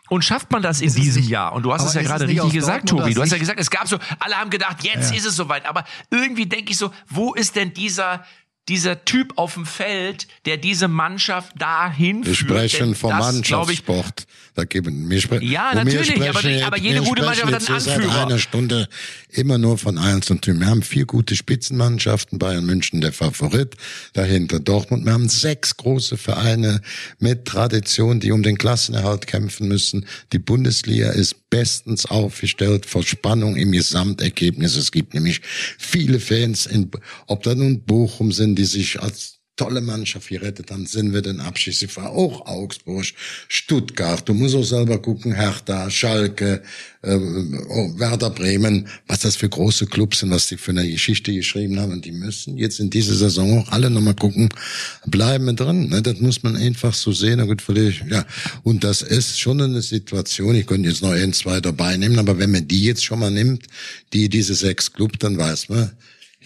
Und 0.10 0.26
schafft 0.26 0.52
man 0.52 0.64
das 0.64 0.82
in 0.82 0.92
diesem 0.92 1.22
nicht, 1.22 1.30
Jahr? 1.30 1.54
Und 1.54 1.62
du 1.62 1.72
hast 1.72 1.86
es 1.86 1.94
ja 1.94 2.02
gerade 2.02 2.28
richtig 2.28 2.52
gesagt, 2.52 2.90
Tobi. 2.90 3.14
Du 3.14 3.22
hast 3.22 3.32
ja 3.32 3.38
gesagt, 3.38 3.60
es 3.60 3.70
gab 3.70 3.88
so, 3.88 4.00
alle 4.20 4.36
haben 4.36 4.50
gedacht, 4.50 4.84
jetzt 4.84 5.12
ja. 5.12 5.18
ist 5.18 5.26
es 5.28 5.36
soweit. 5.36 5.68
Aber 5.68 5.86
irgendwie 6.10 6.48
denke 6.48 6.72
ich 6.72 6.78
so, 6.78 6.92
wo 7.08 7.36
ist 7.36 7.56
denn 7.56 7.74
dieser, 7.74 8.26
dieser 8.70 9.04
Typ 9.04 9.34
auf 9.36 9.56
dem 9.56 9.66
Feld, 9.66 10.28
der 10.46 10.58
diese 10.58 10.88
Mannschaft 10.88 11.60
dahin 11.60 12.24
führt. 12.24 12.28
Wir 12.28 12.36
sprechen 12.36 12.96
vom 12.96 13.10
das, 13.10 13.20
Mannschaftssport. 13.20 14.28
Da 14.56 14.66
geben, 14.66 15.10
wir 15.10 15.22
sprechen, 15.22 15.50
ja, 15.50 15.74
natürlich, 15.74 16.08
sprechen, 16.08 16.64
aber, 16.64 16.68
aber, 16.68 16.78
jede 16.78 17.02
gute 17.02 17.24
Mannschaft 17.24 17.52
hat 17.52 17.70
einen 17.70 17.78
Anführer. 17.78 18.14
Seit 18.14 18.26
einer 18.28 18.40
Stunde 18.40 18.90
immer 19.30 19.58
nur 19.58 19.78
von 19.78 19.98
einzelnen 19.98 20.42
Teams. 20.42 20.60
Wir 20.60 20.68
haben 20.68 20.84
vier 20.84 21.06
gute 21.06 21.36
Spitzenmannschaften, 21.36 22.40
Bayern 22.40 22.66
München 22.66 23.02
der 23.02 23.14
Favorit, 23.14 23.76
dahinter 24.14 24.60
Dortmund. 24.60 25.06
Wir 25.06 25.14
haben 25.14 25.30
sechs 25.30 25.78
große 25.78 26.18
Vereine 26.18 26.82
mit 27.20 27.46
Tradition, 27.46 28.20
die 28.20 28.32
um 28.32 28.44
den 28.44 28.58
Klassenerhalt 28.58 29.28
kämpfen 29.28 29.68
müssen. 29.68 30.06
Die 30.34 30.40
Bundesliga 30.40 31.10
ist 31.10 31.38
bestens 31.50 32.06
aufgestellt 32.06 32.86
vor 32.86 33.04
Spannung 33.04 33.56
im 33.56 33.72
Gesamtergebnis. 33.72 34.76
Es 34.76 34.92
gibt 34.92 35.14
nämlich 35.14 35.42
viele 35.78 36.20
Fans, 36.20 36.66
in, 36.66 36.92
ob 37.28 37.44
da 37.44 37.56
nun 37.56 37.84
Bochum 37.84 38.32
sind, 38.32 38.56
die 38.56 38.66
sich 38.66 39.02
als 39.02 39.38
tolle 39.60 39.82
Mannschaft 39.82 40.30
gerettet 40.30 40.72
haben, 40.72 40.86
sind 40.86 41.13
wir 41.13 41.22
den 41.22 41.41
Abschied. 41.41 41.76
Sie 41.76 41.93
war 41.98 42.12
auch 42.12 42.45
Augsburg, 42.45 43.06
Stuttgart. 43.50 44.28
Du 44.28 44.34
musst 44.34 44.56
auch 44.56 44.63
selber 44.63 45.02
gucken, 45.02 45.34
Hertha, 45.34 45.89
Schalke, 45.89 46.63
äh, 47.02 47.10
Werder 47.10 48.30
Bremen, 48.30 48.88
was 49.08 49.19
das 49.19 49.36
für 49.36 49.50
große 49.50 49.88
Clubs 49.88 50.19
sind, 50.19 50.30
was 50.30 50.48
die 50.48 50.56
für 50.56 50.72
eine 50.72 50.89
Geschichte 50.89 51.34
geschrieben 51.34 51.78
haben. 51.78 51.91
Und 51.91 52.06
die 52.06 52.13
müssen 52.13 52.58
jetzt 52.58 52.80
in 52.80 52.89
dieser 52.89 53.15
Saison 53.15 53.60
auch 53.60 53.72
alle 53.74 53.89
nochmal 53.89 54.15
gucken, 54.15 54.48
bleiben 55.06 55.45
wir 55.45 55.54
drin. 55.54 55.89
Ne? 55.89 56.02
Das 56.02 56.22
muss 56.22 56.41
man 56.41 56.56
einfach 56.56 56.93
so 56.93 57.12
sehen. 57.12 57.45
gut, 57.45 57.62
ja. 58.10 58.26
Und 58.63 58.86
das 58.86 59.02
ist 59.02 59.41
schon 59.41 59.62
eine 59.62 59.82
Situation, 59.82 60.56
ich 60.56 60.67
könnte 60.67 60.88
jetzt 60.88 61.02
noch 61.02 61.12
ein, 61.12 61.34
zwei 61.34 61.60
dabei 61.60 61.98
nehmen, 61.98 62.17
aber 62.17 62.39
wenn 62.39 62.52
man 62.52 62.65
die 62.65 62.86
jetzt 62.86 63.04
schon 63.04 63.19
mal 63.19 63.32
nimmt, 63.32 63.65
die 64.13 64.30
diese 64.30 64.56
sechs 64.56 64.93
Club, 64.93 65.19
dann 65.19 65.38
weiß 65.38 65.67
man, 65.67 65.91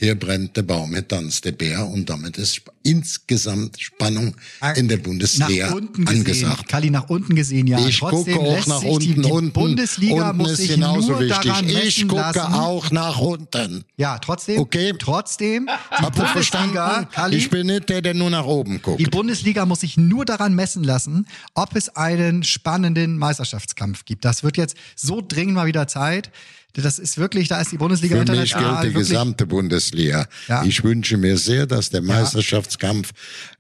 hier 0.04 0.16
brennt 0.20 0.58
der 0.58 0.64
Baum, 0.64 0.92
hier 0.92 1.08
tanzt 1.08 1.46
der 1.46 1.54
Bär 1.54 1.88
und 1.88 2.10
damit 2.10 2.38
ist 2.38 2.62
insgesamt 2.84 3.82
Spannung 3.82 4.36
ah, 4.60 4.72
in 4.72 4.90
der 4.90 4.98
Bundesliga 4.98 5.68
nach 5.68 5.76
unten 5.76 6.06
gesehen, 6.06 6.20
angesagt. 6.20 6.68
Kali 6.68 6.90
nach 6.90 7.10
unten 7.10 7.36
gesehen, 7.36 7.68
ja. 7.68 7.80
Ich 7.88 8.00
Trotzdem 8.00 8.36
gucke 8.36 8.50
auch 8.50 8.68
nach 8.68 8.84
unten. 8.84 9.00
Die, 9.00 9.22
die 9.22 9.32
unten, 9.32 9.52
Bundesliga 9.54 10.30
unten 10.30 10.38
muss 10.38 10.52
ist 10.52 10.58
sich 10.58 10.70
genauso 10.72 11.12
nur 11.12 11.22
wichtig. 11.22 11.44
Daran 11.44 11.70
ich 11.70 12.08
gucke 12.08 12.22
lassen. 12.22 12.54
auch 12.54 12.92
nach 12.92 13.20
unten. 13.20 13.86
Ja, 13.96 14.20
trotzdem. 14.20 14.60
Okay. 14.60 14.94
Trotzdem. 15.00 15.70
Habt 15.90 16.18
ihr 16.18 16.26
verstanden? 16.26 17.08
Kali, 17.12 17.38
ich 17.38 17.50
bin 17.50 17.68
nicht 17.68 17.88
der, 17.88 18.02
der 18.02 18.14
nur 18.14 18.30
nach 18.30 18.46
oben 18.46 18.82
guckt. 18.82 19.00
Die 19.00 19.06
Bundesliga 19.06 19.66
muss 19.66 19.80
sich 19.80 19.96
nur 19.96 20.26
daran 20.26 20.54
messen 20.54 20.84
lassen, 20.84 21.28
ob 21.54 21.76
es 21.76 21.96
einen 21.96 22.44
spannenden 22.44 23.18
Meisterschaftskampf 23.18 24.04
gibt. 24.04 24.26
Das 24.26 24.44
wird 24.44 24.58
jetzt 24.58 24.76
so 24.98 25.22
dringend 25.26 25.56
mal 25.56 25.68
wieder 25.68 25.88
Zeit 25.88 26.30
Das 26.76 26.98
ist 26.98 27.20
wirklich, 27.20 27.48
da 27.48 27.62
ist 27.62 27.72
die 27.72 27.78
Bundesliga 27.78 28.16
Für 28.16 28.22
mich 28.22 28.30
international 28.30 28.82
gilt 28.82 28.84
die 28.84 28.96
wirklich, 28.96 29.10
gesamte 29.10 29.46
Bundesliga. 29.46 30.28
Ja. 30.48 30.64
Ich 30.64 30.84
wünsche 30.84 31.18
mir 31.18 31.38
sehr, 31.38 31.68
dass 31.68 31.92
der 31.92 32.02
Meisterschaftskampf 32.02 33.12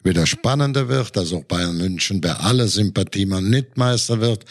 wieder 0.03 0.25
spannender 0.25 0.87
wird, 0.87 1.15
dass 1.15 1.31
auch 1.31 1.43
Bayern 1.43 1.77
München 1.77 2.21
bei 2.21 2.31
aller 2.33 2.67
Sympathie 2.67 3.27
mal 3.27 3.41
nicht 3.41 3.77
Meister 3.77 4.19
wird. 4.19 4.45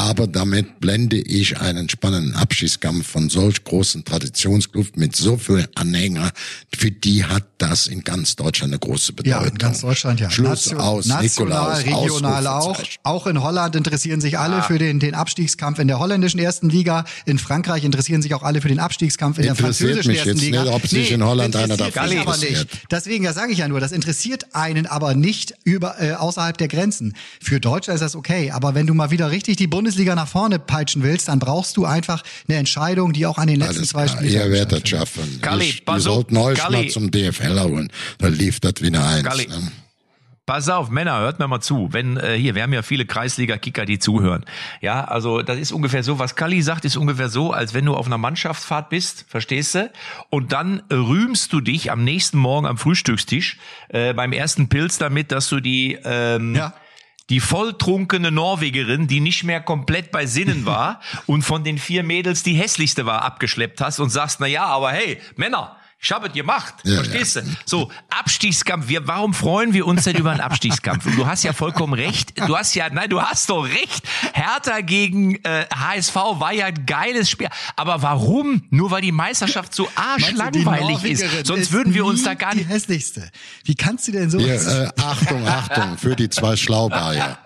Aber 0.00 0.26
damit 0.26 0.80
blende 0.80 1.18
ich 1.18 1.60
einen 1.60 1.90
spannenden 1.90 2.34
Abschießkampf 2.34 3.06
von 3.06 3.28
solch 3.28 3.64
großen 3.64 4.02
Traditionsclub 4.02 4.96
mit 4.96 5.14
so 5.14 5.36
vielen 5.36 5.68
Anhänger. 5.74 6.30
Für 6.74 6.90
die 6.90 7.26
hat 7.26 7.44
das 7.58 7.86
in 7.86 8.02
ganz 8.02 8.34
Deutschland 8.34 8.72
eine 8.72 8.78
große 8.78 9.12
Bedeutung. 9.12 9.42
Ja, 9.42 9.46
in 9.46 9.58
ganz 9.58 9.82
Deutschland, 9.82 10.18
ja. 10.18 10.30
Schluss 10.30 10.70
Nation- 10.70 10.80
aus, 10.80 11.04
National, 11.04 11.82
Nikolaus, 11.82 12.02
regional 12.08 12.46
auch. 12.46 12.82
Auch 13.02 13.26
in 13.26 13.42
Holland 13.42 13.76
interessieren 13.76 14.22
sich 14.22 14.38
alle 14.38 14.62
für 14.62 14.78
den, 14.78 15.00
den 15.00 15.14
Abstiegskampf 15.14 15.78
in 15.78 15.86
der 15.86 15.98
holländischen 15.98 16.40
ersten 16.40 16.70
Liga. 16.70 17.04
In 17.26 17.38
Frankreich 17.38 17.84
interessieren 17.84 18.22
sich 18.22 18.32
auch 18.32 18.42
alle 18.42 18.62
für 18.62 18.68
den 18.68 18.78
Abstiegskampf 18.78 19.36
in 19.36 19.42
der 19.42 19.52
Interessiert 19.52 19.90
französischen 19.90 20.08
mich 20.12 20.18
ersten 20.20 20.30
jetzt 20.30 20.40
Liga. 20.40 20.62
nicht, 20.64 20.72
ob 20.72 20.86
sich 20.86 21.10
in 21.12 21.22
Holland 21.22 21.54
einer 21.56 21.76
mich 21.76 21.96
aber 21.98 22.10
interessiert. 22.10 22.72
nicht. 22.72 22.86
Deswegen, 22.90 23.24
ja, 23.24 23.34
sage 23.34 23.52
ich 23.52 23.58
ja 23.58 23.68
nur, 23.68 23.80
das 23.80 23.92
interessiert 23.92 24.54
einen 24.54 24.86
aber 24.86 25.14
nicht 25.14 25.52
über 25.64 26.00
äh, 26.00 26.12
außerhalb 26.12 26.56
der 26.56 26.68
Grenzen. 26.68 27.14
Für 27.42 27.60
Deutschland 27.60 27.96
ist 27.96 28.02
das 28.02 28.16
okay, 28.16 28.50
aber 28.50 28.74
wenn 28.74 28.86
du 28.86 28.94
mal 28.94 29.10
wieder 29.10 29.30
richtig 29.30 29.56
die 29.58 29.66
Bundesliga 29.90 30.14
nach 30.14 30.28
vorne 30.28 30.60
peitschen 30.60 31.02
willst, 31.02 31.26
dann 31.26 31.40
brauchst 31.40 31.76
du 31.76 31.84
einfach 31.84 32.22
eine 32.48 32.58
Entscheidung, 32.58 33.12
die 33.12 33.26
auch 33.26 33.38
an 33.38 33.48
den 33.48 33.56
letzten 33.58 33.78
Alles 33.78 33.88
zwei 33.88 34.04
klar, 34.06 34.18
Spieltagen 34.18 34.46
ihr 34.46 34.52
werdet 34.52 34.88
stattfindet. 34.88 35.32
schaffen. 35.32 35.42
Galli, 35.42 35.64
ich, 35.64 35.84
pass 35.84 36.06
ihr 36.06 36.10
auf, 36.10 36.14
sollten 36.14 36.36
euch 36.36 36.58
Galli. 36.58 36.76
mal 36.84 36.88
zum 36.90 37.10
DFL 37.10 37.60
holen. 37.60 37.92
Da 38.18 38.28
lief 38.28 38.60
das 38.60 38.74
wieder 38.80 39.04
eins. 39.04 39.24
Galli. 39.24 39.48
Ne? 39.48 39.72
Pass 40.46 40.68
auf, 40.68 40.90
Männer, 40.90 41.18
hört 41.18 41.40
mir 41.40 41.48
mal 41.48 41.60
zu. 41.60 41.88
Wenn 41.92 42.16
äh, 42.18 42.36
hier, 42.36 42.54
wir 42.54 42.62
haben 42.62 42.72
ja 42.72 42.82
viele 42.82 43.04
Kreisliga-Kicker, 43.04 43.84
die 43.84 43.98
zuhören. 43.98 44.44
Ja, 44.80 45.04
also 45.04 45.42
das 45.42 45.58
ist 45.58 45.72
ungefähr 45.72 46.04
so, 46.04 46.20
was 46.20 46.36
Kalli 46.36 46.62
sagt, 46.62 46.84
ist 46.84 46.96
ungefähr 46.96 47.28
so, 47.28 47.52
als 47.52 47.74
wenn 47.74 47.84
du 47.84 47.94
auf 47.96 48.06
einer 48.06 48.18
Mannschaftsfahrt 48.18 48.90
bist, 48.90 49.24
verstehst 49.28 49.74
du? 49.74 49.90
Und 50.28 50.52
dann 50.52 50.82
rühmst 50.92 51.52
du 51.52 51.60
dich 51.60 51.90
am 51.90 52.04
nächsten 52.04 52.38
Morgen 52.38 52.66
am 52.68 52.78
Frühstückstisch 52.78 53.58
äh, 53.88 54.14
beim 54.14 54.32
ersten 54.32 54.68
Pilz 54.68 54.98
damit, 54.98 55.32
dass 55.32 55.48
du 55.48 55.58
die 55.58 55.98
ähm, 56.04 56.54
Ja. 56.54 56.74
Die 57.30 57.40
volltrunkene 57.40 58.30
Norwegerin, 58.30 59.06
die 59.06 59.20
nicht 59.20 59.44
mehr 59.44 59.60
komplett 59.60 60.10
bei 60.10 60.26
Sinnen 60.26 60.66
war 60.66 61.00
und 61.26 61.42
von 61.42 61.64
den 61.64 61.78
vier 61.78 62.02
Mädels 62.02 62.42
die 62.42 62.54
hässlichste 62.54 63.06
war, 63.06 63.22
abgeschleppt 63.22 63.80
hast 63.80 64.00
und 64.00 64.10
sagst, 64.10 64.40
na 64.40 64.46
ja, 64.46 64.66
aber 64.66 64.92
hey, 64.92 65.18
Männer, 65.36 65.76
ich 66.02 66.12
habe 66.12 66.28
es 66.28 66.32
gemacht. 66.32 66.74
Ja, 66.84 66.96
Verstehst 66.96 67.36
du? 67.36 67.42
So, 67.66 67.90
Abstiegskampf. 68.08 68.88
Wir, 68.88 69.06
warum 69.06 69.34
freuen 69.34 69.74
wir 69.74 69.86
uns 69.86 70.04
denn 70.04 70.16
über 70.16 70.30
einen 70.30 70.40
Abstiegskampf? 70.40 71.04
Und 71.04 71.16
du 71.16 71.26
hast 71.26 71.42
ja 71.42 71.52
vollkommen 71.52 71.92
recht. 71.92 72.32
Du 72.46 72.56
hast 72.56 72.74
ja, 72.74 72.88
nein, 72.90 73.10
du 73.10 73.20
hast 73.20 73.50
doch 73.50 73.64
recht. 73.64 74.02
Hertha 74.32 74.80
gegen 74.80 75.36
äh, 75.44 75.66
HSV 75.74 76.14
war 76.14 76.52
ja 76.52 76.66
ein 76.66 76.86
geiles 76.86 77.28
Spiel. 77.28 77.48
Aber 77.76 78.00
warum? 78.00 78.62
Nur 78.70 78.90
weil 78.90 79.02
die 79.02 79.12
Meisterschaft 79.12 79.74
so 79.74 79.84
die 79.84 79.96
arschlangweilig 79.96 81.04
ist. 81.04 81.46
Sonst 81.46 81.60
ist 81.60 81.72
würden 81.72 81.92
wir 81.92 82.06
uns 82.06 82.22
da 82.22 82.32
gar 82.32 82.52
die 82.52 82.58
nicht. 82.58 82.70
hässlichste. 82.70 83.30
Wie 83.64 83.74
kannst 83.74 84.08
du 84.08 84.12
denn 84.12 84.30
so? 84.30 84.38
Hier, 84.38 84.54
äh, 84.54 84.88
Achtung, 85.02 85.46
Achtung, 85.46 85.98
für 85.98 86.16
die 86.16 86.30
zwei 86.30 86.56
Schlauberger. 86.56 87.38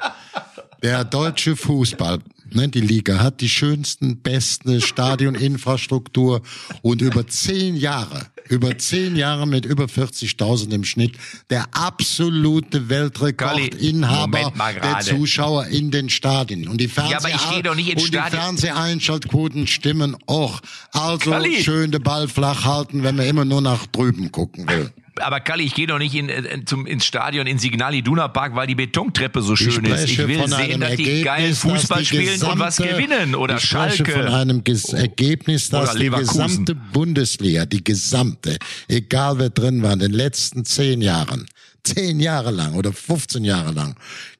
Der 0.82 1.02
deutsche 1.02 1.56
Fußball, 1.56 2.18
ne, 2.50 2.68
die 2.68 2.82
Liga, 2.82 3.18
hat 3.18 3.40
die 3.40 3.48
schönsten, 3.48 4.20
besten 4.20 4.80
Stadioninfrastruktur 4.80 6.42
und 6.82 7.00
über 7.02 7.26
zehn 7.26 7.74
Jahre, 7.74 8.26
über 8.48 8.76
zehn 8.78 9.16
Jahre 9.16 9.46
mit 9.46 9.64
über 9.64 9.84
40.000 9.84 10.72
im 10.72 10.84
Schnitt, 10.84 11.16
der 11.50 11.66
absolute 11.72 12.88
Weltrekordinhaber 12.88 14.52
der. 14.56 15.00
Zuschauer 15.00 15.66
in 15.66 15.90
den 15.90 16.10
Stadien. 16.10 16.68
Und 16.68 16.80
die 16.80 16.88
Fernseh 16.88 17.30
ins 17.30 18.04
und 18.04 18.14
die. 18.14 18.18
Fernseheinschaltquoten 18.18 19.66
stimmen 19.66 20.16
auch. 20.26 20.60
Also 20.92 21.30
Galli. 21.30 21.62
schön 21.62 21.90
den 21.90 22.02
Ball 22.02 22.28
flach 22.28 22.64
halten, 22.64 23.02
wenn 23.02 23.16
man 23.16 23.26
immer 23.26 23.44
nur 23.44 23.60
nach 23.60 23.86
drüben 23.86 24.30
gucken 24.30 24.68
will. 24.68 24.90
Aber 25.20 25.38
Kalli, 25.38 25.62
ich 25.62 25.74
gehe 25.74 25.86
doch 25.86 25.98
nicht 25.98 26.14
in, 26.14 26.28
äh, 26.28 26.64
zum, 26.64 26.86
ins 26.86 27.04
Stadion 27.04 27.46
in 27.46 27.58
Signal 27.58 27.94
Iduna 27.94 28.26
Park, 28.26 28.56
weil 28.56 28.66
die 28.66 28.74
Betontreppe 28.74 29.42
so 29.42 29.54
schön 29.54 29.84
ist. 29.84 30.10
Ich 30.10 30.18
will 30.18 30.40
von 30.40 30.50
sehen, 30.50 30.80
dass 30.80 30.96
die 30.96 31.04
Ergebnis, 31.04 31.24
geil 31.24 31.54
Fußball 31.54 32.00
die 32.00 32.06
spielen 32.06 32.42
und 32.42 32.58
was 32.58 32.76
gesamte- 32.78 32.96
gewinnen. 32.96 33.34
Oder 33.36 33.56
ich 33.56 33.62
Schalke. 33.64 34.10
von 34.10 34.26
einem 34.26 34.64
Ges 34.64 34.92
Ergebnis, 34.92 35.70
dass 35.70 35.94
die 35.94 36.10
gesamte 36.10 36.74
Bundesliga, 36.74 37.64
die 37.64 37.84
gesamte, 37.84 38.33
egal 38.88 39.38
wer 39.38 39.50
drin 39.50 39.82
war, 39.82 39.92
in 39.92 39.98
den 39.98 40.12
letzten 40.12 40.64
zehn 40.64 41.02
Jahren, 41.02 41.46
zehn 41.84 42.20
Jahre 42.20 42.50
lang 42.50 42.74
oder 42.74 42.92
15 42.92 43.44
Jahre 43.44 43.72
lang, 43.72 43.96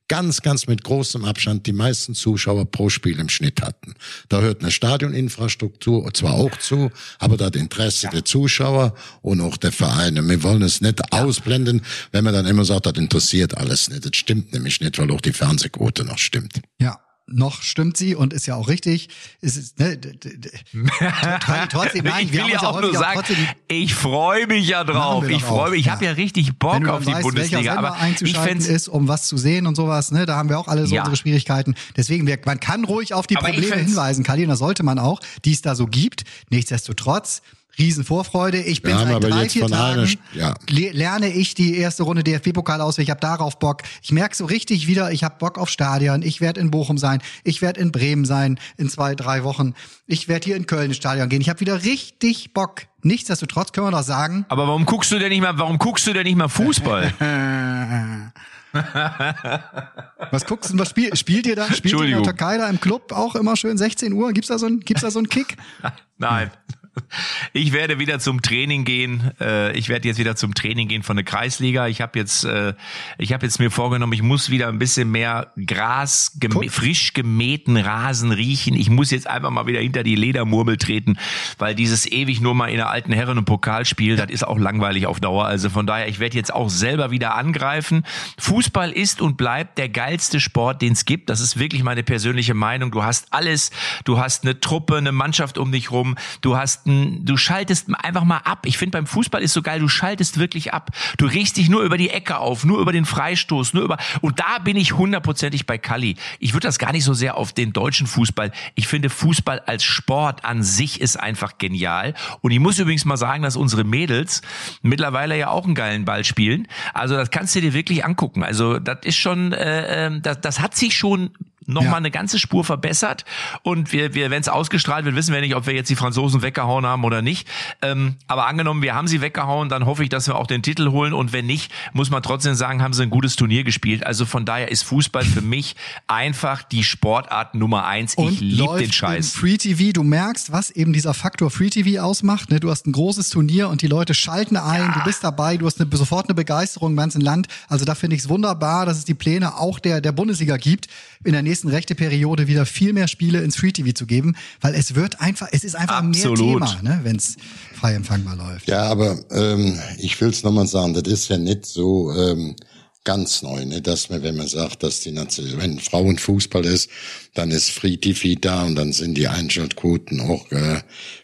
ganz, 0.09 0.42
ganz 0.42 0.66
mit 0.66 0.84
großem 0.84 1.24
Abstand 1.24 1.66
die 1.66 1.72
meisten 1.72 2.14
Zuschauer 2.14 2.70
pro 2.70 2.88
Spiel 2.88 3.18
im 3.18 3.28
Schnitt 3.28 3.62
hatten. 3.62 3.95
Da 4.28 4.40
hört 4.40 4.61
eine 4.61 4.70
Stadioninfrastruktur 4.70 6.12
zwar 6.14 6.34
auch 6.34 6.57
zu, 6.59 6.90
aber 7.18 7.36
das 7.36 7.53
Interesse 7.53 8.09
der 8.12 8.24
Zuschauer 8.24 8.95
und 9.22 9.40
auch 9.40 9.57
der 9.57 9.72
Vereine. 9.72 10.26
Wir 10.28 10.42
wollen 10.42 10.62
es 10.62 10.80
nicht 10.80 11.12
ausblenden, 11.12 11.82
wenn 12.12 12.24
man 12.24 12.34
dann 12.34 12.47
immer 12.47 12.64
sagt, 12.64 12.86
das 12.86 12.95
interessiert 12.95 13.57
alles 13.57 13.88
nicht. 13.88 14.05
Das 14.05 14.16
stimmt 14.16 14.53
nämlich 14.53 14.80
nicht, 14.80 14.99
weil 14.99 15.11
auch 15.11 15.20
die 15.20 15.32
Fernsehquote 15.32 16.05
noch 16.05 16.18
stimmt. 16.18 16.61
Ja, 16.78 17.01
noch 17.27 17.62
stimmt 17.62 17.97
sie 17.97 18.14
und 18.14 18.33
ist 18.33 18.47
ja 18.47 18.55
auch 18.55 18.68
richtig. 18.68 19.09
Es 19.41 19.57
ist, 19.57 19.79
ne, 19.79 19.99
trotzdem, 21.70 22.05
nein, 22.05 22.27
ich 22.27 22.33
will 22.33 22.49
ja 22.51 22.62
auch 22.62 22.81
nur 22.81 22.93
sagen, 22.93 23.22
ich 23.68 23.95
freue 23.95 24.47
mich 24.47 24.68
ja 24.68 24.85
drauf. 24.85 25.27
Ich 25.29 25.43
freue 25.43 25.70
mich. 25.70 25.81
Ich 25.81 25.89
habe 25.89 26.05
ja 26.05 26.12
richtig 26.12 26.59
Bock 26.59 26.87
auf 26.87 27.05
die 27.05 27.12
Bundesliga. 27.12 27.77
Aber 27.77 27.97
ich 27.97 28.03
einzuschalten 28.03 28.49
fänd's 28.49 28.66
ist, 28.66 28.89
um 28.89 29.09
was 29.09 29.27
zu 29.29 29.37
sehen 29.37 29.66
und 29.66 29.75
sowas, 29.75 30.11
ne, 30.11 30.27
da 30.27 30.37
haben 30.37 30.49
wir 30.49 30.59
auch 30.59 30.68
alle 30.68 30.87
so 30.87 30.97
unsere 30.97 31.16
Schwierigkeiten. 31.16 31.75
Deswegen, 31.97 32.29
man 32.45 32.61
kann 32.61 32.85
ruhig 32.85 33.14
auf 33.14 33.27
die 33.27 33.35
ich 33.35 33.41
Probleme 33.41 33.77
hinweisen, 33.77 34.22
Kali, 34.22 34.43
und 34.43 34.51
das 34.51 34.59
sollte 34.59 34.83
man 34.83 34.99
auch, 34.99 35.20
die 35.45 35.53
es 35.53 35.62
da 35.62 35.75
so 35.75 35.87
gibt. 35.87 36.25
Nichtsdestotrotz, 36.51 37.43
Riesenvorfreude. 37.79 38.61
Ich 38.62 38.83
bin 38.83 38.95
haben 38.95 39.11
seit 39.11 39.25
drei, 39.25 39.43
jetzt 39.43 39.53
vier 39.53 39.66
Tagen, 39.66 40.09
ja. 40.35 40.55
le- 40.68 40.91
lerne 40.93 41.29
ich 41.33 41.55
die 41.55 41.77
erste 41.77 42.03
Runde 42.03 42.22
DFB-Pokal 42.22 42.81
aus. 42.81 42.99
Ich 42.99 43.11
habe 43.11 43.20
darauf 43.20 43.59
Bock. 43.59 43.83
Ich 44.03 44.12
merke 44.12 44.37
so 44.37 44.45
richtig 44.45 44.87
wieder, 44.87 45.12
ich 45.12 45.25
habe 45.25 45.37
Bock 45.39 45.59
auf 45.59 45.68
Stadion. 45.68 46.22
Ich 46.22 46.41
werde 46.41 46.61
in 46.61 46.70
Bochum 46.70 46.99
sein. 46.99 47.20
Ich 47.43 47.62
werde 47.62 47.81
in 47.81 47.93
Bremen 47.93 48.25
sein 48.25 48.59
in 48.77 48.89
zwei, 48.89 49.14
drei 49.14 49.45
Wochen. 49.45 49.75
Ich 50.07 50.29
werde 50.29 50.45
hier 50.45 50.57
in 50.57 50.66
Köln 50.66 50.87
ins 50.87 50.97
Stadion 50.97 51.29
gehen. 51.29 51.41
Ich 51.41 51.49
habe 51.49 51.61
wieder 51.61 51.83
richtig 51.85 52.53
Bock. 52.55 52.83
Nichtsdestotrotz 53.03 53.72
können 53.72 53.87
wir 53.87 53.91
doch 53.91 54.03
sagen, 54.03 54.47
Aber 54.49 54.66
warum 54.66 54.87
guckst 54.87 55.12
du 55.12 55.18
denn 55.18 55.29
nicht 55.29 55.43
mal, 55.43 55.59
warum 55.59 55.79
guckst 55.79 56.07
du 56.07 56.12
denn 56.12 56.25
nicht 56.25 56.37
mal 56.37 56.49
Fußball? 56.49 57.12
was 60.31 60.45
guckst 60.47 60.72
du, 60.72 60.79
was 60.79 60.91
spiel, 60.91 61.14
spielt 61.16 61.47
ihr 61.47 61.55
da? 61.57 61.66
Spielt 61.72 61.85
ihr 61.85 61.91
in 61.93 62.11
der 62.11 62.18
Entschuldigung. 62.18 62.25
Türkei 62.25 62.59
da 62.59 62.68
im 62.68 62.81
Club 62.81 63.12
auch 63.12 63.35
immer 63.37 63.57
schön 63.57 63.79
16 63.79 64.12
Uhr? 64.12 64.33
Gibt's 64.33 64.49
da 64.49 64.59
so 64.59 64.66
einen, 64.66 64.81
gibt's 64.81 65.03
da 65.03 65.11
so 65.11 65.18
einen 65.20 65.29
Kick? 65.29 65.57
Nein. 66.18 66.51
Ich 67.53 67.72
werde 67.72 67.99
wieder 68.01 68.18
zum 68.18 68.42
Training 68.42 68.84
gehen. 68.84 69.30
Äh, 69.40 69.76
Ich 69.76 69.88
werde 69.88 70.09
jetzt 70.09 70.18
wieder 70.18 70.34
zum 70.36 70.55
Training 70.55 70.88
gehen 70.88 71.03
von 71.03 71.16
der 71.16 71.24
Kreisliga. 71.24 71.86
Ich 71.86 72.01
habe 72.01 72.18
jetzt, 72.18 72.45
äh, 72.45 72.74
ich 73.18 73.32
habe 73.32 73.47
jetzt 73.47 73.59
mir 73.61 73.70
vorgenommen, 73.70 74.12
ich 74.12 74.22
muss 74.22 74.51
wieder 74.51 74.68
ein 74.68 74.78
bisschen 74.78 75.11
mehr 75.11 75.53
Gras, 75.66 76.36
gemä- 76.40 76.70
frisch 76.70 77.12
gemähten 77.12 77.76
Rasen 77.76 78.32
riechen. 78.32 78.74
Ich 78.74 78.90
muss 78.90 79.11
jetzt 79.11 79.26
einfach 79.28 79.51
mal 79.51 79.66
wieder 79.66 79.80
hinter 79.80 80.03
die 80.03 80.16
Ledermurmel 80.16 80.76
treten, 80.76 81.16
weil 81.59 81.74
dieses 81.74 82.07
ewig 82.11 82.40
nur 82.40 82.55
mal 82.55 82.68
in 82.68 82.76
der 82.76 82.90
alten 82.90 83.12
Herren- 83.12 83.38
und 83.38 83.45
Pokalspiel, 83.45 84.16
das 84.16 84.30
ist 84.30 84.42
auch 84.47 84.59
langweilig 84.59 85.07
auf 85.07 85.20
Dauer. 85.20 85.47
Also 85.47 85.70
von 85.70 85.86
daher, 85.86 86.09
ich 86.09 86.18
werde 86.18 86.36
jetzt 86.36 86.53
auch 86.53 86.68
selber 86.70 87.11
wieder 87.12 87.34
angreifen. 87.36 88.05
Fußball 88.38 88.90
ist 88.90 89.20
und 89.20 89.36
bleibt 89.36 89.78
der 89.78 89.88
geilste 89.88 90.40
Sport, 90.40 90.82
den 90.82 90.92
es 90.92 91.05
gibt. 91.05 91.30
Das 91.30 91.40
ist 91.40 91.59
wirklich 91.59 91.82
meine 91.84 92.03
persönliche 92.03 92.55
Meinung. 92.55 92.90
Du 92.90 93.05
hast 93.05 93.32
alles. 93.32 93.70
Du 94.05 94.18
hast 94.18 94.42
eine 94.45 94.59
Truppe, 94.61 94.97
eine 94.97 95.12
Mannschaft 95.12 95.59
um 95.59 95.70
dich 95.70 95.90
rum. 95.90 96.16
Du 96.40 96.57
hast 96.57 96.84
ein, 96.87 97.24
du 97.24 97.37
schaltest 97.37 97.89
einfach 98.03 98.24
mal 98.24 98.39
ab. 98.39 98.66
Ich 98.66 98.78
finde 98.78 98.99
beim 98.99 99.07
Fußball 99.07 99.43
ist 99.43 99.53
so 99.53 99.62
geil, 99.62 99.80
du 99.80 99.89
schaltest 99.89 100.39
wirklich 100.39 100.72
ab. 100.72 100.91
Du 101.18 101.26
regst 101.26 101.57
dich 101.57 101.68
nur 101.68 101.82
über 101.82 101.99
die 101.99 102.11
Ecke 102.11 102.39
auf, 102.39 102.64
nur 102.64 102.80
über 102.80 102.93
den 102.93 103.05
Freistoß, 103.05 103.74
nur 103.74 103.85
über, 103.85 103.99
und 104.20 104.41
da 104.41 104.59
bin 104.62 104.76
ich 104.76 104.95
hundertprozentig 104.95 105.66
bei 105.66 105.78
Kalli. 105.78 106.16
Ich 106.39 106.55
würde 106.55 106.66
das 106.66 106.78
gar 106.78 106.93
nicht 106.93 107.05
so 107.05 107.14
sehr 107.14 107.37
auf 107.37 107.53
den 107.53 107.72
deutschen 107.72 108.07
Fußball. 108.07 108.53
Ich 108.74 108.87
finde 108.87 109.11
Fußball 109.11 109.61
als 109.61 109.85
Sport 109.85 110.45
an 110.45 110.62
sich 110.62 111.01
ist 111.01 111.18
einfach 111.18 111.59
genial. 111.59 112.14
Und 112.41 112.51
ich 112.51 112.61
muss 112.61 112.78
übrigens 112.78 113.05
mal 113.05 113.16
sagen, 113.16 113.43
dass 113.43 113.57
unsere 113.57 113.85
Mädels 113.85 114.43
mittlerweile 114.82 115.39
ja 115.39 115.49
auch 115.49 115.64
einen 115.64 115.74
geilen 115.74 116.05
Ball 116.05 116.24
spielen. 116.24 116.68
Also 116.93 117.16
das 117.16 117.30
kannst 117.30 117.55
du 117.55 117.61
dir 117.61 117.72
wirklich 117.72 118.05
angucken. 118.05 118.43
Also 118.43 118.78
das 118.78 118.99
ist 119.05 119.16
schon, 119.16 119.53
äh, 119.53 120.07
äh, 120.07 120.20
das, 120.20 120.41
das 120.41 120.61
hat 120.61 120.74
sich 120.74 120.97
schon 120.97 121.30
noch 121.67 121.83
Ja. 121.83 121.91
mal 121.91 121.97
eine 121.99 122.11
ganze 122.11 122.39
Spur 122.39 122.65
verbessert 122.65 123.25
und 123.62 123.93
wir, 123.93 124.15
wir 124.15 124.31
wenn 124.31 124.41
es 124.41 124.49
ausgestrahlt 124.49 125.05
wird, 125.05 125.17
wissen 125.17 125.33
wir 125.35 125.41
nicht, 125.41 125.55
ob 125.55 125.67
wir 125.67 125.75
jetzt 125.75 125.89
die 125.91 125.97
Franzosen 125.97 126.43
weggehauen 126.43 126.87
haben 126.87 127.05
oder 127.05 127.23
nicht. 127.23 127.49
Ähm, 127.83 128.17
aber 128.27 128.47
angenommen, 128.47 128.83
wir 128.83 128.95
haben 128.95 129.09
sie 129.09 129.21
weggehauen, 129.21 129.69
dann 129.69 129.87
hoffe 129.87 130.03
ich, 130.03 130.09
dass 130.09 130.27
wir 130.27 130.37
auch 130.37 130.47
den 130.47 130.62
Titel 130.62 130.91
holen 130.91 131.12
und 131.12 131.33
wenn 131.33 131.47
nicht, 131.47 131.73
muss 131.93 132.11
man 132.11 132.23
trotzdem 132.23 132.55
sagen, 132.55 132.83
haben 132.83 132.93
sie 132.93 133.03
ein 133.03 133.11
gutes 133.11 133.37
Turnier 133.37 133.65
gespielt. 133.65 134.05
Also 134.07 134.27
von 134.27 134.45
daher 134.45 134.71
ist 134.71 134.83
Fußball 134.85 135.25
für 135.25 135.41
mich 135.43 135.77
einfach 136.07 136.62
die 136.62 136.85
Sportart 136.85 137.55
Nummer 137.55 137.85
eins. 137.87 138.15
Ich 138.19 138.41
liebe 138.41 138.79
den 138.79 138.93
Scheiß. 138.93 139.33
Free 139.33 139.57
TV, 139.57 139.93
du 139.93 140.03
merkst, 140.03 140.53
was 140.53 140.71
eben 140.71 140.93
dieser 140.93 141.15
Faktor 141.15 141.51
Free 141.51 141.71
TV 141.71 142.03
ausmacht. 142.03 142.51
Ne? 142.51 142.61
Du 142.61 142.71
hast 142.71 142.87
ein 142.87 142.93
großes 142.93 143.31
Turnier 143.31 143.69
und 143.69 143.83
die 143.83 143.87
Leute 143.87 144.15
schalten 144.15 144.57
ein, 144.57 144.93
du 144.93 145.05
bist 145.05 145.23
dabei, 145.25 145.57
du 145.57 145.67
hast 145.67 145.81
eine, 145.81 145.95
sofort 145.97 146.27
eine 146.29 146.35
Begeisterung 146.35 146.93
im 146.93 146.97
ganzen 146.97 147.21
Land. 147.21 147.49
Also 147.69 147.85
da 147.85 147.95
finde 147.95 148.17
ich 148.17 148.23
es 148.23 148.29
wunderbar, 148.29 148.87
dass 148.87 148.99
es 148.99 149.05
die 149.05 149.15
Pläne 149.15 149.57
auch 149.57 149.79
der, 149.79 150.01
der 150.01 150.12
Bundesliga 150.12 150.57
gibt, 150.57 150.89
in 151.25 151.33
der 151.33 151.43
nächsten 151.43 151.53
nächsten 151.55 151.68
rechte 151.68 151.94
Periode 151.94 152.48
wieder 152.48 152.66
viel 152.66 152.92
mehr 152.92 153.07
Spiele 153.07 153.40
ins 153.40 153.55
Free 153.55 153.70
TV 153.70 153.92
zu 153.92 154.07
geben, 154.07 154.34
weil 154.61 154.74
es 154.74 154.96
wird 154.96 155.20
einfach, 155.20 155.46
es 155.52 155.62
ist 155.62 155.76
einfach 155.76 156.02
Absolut. 156.02 156.61
mehr 156.61 156.68
Thema, 156.68 156.82
ne, 156.82 157.00
wenn 157.05 157.14
es 157.14 157.36
frei 157.72 157.94
empfangbar 157.94 158.34
läuft. 158.34 158.66
Ja, 158.66 158.82
aber 158.82 159.24
ähm, 159.30 159.78
ich 159.98 160.20
will's 160.20 160.42
noch 160.42 160.50
nochmal 160.50 160.66
sagen, 160.66 160.94
das 160.94 161.05
ist 161.12 161.28
ja 161.28 161.38
nicht 161.38 161.64
so 161.64 162.12
ähm, 162.12 162.57
ganz 163.05 163.42
neu, 163.42 163.64
ne? 163.66 163.82
dass 163.82 164.09
man, 164.11 164.22
wenn 164.22 164.36
man 164.36 164.48
sagt, 164.48 164.82
dass 164.82 165.00
die 165.00 165.12
Nation, 165.12 165.46
wenn 165.59 165.78
Frauenfußball 165.78 166.64
ist, 166.64 166.90
dann 167.34 167.50
ist 167.50 167.70
Free 167.70 167.96
TV 167.98 168.38
da 168.40 168.64
und 168.64 168.74
dann 168.74 168.92
sind 168.92 169.14
die 169.14 169.28
Einschaltquoten 169.28 170.20
auch 170.22 170.50
äh, 170.50 170.80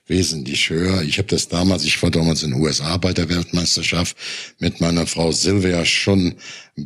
wesentlich 0.07 0.69
höher. 0.69 1.03
Ich 1.03 1.19
habe 1.19 1.29
das 1.29 1.49
damals, 1.49 1.85
ich 1.85 2.01
war 2.03 2.11
damals 2.11 2.43
in 2.43 2.51
den 2.51 2.61
USA 2.61 2.97
bei 2.99 3.13
der 3.13 3.29
Weltmeisterschaft 3.29 4.17
mit 4.59 4.81
meiner 4.81 5.07
Frau 5.07 5.33
Silvia 5.33 5.85
schon 5.85 6.35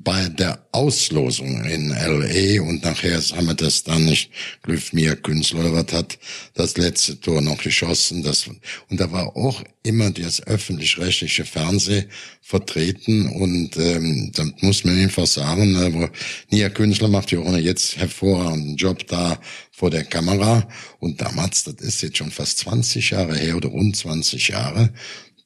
bei 0.02 0.28
der 0.28 0.66
Auslosung 0.72 1.64
in 1.64 1.90
LA 1.90 2.62
und 2.62 2.82
nachher 2.82 3.20
haben 3.20 3.46
wir 3.46 3.54
das 3.54 3.84
dann 3.84 4.04
nicht, 4.04 4.30
Glück 4.62 4.92
mir 4.92 5.16
Künstler 5.16 5.60
oder 5.60 5.72
was 5.72 5.92
hat 5.92 6.18
das 6.54 6.76
letzte 6.76 7.20
Tor 7.20 7.40
noch 7.40 7.62
geschossen. 7.62 8.22
Das, 8.22 8.46
und 8.46 9.00
da 9.00 9.12
war 9.12 9.36
auch 9.36 9.62
immer 9.82 10.10
das 10.10 10.44
öffentlich-rechtliche 10.46 11.44
Fernsehen 11.44 12.06
vertreten. 12.40 13.28
Und 13.28 13.76
ähm, 13.76 14.32
da 14.34 14.44
muss 14.60 14.84
man 14.84 14.98
einfach 14.98 15.26
sagen, 15.26 15.76
aber 15.76 16.10
Nia 16.50 16.70
Künstler 16.70 17.08
macht 17.08 17.30
ja 17.30 17.38
auch 17.38 17.56
jetzt 17.56 17.96
hervorragenden 17.96 18.76
Job 18.76 19.06
da 19.06 19.38
vor 19.70 19.90
der 19.90 20.04
Kamera. 20.04 20.66
Und 20.98 21.20
damals, 21.20 21.64
das 21.64 21.74
ist 21.76 22.02
jetzt 22.02 22.18
schon 22.18 22.30
fast 22.30 22.58
20 22.58 23.10
Jahre 23.10 23.36
her 23.36 23.56
oder 23.56 23.68
rund 23.68 23.96
20 23.96 24.48
Jahre, 24.48 24.92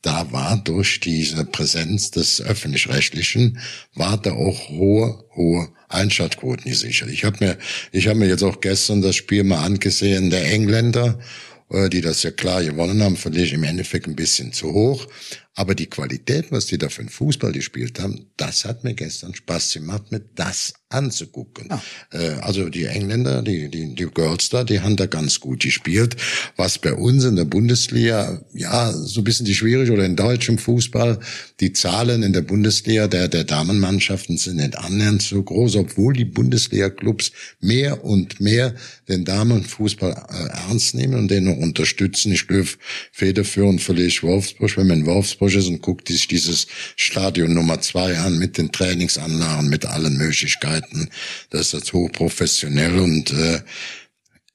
da 0.02 0.30
war 0.32 0.56
durch 0.56 1.00
diese 1.00 1.44
Präsenz 1.44 2.10
des 2.10 2.40
öffentlich-rechtlichen 2.40 3.58
war 3.94 4.16
da 4.16 4.32
auch 4.32 4.68
hohe 4.68 5.24
hohe 5.34 5.68
Einschaltquoten 5.88 6.70
gesichert. 6.70 7.10
Ich 7.10 7.24
habe 7.24 7.44
mir 7.44 7.58
ich 7.92 8.08
habe 8.08 8.18
mir 8.18 8.28
jetzt 8.28 8.42
auch 8.42 8.60
gestern 8.60 9.02
das 9.02 9.16
Spiel 9.16 9.44
mal 9.44 9.64
angesehen 9.64 10.30
der 10.30 10.50
Engländer, 10.52 11.18
äh, 11.70 11.88
die 11.88 12.00
das 12.00 12.22
ja 12.22 12.30
klar 12.30 12.62
gewonnen 12.62 13.02
haben, 13.02 13.16
fand 13.16 13.36
ich 13.36 13.52
im 13.52 13.64
Endeffekt 13.64 14.06
ein 14.06 14.16
bisschen 14.16 14.52
zu 14.52 14.72
hoch. 14.72 15.06
Aber 15.58 15.74
die 15.74 15.86
Qualität, 15.86 16.52
was 16.52 16.66
die 16.66 16.78
da 16.78 16.88
für 16.88 17.00
einen 17.00 17.08
Fußball 17.08 17.50
gespielt 17.50 17.98
haben, 17.98 18.26
das 18.36 18.64
hat 18.64 18.84
mir 18.84 18.94
gestern 18.94 19.34
Spaß 19.34 19.72
gemacht, 19.72 20.12
mir 20.12 20.20
das 20.36 20.74
anzugucken. 20.88 21.68
Ja. 21.68 21.82
Äh, 22.12 22.34
also 22.42 22.68
die 22.68 22.84
Engländer, 22.84 23.42
die, 23.42 23.68
die, 23.68 23.92
die 23.92 24.06
Girls 24.06 24.50
da, 24.50 24.62
die 24.62 24.80
haben 24.80 24.94
da 24.94 25.06
ganz 25.06 25.40
gut 25.40 25.64
gespielt. 25.64 26.14
Was 26.54 26.78
bei 26.78 26.94
uns 26.94 27.24
in 27.24 27.34
der 27.34 27.44
Bundesliga, 27.44 28.40
ja, 28.54 28.92
so 28.92 29.20
ein 29.20 29.24
bisschen 29.24 29.46
die 29.46 29.54
schwierig 29.56 29.90
oder 29.90 30.04
in 30.04 30.14
deutschem 30.14 30.58
Fußball, 30.58 31.18
die 31.58 31.72
Zahlen 31.72 32.22
in 32.22 32.32
der 32.32 32.42
Bundesliga 32.42 33.08
der, 33.08 33.26
der 33.26 33.42
Damenmannschaften 33.42 34.38
sind 34.38 34.58
nicht 34.58 34.78
annähernd 34.78 35.22
so 35.22 35.42
groß, 35.42 35.74
obwohl 35.74 36.14
die 36.14 36.24
Bundesliga-Clubs 36.24 37.32
mehr 37.58 38.04
und 38.04 38.40
mehr 38.40 38.76
den 39.08 39.24
Damenfußball 39.24 40.12
äh, 40.12 40.68
ernst 40.68 40.94
nehmen 40.94 41.14
und 41.14 41.32
den 41.32 41.48
auch 41.48 41.58
unterstützen. 41.58 42.30
Ich 42.30 42.46
glaube, 42.46 42.68
federführend 43.10 43.82
verliere 43.82 44.08
Wolfsburg, 44.22 44.76
wenn 44.76 44.86
man 44.86 45.00
in 45.00 45.06
Wolfsburg 45.06 45.47
ist 45.56 45.68
und 45.68 45.82
guckt 45.82 46.08
sich 46.08 46.26
dieses 46.28 46.66
Stadion 46.96 47.54
Nummer 47.54 47.80
zwei 47.80 48.18
an 48.18 48.38
mit 48.38 48.58
den 48.58 48.72
Trainingsanlagen, 48.72 49.68
mit 49.68 49.86
allen 49.86 50.16
Möglichkeiten. 50.16 51.08
Das 51.50 51.68
ist 51.68 51.72
jetzt 51.72 51.92
hochprofessionell 51.92 52.98
und 52.98 53.32
äh, 53.32 53.62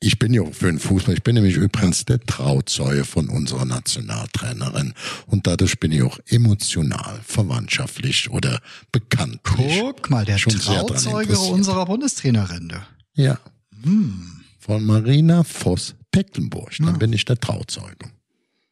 ich 0.05 0.19
bin 0.19 0.33
ja 0.33 0.41
auch 0.41 0.53
für 0.53 0.65
den 0.65 0.79
Fußball. 0.79 1.13
Ich 1.13 1.23
bin 1.23 1.35
nämlich 1.35 1.55
übrigens 1.55 2.03
der 2.03 2.19
Trauzeuge 2.19 3.05
von 3.05 3.29
unserer 3.29 3.63
Nationaltrainerin. 3.63 4.93
Und 5.27 5.47
dadurch 5.47 5.79
bin 5.79 5.93
ich 5.93 6.01
auch 6.03 6.19
emotional, 6.27 7.21
verwandtschaftlich 7.25 8.29
oder 8.29 8.59
bekanntlich. 8.91 9.79
Guck 9.79 10.09
mal, 10.09 10.25
der 10.25 10.35
Trauzeuge 10.37 11.39
unserer 11.39 11.85
Bundestrainerin. 11.85 12.73
Ja. 13.13 13.39
Hm. 13.83 14.41
Von 14.59 14.83
Marina 14.83 15.43
Voss-Tecklenburg. 15.45 16.73
Dann 16.79 16.87
Ja. 16.87 16.91
bin 16.97 17.13
ich 17.13 17.23
der 17.23 17.39
Trauzeuge. 17.39 18.11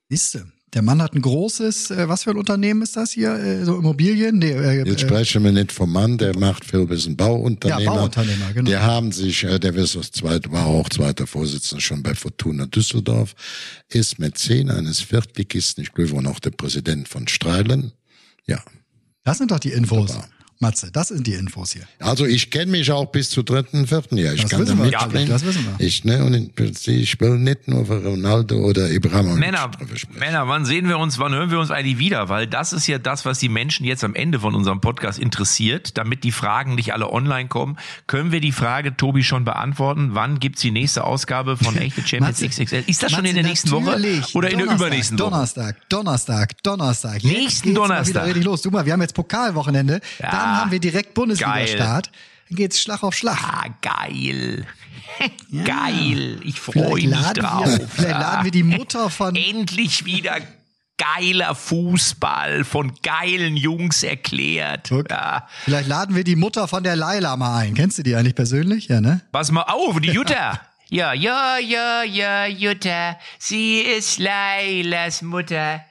Siehste. 0.10 0.52
Der 0.74 0.82
Mann 0.82 1.02
hat 1.02 1.14
ein 1.14 1.22
großes, 1.22 1.92
äh, 1.92 2.08
was 2.08 2.24
für 2.24 2.30
ein 2.30 2.38
Unternehmen 2.38 2.82
ist 2.82 2.96
das 2.96 3.12
hier? 3.12 3.34
Äh, 3.34 3.66
so 3.66 3.78
Immobilien? 3.78 4.38
Nee, 4.38 4.52
äh, 4.52 4.86
Jetzt 4.86 5.04
äh, 5.04 5.08
sprechen 5.08 5.44
wir 5.44 5.52
nicht 5.52 5.72
vom 5.72 5.92
Mann, 5.92 6.18
der 6.18 6.38
macht 6.38 6.64
viel 6.64 6.86
bis 6.86 7.08
ein 7.08 7.18
Bauunternehmer. 7.18 7.82
Ja, 7.82 7.94
Bauunternehmer, 7.94 8.54
genau. 8.54 8.70
Der 8.70 8.82
haben 8.82 9.12
sich, 9.12 9.44
äh, 9.44 9.60
der 9.60 9.76
ist 9.76 9.96
das 9.96 10.12
zweite, 10.12 10.50
war 10.52 10.68
auch 10.68 10.88
zweiter 10.88 11.28
Vorsitzender 11.28 11.82
schon 11.82 12.02
bei 12.02 12.16
Fortuna 12.16 12.68
Düsseldorf, 12.68 13.34
ist 13.90 14.18
Mäzen 14.18 14.70
eines 14.70 15.02
Viertligisten, 15.02 15.84
ich 15.84 15.92
glaube 15.92 16.16
auch 16.16 16.22
noch 16.22 16.40
der 16.40 16.52
Präsident 16.52 17.10
von 17.10 17.28
Streilen. 17.28 17.92
Ja. 18.48 18.64
das 19.24 19.38
sind 19.40 19.52
doch 19.52 19.60
die 19.60 19.72
Infos. 19.72 20.10
Wunderbar. 20.10 20.30
Matze, 20.62 20.92
das 20.92 21.10
sind 21.10 21.26
die 21.28 21.34
Infos 21.34 21.74
hier. 21.74 21.84
Also 22.00 22.26
ich 22.26 22.50
kenne 22.52 22.72
mich 22.72 22.92
auch 22.92 23.06
bis 23.08 23.30
zu 23.30 23.44
dritten, 23.44 23.88
vierten 23.88 24.18
Jahr. 24.18 24.34
Ich 24.34 24.42
Das 24.44 24.52
kann 24.52 24.62
wissen 24.62 24.78
da 24.78 24.84
wir, 24.84 24.92
mitspielen. 24.92 25.28
das 25.30 25.46
wissen 25.46 25.66
wir. 25.78 25.86
Ich, 25.86 26.04
ne, 26.06 26.24
und 26.24 26.34
ich, 26.60 26.88
ich 26.88 27.20
will 27.20 27.38
nicht 27.38 27.68
nur 27.68 27.86
für 27.86 28.04
Ronaldo 28.04 28.56
oder 28.58 28.90
Ibrahimovic 28.92 29.40
Männer. 29.40 29.72
Männer, 30.18 30.48
wann 30.48 30.66
sehen 30.66 30.88
wir 30.88 30.98
uns, 31.00 31.20
wann 31.20 31.34
hören 31.34 31.52
wir 31.52 31.60
uns 31.60 31.72
eigentlich 31.72 31.98
wieder? 31.98 32.30
Weil 32.30 32.48
das 32.48 32.74
ist 32.74 32.88
ja 32.88 33.00
das, 33.00 33.26
was 33.26 33.40
die 33.40 33.50
Menschen 33.50 33.86
jetzt 33.86 34.04
am 34.04 34.16
Ende 34.16 34.40
von 34.40 34.56
unserem 34.56 34.82
Podcast 34.82 35.20
interessiert. 35.20 35.98
Damit 35.98 36.24
die 36.24 36.32
Fragen 36.32 36.76
nicht 36.76 36.94
alle 36.94 37.12
online 37.12 37.50
kommen, 37.50 37.78
können 38.08 38.32
wir 38.32 38.40
die 38.40 38.52
Frage, 38.52 38.96
Tobi, 38.96 39.24
schon 39.24 39.44
beantworten. 39.46 40.12
Wann 40.14 40.40
gibt's 40.40 40.62
die 40.62 40.72
nächste 40.72 41.04
Ausgabe 41.04 41.58
von 41.58 41.76
Echte 41.82 42.02
Champions 42.02 42.42
Matze, 42.42 42.50
XXL? 42.64 42.84
Ist 42.88 43.02
das 43.04 43.12
schon 43.12 43.20
in 43.26 43.32
Matze, 43.32 43.34
der 43.36 43.44
nächsten 43.44 43.72
Woche 43.72 43.84
natürlich. 43.86 44.36
oder 44.36 44.50
in 44.52 44.58
der 44.58 44.66
Donnerstag, 44.68 44.88
übernächsten 44.88 45.20
Woche? 45.20 45.30
Donnerstag, 45.32 45.90
Donnerstag, 45.90 46.64
Donnerstag. 46.64 47.14
Jetzt 47.24 47.26
Nächsten 47.26 47.68
geht's 47.70 47.80
mal 47.80 47.88
Donnerstag. 47.88 48.14
wieder 48.14 48.26
richtig 48.28 48.44
los. 48.44 48.62
Du 48.62 48.70
mal, 48.72 48.86
wir 48.86 48.94
haben 48.94 49.02
jetzt 49.02 49.16
Pokalwochenende. 49.16 50.00
Ja, 50.20 50.32
dann 50.32 50.51
haben 50.58 50.72
wir 50.72 50.80
direkt 50.80 51.14
Bundesliga-Start. 51.14 52.12
Dann 52.50 52.56
geht's 52.56 52.82
Schlag 52.82 53.04
auf 53.04 53.16
Schlag. 53.16 53.38
Ah, 53.42 53.66
geil. 53.82 54.66
Geil. 55.66 56.40
Ich 56.44 56.60
freue 56.60 57.08
mich 57.08 57.34
drauf. 57.34 57.66
wir, 57.66 57.88
vielleicht 57.88 58.20
laden 58.20 58.44
wir 58.46 58.52
die 58.52 58.64
Mutter 58.64 59.10
von 59.10 59.36
Endlich 59.36 60.06
wieder 60.06 60.38
geiler 60.98 61.56
Fußball 61.56 62.64
von 62.64 62.94
geilen 63.02 63.58
Jungs 63.58 64.04
erklärt. 64.04 64.88
Guck. 64.90 65.10
Ja. 65.10 65.48
Vielleicht 65.64 65.88
laden 65.88 66.16
wir 66.16 66.24
die 66.24 66.36
Mutter 66.36 66.68
von 66.68 66.84
der 66.84 66.96
Laila 66.96 67.36
mal 67.38 67.58
ein. 67.58 67.74
Kennst 67.74 67.98
du 67.98 68.04
die 68.04 68.16
eigentlich 68.16 68.36
persönlich? 68.36 68.88
Ja, 68.88 69.02
ne? 69.02 69.22
Pass 69.32 69.52
mal 69.52 69.64
auf, 69.64 70.00
die 70.00 70.12
Jutta. 70.12 70.62
Ja, 70.90 71.14
ja, 71.14 71.58
ja, 71.58 72.04
ja, 72.04 72.46
Jutta. 72.46 73.18
Sie 73.40 73.80
ist 73.80 74.20
Lailas 74.20 75.22
Mutter. 75.22 75.84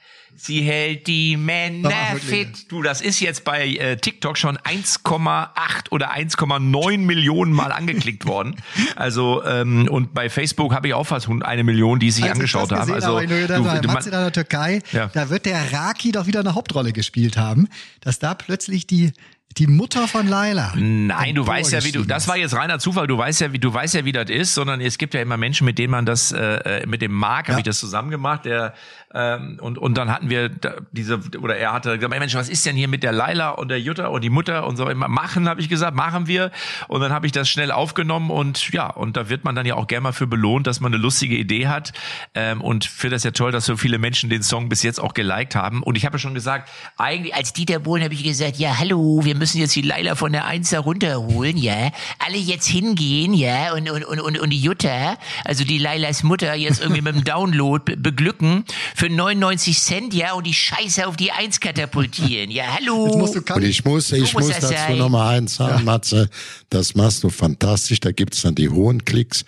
Sie 0.43 0.63
hält 0.63 1.05
die 1.05 1.37
Männer 1.37 2.15
fit. 2.19 2.71
Du, 2.71 2.81
das 2.81 2.99
ist 2.99 3.19
jetzt 3.19 3.43
bei 3.43 3.67
äh, 3.67 3.97
TikTok 3.97 4.39
schon 4.39 4.57
1,8 4.57 5.91
oder 5.91 6.15
1,9 6.15 6.97
Millionen 6.97 7.53
Mal 7.53 7.71
angeklickt 7.71 8.25
worden. 8.25 8.55
Also 8.95 9.43
ähm, 9.45 9.87
und 9.89 10.13
bei 10.13 10.29
Facebook 10.29 10.73
habe 10.73 10.87
ich 10.87 10.93
auch 10.93 11.05
fast 11.05 11.29
eine 11.29 11.63
Million, 11.63 11.99
die 11.99 12.11
sich 12.11 12.23
Als 12.23 12.31
ich 12.31 12.35
angeschaut 12.35 12.71
haben. 12.71 12.91
Also 12.91 13.19
habe, 13.19 13.27
du, 13.27 13.47
du, 13.47 13.87
Matze 13.87 14.09
in 14.09 14.15
der 14.15 14.31
Türkei, 14.31 14.81
Ja. 14.91 15.07
da 15.13 15.29
wird 15.29 15.45
der 15.45 15.71
Raki 15.71 16.11
doch 16.11 16.27
wieder 16.27 16.41
eine 16.41 16.55
Hauptrolle 16.55 16.91
gespielt 16.91 17.37
haben, 17.37 17.67
dass 18.01 18.19
da 18.19 18.33
plötzlich 18.33 18.87
die 18.87 19.13
die 19.57 19.67
Mutter 19.67 20.07
von 20.07 20.27
Laila. 20.27 20.73
Nein, 20.75 21.35
du 21.35 21.45
weißt 21.45 21.71
ja, 21.73 21.83
wie 21.83 21.91
du. 21.91 22.03
Das 22.03 22.27
war 22.27 22.37
jetzt 22.37 22.55
reiner 22.55 22.79
Zufall. 22.79 23.07
Du 23.07 23.17
weißt 23.17 23.41
ja, 23.41 23.53
wie 23.53 23.59
du 23.59 23.73
weißt 23.73 23.95
ja, 23.95 24.05
wie 24.05 24.11
das 24.11 24.29
ist. 24.29 24.53
Sondern 24.53 24.81
es 24.81 24.97
gibt 24.97 25.13
ja 25.13 25.21
immer 25.21 25.37
Menschen, 25.37 25.65
mit 25.65 25.77
denen 25.77 25.91
man 25.91 26.05
das, 26.05 26.31
äh, 26.31 26.85
mit 26.87 27.01
dem 27.01 27.11
Marc 27.13 27.47
habe 27.47 27.53
Ja. 27.53 27.57
ich 27.59 27.63
das 27.65 27.79
zusammen 27.79 28.09
gemacht. 28.11 28.45
Der 28.45 28.73
ähm, 29.13 29.57
und 29.61 29.77
und 29.77 29.97
dann 29.97 30.09
hatten 30.09 30.29
wir 30.29 30.49
diese 30.91 31.19
oder 31.41 31.57
er 31.57 31.73
hatte 31.73 31.97
gesagt, 31.97 32.17
Mensch, 32.17 32.33
was 32.35 32.47
ist 32.47 32.65
denn 32.65 32.75
hier 32.77 32.87
mit 32.87 33.03
der 33.03 33.11
Laila 33.11 33.49
und 33.49 33.67
der 33.67 33.79
Jutta 33.79 34.07
und 34.07 34.23
die 34.23 34.29
Mutter 34.29 34.65
und 34.65 34.77
so 34.77 34.87
immer 34.87 35.09
machen, 35.09 35.49
habe 35.49 35.59
ich 35.59 35.67
gesagt, 35.67 35.95
machen 35.95 36.27
wir. 36.27 36.51
Und 36.87 37.01
dann 37.01 37.11
habe 37.11 37.25
ich 37.25 37.33
das 37.33 37.49
schnell 37.49 37.71
aufgenommen 37.71 38.29
und 38.31 38.71
ja 38.71 38.87
und 38.87 39.17
da 39.17 39.27
wird 39.27 39.43
man 39.43 39.53
dann 39.55 39.65
ja 39.65 39.75
auch 39.75 39.87
gerne 39.87 40.03
mal 40.03 40.13
für 40.13 40.27
belohnt, 40.27 40.65
dass 40.65 40.79
man 40.79 40.93
eine 40.93 41.01
lustige 41.01 41.35
Idee 41.35 41.67
hat. 41.67 41.91
Ähm, 42.35 42.61
und 42.61 42.85
finde 42.85 43.15
das 43.15 43.23
ja 43.23 43.31
toll, 43.31 43.51
dass 43.51 43.65
so 43.65 43.75
viele 43.75 43.97
Menschen 43.97 44.29
den 44.29 44.43
Song 44.43 44.69
bis 44.69 44.81
jetzt 44.83 44.99
auch 45.01 45.13
geliked 45.13 45.55
haben. 45.55 45.83
Und 45.83 45.97
ich 45.97 46.05
habe 46.05 46.15
ja 46.15 46.19
schon 46.19 46.33
gesagt, 46.33 46.69
eigentlich 46.97 47.35
als 47.35 47.51
Dieter 47.51 47.79
Bohlen 47.79 48.03
habe 48.03 48.13
ich 48.13 48.23
gesagt, 48.23 48.57
ja 48.57 48.77
hallo, 48.79 49.19
wir 49.23 49.35
müssen 49.41 49.57
jetzt 49.57 49.75
die 49.75 49.81
Laila 49.81 50.13
von 50.13 50.31
der 50.31 50.45
Eins 50.45 50.69
da 50.69 50.79
runterholen, 50.79 51.57
ja. 51.57 51.91
Alle 52.19 52.37
jetzt 52.37 52.67
hingehen, 52.67 53.33
ja, 53.33 53.73
und, 53.73 53.89
und, 53.89 54.03
und, 54.03 54.39
und, 54.39 54.49
die 54.51 54.59
Jutta, 54.59 55.17
also 55.43 55.63
die 55.63 55.79
Lailas 55.79 56.21
Mutter, 56.21 56.53
jetzt 56.53 56.79
irgendwie 56.81 57.01
mit 57.01 57.15
dem 57.15 57.23
Download 57.23 57.83
be 57.83 57.97
beglücken 57.97 58.65
für 58.95 59.09
99 59.09 59.79
Cent, 59.79 60.13
ja, 60.13 60.33
und 60.33 60.45
die 60.45 60.53
Scheiße 60.53 61.07
auf 61.07 61.17
die 61.17 61.31
Eins 61.31 61.59
katapultieren. 61.59 62.51
Ja, 62.51 62.65
hallo. 62.79 63.07
Jetzt 63.07 63.17
musst 63.17 63.35
du 63.35 63.53
Und 63.55 63.63
ich 63.63 63.83
muss, 63.83 64.11
ich 64.11 64.33
muss 64.33 64.43
muss 64.43 64.47
das 64.49 64.59
dazu 64.59 64.73
sein. 64.73 64.97
noch 64.99 65.09
mal 65.09 65.35
eins 65.35 65.55
sagen, 65.55 65.83
Matze, 65.85 66.29
das 66.69 66.93
machst 66.93 67.23
du 67.23 67.29
fantastisch, 67.29 67.99
da 67.99 68.11
gibt's 68.11 68.43
dann 68.43 68.53
die 68.53 68.69
hohen 68.69 69.03
Klicks 69.05 69.43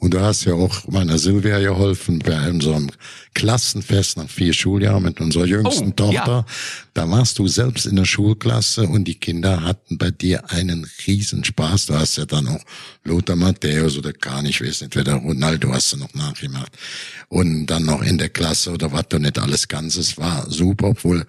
und 0.00 0.14
du 0.14 0.20
hast 0.20 0.44
ja 0.44 0.54
auch 0.54 0.86
meiner 0.88 1.18
Silvia 1.18 1.58
geholfen 1.58 2.20
bei 2.20 2.48
unserem 2.50 2.88
Klassenfest 3.34 4.16
nach 4.16 4.28
vier 4.28 4.52
Schuljahren 4.52 5.02
mit 5.02 5.20
unserer 5.20 5.44
jüngsten 5.44 5.88
Oh, 5.88 5.92
Tochter. 5.92 6.12
ja. 6.14 6.46
Da 6.94 7.10
warst 7.10 7.38
du 7.38 7.46
selbst 7.48 7.86
in 7.86 7.96
der 7.96 8.04
Schulklasse 8.04 8.82
und 8.88 9.04
die 9.04 9.16
Kinder 9.16 9.62
hatten 9.64 9.98
bei 9.98 10.10
dir 10.10 10.50
einen 10.50 10.88
Riesenspaß. 11.06 11.86
Du 11.86 11.94
hast 11.94 12.16
ja 12.16 12.26
dann 12.26 12.48
auch 12.48 12.62
Lothar 13.04 13.36
Matthäus 13.36 13.96
oder 13.98 14.12
gar 14.12 14.42
nicht, 14.42 14.60
ich 14.60 14.66
weiß 14.68 14.82
nicht, 14.82 14.96
wer 14.96 15.04
der 15.04 15.14
Ronaldo 15.16 15.72
hast 15.72 15.92
du 15.92 15.96
noch 15.96 16.14
nachgemacht. 16.14 16.72
Und 17.28 17.66
dann 17.66 17.84
noch 17.84 18.02
in 18.02 18.18
der 18.18 18.28
Klasse 18.28 18.70
oder 18.72 18.92
was 18.92 19.08
du 19.08 19.18
nicht 19.18 19.38
alles 19.38 19.68
Ganzes 19.68 20.16
war 20.18 20.50
super, 20.50 20.88
obwohl 20.88 21.26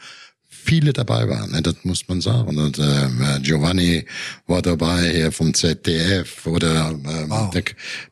viele 0.64 0.94
dabei 0.94 1.28
waren, 1.30 1.52
ne? 1.52 1.62
das 1.62 1.76
muss 1.84 2.08
man 2.08 2.22
sagen. 2.22 2.58
Und 2.58 2.78
äh, 2.80 3.40
Giovanni 3.42 4.06
war 4.48 4.62
dabei 4.62 5.12
hier 5.12 5.32
vom 5.32 5.54
ZDF 5.54 6.46
oder 6.48 6.90
ähm, 6.92 7.30
Wow. 7.30 7.50
der 7.52 7.64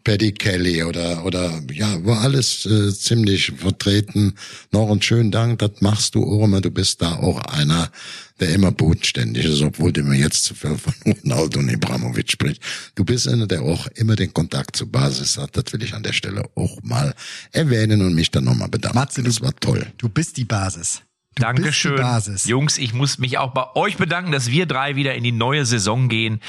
Paddy 0.04 0.32
Kelly 0.34 0.84
oder 0.84 1.26
oder 1.26 1.62
ja, 1.72 2.04
war 2.06 2.22
alles 2.22 2.66
äh, 2.66 2.94
ziemlich 2.94 3.52
vertreten. 3.58 4.34
Noch 4.72 4.90
einen 4.90 5.02
schönen 5.02 5.32
Dank, 5.32 5.60
das 5.60 5.72
machst 5.82 6.16
du 6.16 6.24
auch 6.24 6.44
immer. 6.46 6.62
Du 6.62 6.72
bist 6.72 7.02
da 7.02 7.16
auch 7.16 7.40
einer, 7.42 7.92
der 8.40 8.50
immer 8.50 8.72
bodenständig 8.72 9.46
ist, 9.46 9.62
obwohl 9.62 9.92
du 9.92 10.04
mir 10.04 10.18
jetzt 10.18 10.44
zu 10.44 10.54
viel 10.56 10.78
von 10.78 10.94
Ronaldo 11.24 11.60
und 11.60 11.70
Ibrahimovic 11.70 12.32
spricht. 12.32 12.62
Du 12.96 13.04
bist 13.04 13.28
einer, 13.28 13.48
der 13.48 13.62
auch 13.64 13.88
immer 13.96 14.16
den 14.16 14.34
Kontakt 14.34 14.76
zur 14.76 14.92
Basis 14.92 15.38
hat. 15.38 15.58
Das 15.58 15.74
will 15.74 15.82
ich 15.84 15.94
an 15.94 16.04
der 16.04 16.14
Stelle 16.14 16.44
auch 16.56 16.80
mal 16.84 17.14
erwähnen 17.52 18.02
und 18.02 18.14
mich 18.14 18.30
dann 18.32 18.44
nochmal 18.44 18.70
bedanken. 18.70 18.98
Matze, 18.98 19.22
du- 19.22 19.28
das 19.28 19.42
war 19.42 19.56
toll. 19.60 19.86
Du 19.98 20.10
bist 20.10 20.38
die 20.38 20.46
Basis. 20.46 21.02
Du 21.40 21.46
bist 21.46 21.60
Dankeschön. 21.60 21.96
die 21.98 22.02
Basis. 22.02 22.46
Jungs, 22.46 22.78
ich 22.78 22.94
muss 22.94 23.18
mich 23.20 23.38
auch 23.38 23.52
bei 23.54 23.76
euch 23.76 23.98
bedanken, 23.98 24.32
dass 24.32 24.50
wir 24.50 24.66
drei 24.66 24.96
wieder 24.96 25.16
in 25.16 25.24
die 25.24 25.32
neue 25.32 25.66
Saison 25.66 26.10
gehen. 26.10 26.40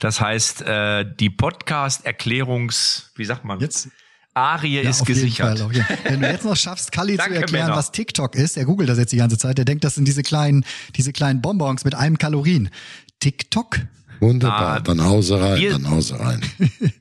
Das 0.00 0.20
heißt, 0.20 0.62
äh, 0.62 1.04
die 1.18 1.30
Podcast-Erklärungs, 1.30 3.12
wie 3.16 3.24
sagt 3.24 3.44
man? 3.44 3.60
Jetzt 3.60 3.88
Arie 4.34 4.80
Ja, 4.82 4.88
ist 4.88 5.02
auf 5.02 5.08
jeden 5.08 5.20
gesichert. 5.22 5.58
Fall 5.58 5.66
auch, 5.68 5.72
ja. 5.72 5.84
Wenn 6.04 6.20
du 6.20 6.30
jetzt 6.30 6.44
noch 6.44 6.56
schaffst, 6.56 6.92
Kalli 6.92 7.16
zu 7.16 7.22
erklären, 7.22 7.66
Männer. 7.66 7.76
was 7.76 7.90
TikTok 7.92 8.34
ist, 8.36 8.56
er 8.56 8.64
googelt 8.66 8.88
das 8.88 8.98
jetzt 8.98 9.12
die 9.12 9.16
ganze 9.16 9.36
Zeit, 9.36 9.58
der 9.58 9.64
denkt, 9.64 9.84
das 9.84 9.96
sind 9.96 10.06
diese 10.06 10.22
kleinen, 10.22 10.64
diese 10.96 11.12
kleinen 11.12 11.40
Bonbons 11.42 11.84
mit 11.84 11.94
einem 11.94 12.18
Kalorien. 12.18 12.70
TikTok? 13.20 13.80
Wunderbar, 14.20 14.76
Ah, 14.76 14.80
dann 14.80 15.04
Hause 15.04 15.40
rein, 15.40 15.60
wir- 15.60 15.72
dann 15.72 15.90
Hause 15.90 16.18
rein. 16.20 16.40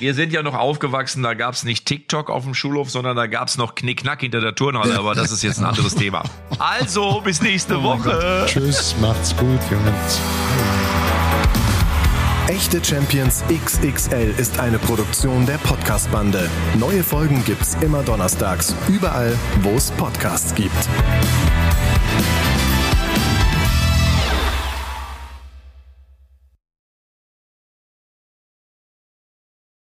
Wir 0.00 0.14
sind 0.14 0.32
ja 0.32 0.42
noch 0.42 0.54
aufgewachsen, 0.54 1.22
da 1.22 1.34
gab's 1.34 1.62
nicht 1.62 1.84
TikTok 1.84 2.30
auf 2.30 2.44
dem 2.44 2.54
Schulhof, 2.54 2.88
sondern 2.88 3.18
da 3.18 3.26
gab's 3.26 3.58
noch 3.58 3.74
Knickknack 3.74 4.22
hinter 4.22 4.40
der 4.40 4.54
Turnhalle, 4.54 4.98
aber 4.98 5.14
das 5.14 5.30
ist 5.30 5.42
jetzt 5.42 5.58
ein 5.58 5.66
anderes 5.66 5.94
Thema. 5.94 6.22
Also, 6.58 7.20
bis 7.20 7.42
nächste 7.42 7.82
Woche. 7.82 8.46
Tschüss, 8.46 8.94
macht's 8.98 9.36
gut, 9.36 9.60
Jungs. 9.70 10.20
Echte 12.48 12.82
Champions 12.82 13.44
XXL 13.46 14.34
ist 14.38 14.58
eine 14.58 14.78
Produktion 14.78 15.44
der 15.44 15.58
Podcast-Bande. 15.58 16.48
Neue 16.78 17.04
Folgen 17.04 17.44
gibt's 17.44 17.76
immer 17.82 18.02
donnerstags, 18.02 18.74
überall, 18.88 19.38
wo 19.60 19.72
es 19.72 19.90
Podcasts 19.90 20.54
gibt. 20.54 20.88